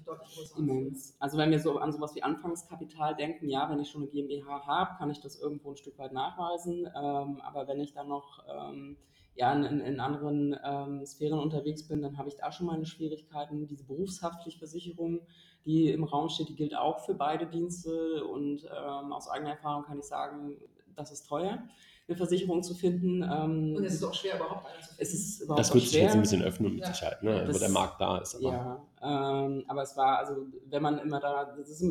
Immens. 0.57 1.15
Also 1.19 1.37
wenn 1.37 1.51
wir 1.51 1.59
so 1.59 1.77
an 1.77 1.91
sowas 1.91 2.15
wie 2.15 2.23
Anfangskapital 2.23 3.15
denken, 3.15 3.49
ja, 3.49 3.69
wenn 3.69 3.79
ich 3.79 3.89
schon 3.89 4.01
eine 4.01 4.11
GmbH 4.11 4.65
habe, 4.65 4.97
kann 4.97 5.09
ich 5.09 5.19
das 5.21 5.39
irgendwo 5.39 5.71
ein 5.71 5.77
Stück 5.77 5.97
weit 5.97 6.13
nachweisen. 6.13 6.85
Ähm, 6.85 7.41
aber 7.41 7.67
wenn 7.67 7.79
ich 7.79 7.93
dann 7.93 8.07
noch 8.07 8.43
ähm, 8.47 8.97
ja, 9.35 9.53
in, 9.53 9.79
in 9.79 9.99
anderen 9.99 10.55
ähm, 10.63 11.05
Sphären 11.05 11.39
unterwegs 11.39 11.87
bin, 11.87 12.01
dann 12.01 12.17
habe 12.17 12.29
ich 12.29 12.35
da 12.35 12.51
schon 12.51 12.67
meine 12.67 12.85
Schwierigkeiten. 12.85 13.67
Diese 13.67 13.85
Berufshaftpflichtversicherung, 13.85 15.21
die 15.65 15.89
im 15.89 16.03
Raum 16.03 16.29
steht, 16.29 16.49
die 16.49 16.55
gilt 16.55 16.75
auch 16.75 16.99
für 17.05 17.13
beide 17.13 17.47
Dienste 17.47 18.25
und 18.25 18.63
ähm, 18.65 19.13
aus 19.13 19.29
eigener 19.29 19.51
Erfahrung 19.51 19.83
kann 19.83 19.99
ich 19.99 20.05
sagen, 20.05 20.57
das 20.95 21.11
ist 21.11 21.27
teuer, 21.27 21.63
eine 22.11 22.17
Versicherung 22.17 22.61
zu 22.61 22.75
finden. 22.75 23.23
Ähm, 23.23 23.75
und 23.75 23.83
es 23.83 23.95
ist 23.95 24.03
auch 24.03 24.13
schwer, 24.13 24.35
überhaupt 24.35 24.65
eine 24.65 24.81
zu 24.81 24.87
finden. 24.89 25.01
Es 25.01 25.13
ist 25.13 25.41
überhaupt 25.41 25.59
das 25.59 25.73
wird 25.73 25.83
sich 25.85 25.93
jetzt 25.93 26.13
ein 26.13 26.21
bisschen 26.21 26.43
öffnen 26.43 26.73
mit 26.73 26.81
ja. 26.81 26.93
Sicherheit, 26.93 27.23
ne? 27.23 27.45
Das, 27.45 27.55
wo 27.55 27.59
der 27.59 27.69
Markt 27.69 27.99
da 27.99 28.17
ist. 28.17 28.35
Aber. 28.35 28.43
Ja, 28.43 28.85
ähm, 29.01 29.63
aber 29.67 29.81
es 29.81 29.97
war, 29.97 30.19
also 30.19 30.47
wenn 30.65 30.81
man 30.81 30.99
immer 30.99 31.19
da, 31.19 31.55
das 31.57 31.69
ist 31.69 31.83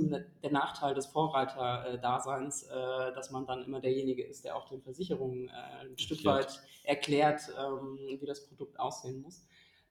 der 0.42 0.52
Nachteil 0.52 0.94
des 0.94 1.06
Vorreiter-Daseins, 1.06 2.64
äh, 2.64 3.12
dass 3.14 3.30
man 3.30 3.46
dann 3.46 3.64
immer 3.64 3.80
derjenige 3.80 4.22
ist, 4.24 4.44
der 4.44 4.56
auch 4.56 4.68
den 4.68 4.82
Versicherungen 4.82 5.48
äh, 5.48 5.86
ein 5.86 5.98
Stück 5.98 6.24
weit 6.24 6.60
erklärt, 6.84 7.40
ähm, 7.58 7.98
wie 8.20 8.26
das 8.26 8.46
Produkt 8.46 8.78
aussehen 8.78 9.22
muss. 9.22 9.42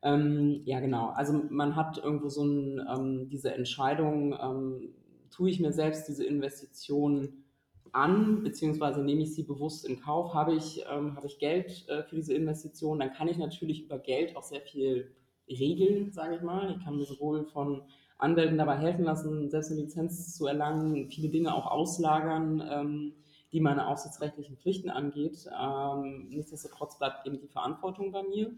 Ähm, 0.01 0.61
ja, 0.63 0.79
genau. 0.79 1.09
Also 1.09 1.41
man 1.49 1.75
hat 1.75 1.97
irgendwo 1.97 2.29
so 2.29 2.43
ein, 2.43 2.79
ähm, 2.89 3.29
diese 3.29 3.53
Entscheidung, 3.53 4.33
ähm, 4.41 4.93
tue 5.29 5.49
ich 5.49 5.59
mir 5.59 5.71
selbst 5.71 6.07
diese 6.07 6.25
Investition 6.25 7.43
an, 7.93 8.43
beziehungsweise 8.43 9.03
nehme 9.03 9.21
ich 9.21 9.33
sie 9.33 9.43
bewusst 9.43 9.85
in 9.87 9.99
Kauf, 9.99 10.33
habe 10.33 10.55
ich, 10.55 10.83
ähm, 10.91 11.15
habe 11.15 11.27
ich 11.27 11.39
Geld 11.39 11.87
äh, 11.89 12.03
für 12.03 12.15
diese 12.15 12.33
Investition, 12.33 12.99
dann 12.99 13.13
kann 13.13 13.27
ich 13.27 13.37
natürlich 13.37 13.83
über 13.83 13.99
Geld 13.99 14.35
auch 14.35 14.43
sehr 14.43 14.61
viel 14.61 15.11
regeln, 15.49 16.11
sage 16.11 16.35
ich 16.35 16.41
mal. 16.41 16.71
Ich 16.71 16.83
kann 16.83 16.97
mir 16.97 17.05
sowohl 17.05 17.45
von 17.45 17.83
Anwälten 18.17 18.57
dabei 18.57 18.77
helfen 18.77 19.05
lassen, 19.05 19.49
selbst 19.49 19.71
eine 19.71 19.81
Lizenz 19.81 20.35
zu 20.35 20.45
erlangen, 20.45 21.09
viele 21.09 21.29
Dinge 21.29 21.55
auch 21.55 21.67
auslagern, 21.67 22.61
ähm, 22.69 23.13
die 23.51 23.61
meine 23.61 23.87
aufsichtsrechtlichen 23.87 24.57
Pflichten 24.57 24.89
angeht. 24.89 25.49
Ähm, 25.59 26.27
nichtsdestotrotz 26.29 26.97
bleibt 26.99 27.25
eben 27.25 27.39
die 27.39 27.47
Verantwortung 27.47 28.11
bei 28.11 28.23
mir, 28.23 28.51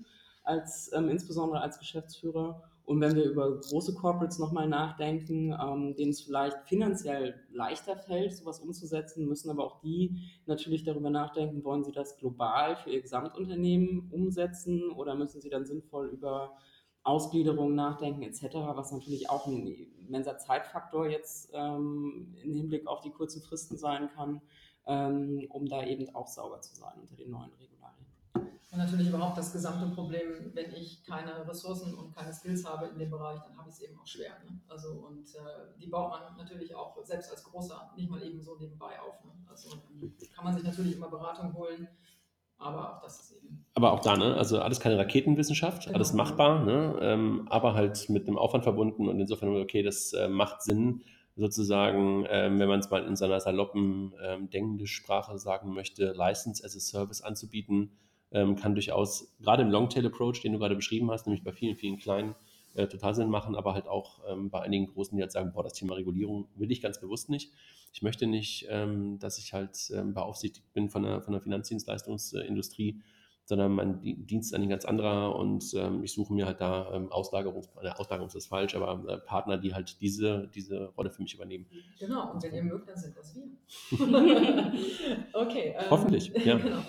als, 0.44 0.92
ähm, 0.94 1.10
insbesondere 1.10 1.62
als 1.62 1.80
Geschäftsführer. 1.80 2.64
Und 2.86 3.00
wenn 3.00 3.16
wir 3.16 3.24
über 3.26 3.60
große 3.60 3.94
Corporates 3.94 4.40
nochmal 4.40 4.68
nachdenken, 4.68 5.54
ähm, 5.54 5.96
denen 5.96 6.12
es 6.12 6.22
vielleicht 6.22 6.58
finanziell 6.68 7.36
leichter 7.52 7.96
fällt, 7.96 8.36
sowas 8.36 8.60
umzusetzen, 8.60 9.28
müssen 9.28 9.50
aber 9.50 9.64
auch 9.66 9.80
die 9.82 10.18
natürlich 10.46 10.84
darüber 10.84 11.10
nachdenken, 11.10 11.64
wollen 11.64 11.84
sie 11.84 11.92
das 11.92 12.18
global 12.18 12.76
für 12.76 12.90
ihr 12.90 13.02
Gesamtunternehmen 13.02 14.10
umsetzen 14.12 14.90
oder 14.92 15.16
müssen 15.16 15.42
sie 15.42 15.50
dann 15.50 15.66
sinnvoll 15.66 16.08
über 16.08 16.58
Ausgliederung 17.04 17.74
nachdenken 17.76 18.22
etc., 18.24 18.54
was 18.76 18.92
natürlich 18.92 19.30
auch 19.30 19.48
ein 19.48 19.68
immenser 19.68 20.38
Zeitfaktor 20.38 21.08
jetzt 21.08 21.50
ähm, 21.54 22.36
im 22.44 22.54
Hinblick 22.54 22.88
auf 22.88 23.02
die 23.02 23.12
kurzen 23.12 23.42
Fristen 23.42 23.78
sein 23.78 24.10
kann, 24.14 24.42
ähm, 24.86 25.48
um 25.50 25.68
da 25.68 25.84
eben 25.84 26.14
auch 26.14 26.28
sauber 26.28 26.62
zu 26.62 26.76
sein 26.76 26.94
unter 27.00 27.16
den 27.16 27.32
neuen 27.32 27.52
Regeln. 27.54 27.71
Und 28.72 28.78
natürlich 28.78 29.10
überhaupt 29.10 29.38
das 29.38 29.52
gesamte 29.52 29.94
Problem, 29.94 30.54
wenn 30.54 30.72
ich 30.72 31.04
keine 31.04 31.46
Ressourcen 31.46 31.94
und 31.94 32.16
keine 32.16 32.34
Skills 32.34 32.66
habe 32.66 32.88
in 32.88 32.98
dem 32.98 33.10
Bereich, 33.10 33.42
dann 33.42 33.58
habe 33.58 33.68
ich 33.68 33.76
es 33.76 33.82
eben 33.82 34.00
auch 34.00 34.08
schwer. 34.08 34.32
Ne? 34.46 34.62
Also, 34.70 34.92
und 34.92 35.26
äh, 35.36 35.78
die 35.78 35.88
baut 35.88 36.10
man 36.10 36.38
natürlich 36.38 36.74
auch 36.74 36.96
selbst 37.04 37.32
als 37.32 37.44
Großer 37.44 37.92
nicht 37.98 38.10
mal 38.10 38.24
eben 38.24 38.42
so 38.42 38.56
nebenbei 38.58 38.98
auf. 39.02 39.22
Ne? 39.26 39.32
Also 39.50 39.72
kann 40.34 40.46
man 40.46 40.56
sich 40.56 40.64
natürlich 40.64 40.96
immer 40.96 41.10
Beratung 41.10 41.54
holen, 41.54 41.86
aber 42.58 42.96
auch 42.96 43.02
das 43.02 43.20
ist 43.20 43.32
eben. 43.34 43.66
Aber 43.74 43.92
auch 43.92 44.00
da, 44.00 44.16
ne? 44.16 44.38
Also 44.38 44.62
alles 44.62 44.80
keine 44.80 44.98
Raketenwissenschaft, 44.98 45.84
genau. 45.84 45.96
alles 45.96 46.14
machbar, 46.14 46.64
ne? 46.64 46.98
Ähm, 47.02 47.48
aber 47.50 47.74
halt 47.74 48.10
mit 48.10 48.26
einem 48.26 48.38
Aufwand 48.38 48.64
verbunden 48.64 49.10
und 49.10 49.20
insofern, 49.20 49.54
okay, 49.58 49.84
das 49.84 50.14
äh, 50.14 50.30
macht 50.30 50.62
Sinn, 50.62 51.04
sozusagen, 51.36 52.26
ähm, 52.30 52.60
wenn 52.60 52.70
man 52.70 52.80
es 52.80 52.90
mal 52.90 53.06
in 53.06 53.18
seiner 53.18 53.42
saloppen 53.42 54.14
ähm, 54.24 54.50
denkende 54.50 54.88
Sprache 54.88 55.38
sagen 55.38 55.74
möchte, 55.74 56.14
License 56.14 56.64
as 56.64 56.76
a 56.76 56.80
Service 56.80 57.22
anzubieten 57.22 57.92
ähm, 58.32 58.56
kann 58.56 58.76
durchaus, 58.76 59.34
gerade 59.40 59.64
im 59.64 59.70
Longtail-Approach, 59.70 60.42
den 60.42 60.54
du 60.54 60.60
gerade 60.60 60.76
beschrieben 60.76 61.12
hast, 61.12 61.28
nämlich 61.28 61.44
bei 61.44 61.52
vielen, 61.52 61.76
vielen 61.76 61.98
kleinen, 61.98 62.36
äh, 62.74 62.88
total 62.88 63.14
Sinn 63.14 63.30
machen, 63.30 63.56
aber 63.56 63.74
halt 63.74 63.88
auch 63.88 64.22
ähm, 64.30 64.50
bei 64.50 64.62
einigen 64.62 64.88
großen, 64.88 65.16
die 65.16 65.22
halt 65.22 65.32
sagen, 65.32 65.52
boah, 65.54 65.64
das 65.64 65.74
Thema 65.74 65.96
Regulierung 65.96 66.48
will 66.56 66.72
ich 66.72 66.82
ganz 66.82 67.00
bewusst 67.00 67.30
nicht. 67.30 67.52
Ich 67.94 68.02
möchte 68.02 68.28
nicht, 68.28 68.68
ähm, 68.70 69.20
dass 69.20 69.38
ich 69.38 69.54
halt 69.54 69.92
ähm, 69.94 70.14
beaufsichtigt 70.14 70.72
bin 70.74 70.90
von 70.90 71.04
der, 71.04 71.22
von 71.22 71.34
der 71.34 71.42
Finanzdienstleistungsindustrie, 71.42 73.02
sondern 73.52 73.74
mein 73.74 74.02
Dienst 74.02 74.54
ist 74.54 74.58
ein 74.58 74.70
ganz 74.70 74.86
anderer 74.86 75.36
und 75.36 75.74
ähm, 75.74 76.06
ich 76.06 76.14
suche 76.14 76.34
mir 76.34 76.46
halt 76.46 76.62
da 76.62 76.90
ähm, 76.94 77.12
Auslagerungs, 77.12 77.68
äh, 77.82 77.90
Auslagerung 77.90 78.30
ist 78.34 78.48
falsch, 78.48 78.76
aber 78.76 79.04
äh, 79.10 79.18
Partner, 79.18 79.58
die 79.58 79.74
halt 79.74 80.00
diese, 80.00 80.48
diese 80.56 80.86
Rolle 80.96 81.12
für 81.12 81.22
mich 81.22 81.36
übernehmen. 81.36 81.66
Genau, 82.00 82.32
und 82.32 82.42
wenn 82.42 82.54
ihr 82.54 82.64
mögt, 82.64 82.88
dann 82.88 82.96
sind 82.96 83.18
das 83.18 83.36
wir. 83.36 83.44
okay. 85.34 85.76
Ähm, 85.78 85.86
Hoffentlich, 85.90 86.32
ja. 86.46 86.58
genau. 86.60 86.80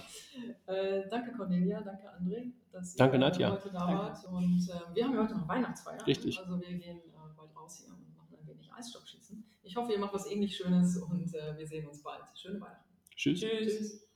Äh, 0.66 1.08
danke 1.10 1.32
Cornelia, 1.32 1.80
danke 1.80 2.08
André, 2.08 2.52
dass 2.70 2.94
danke, 2.94 3.16
ihr 3.16 3.20
Nadja. 3.20 3.50
heute 3.50 3.70
da 3.72 3.80
wart. 3.80 4.24
Und 4.28 4.68
äh, 4.68 4.94
wir 4.94 5.04
haben 5.04 5.14
ja 5.16 5.22
heute 5.24 5.34
noch 5.34 5.48
Weihnachtsfeier. 5.48 6.06
Richtig. 6.06 6.38
Also 6.38 6.60
wir 6.60 6.68
gehen 6.68 6.98
äh, 6.98 7.36
bald 7.36 7.56
raus 7.56 7.82
hier 7.84 7.92
und 7.92 8.16
machen 8.16 8.36
ein 8.40 8.46
wenig 8.46 8.70
Eisstockschießen. 8.72 9.42
Ich 9.64 9.74
hoffe, 9.74 9.90
ihr 9.90 9.98
macht 9.98 10.14
was 10.14 10.30
ähnlich 10.30 10.56
Schönes 10.56 10.96
und 10.96 11.34
äh, 11.34 11.58
wir 11.58 11.66
sehen 11.66 11.88
uns 11.88 12.04
bald. 12.04 12.22
Schöne 12.36 12.60
Weihnachten. 12.60 12.88
Tschüss. 13.16 13.40
Tschüss. 13.40 13.78
Tschüss. 13.78 14.11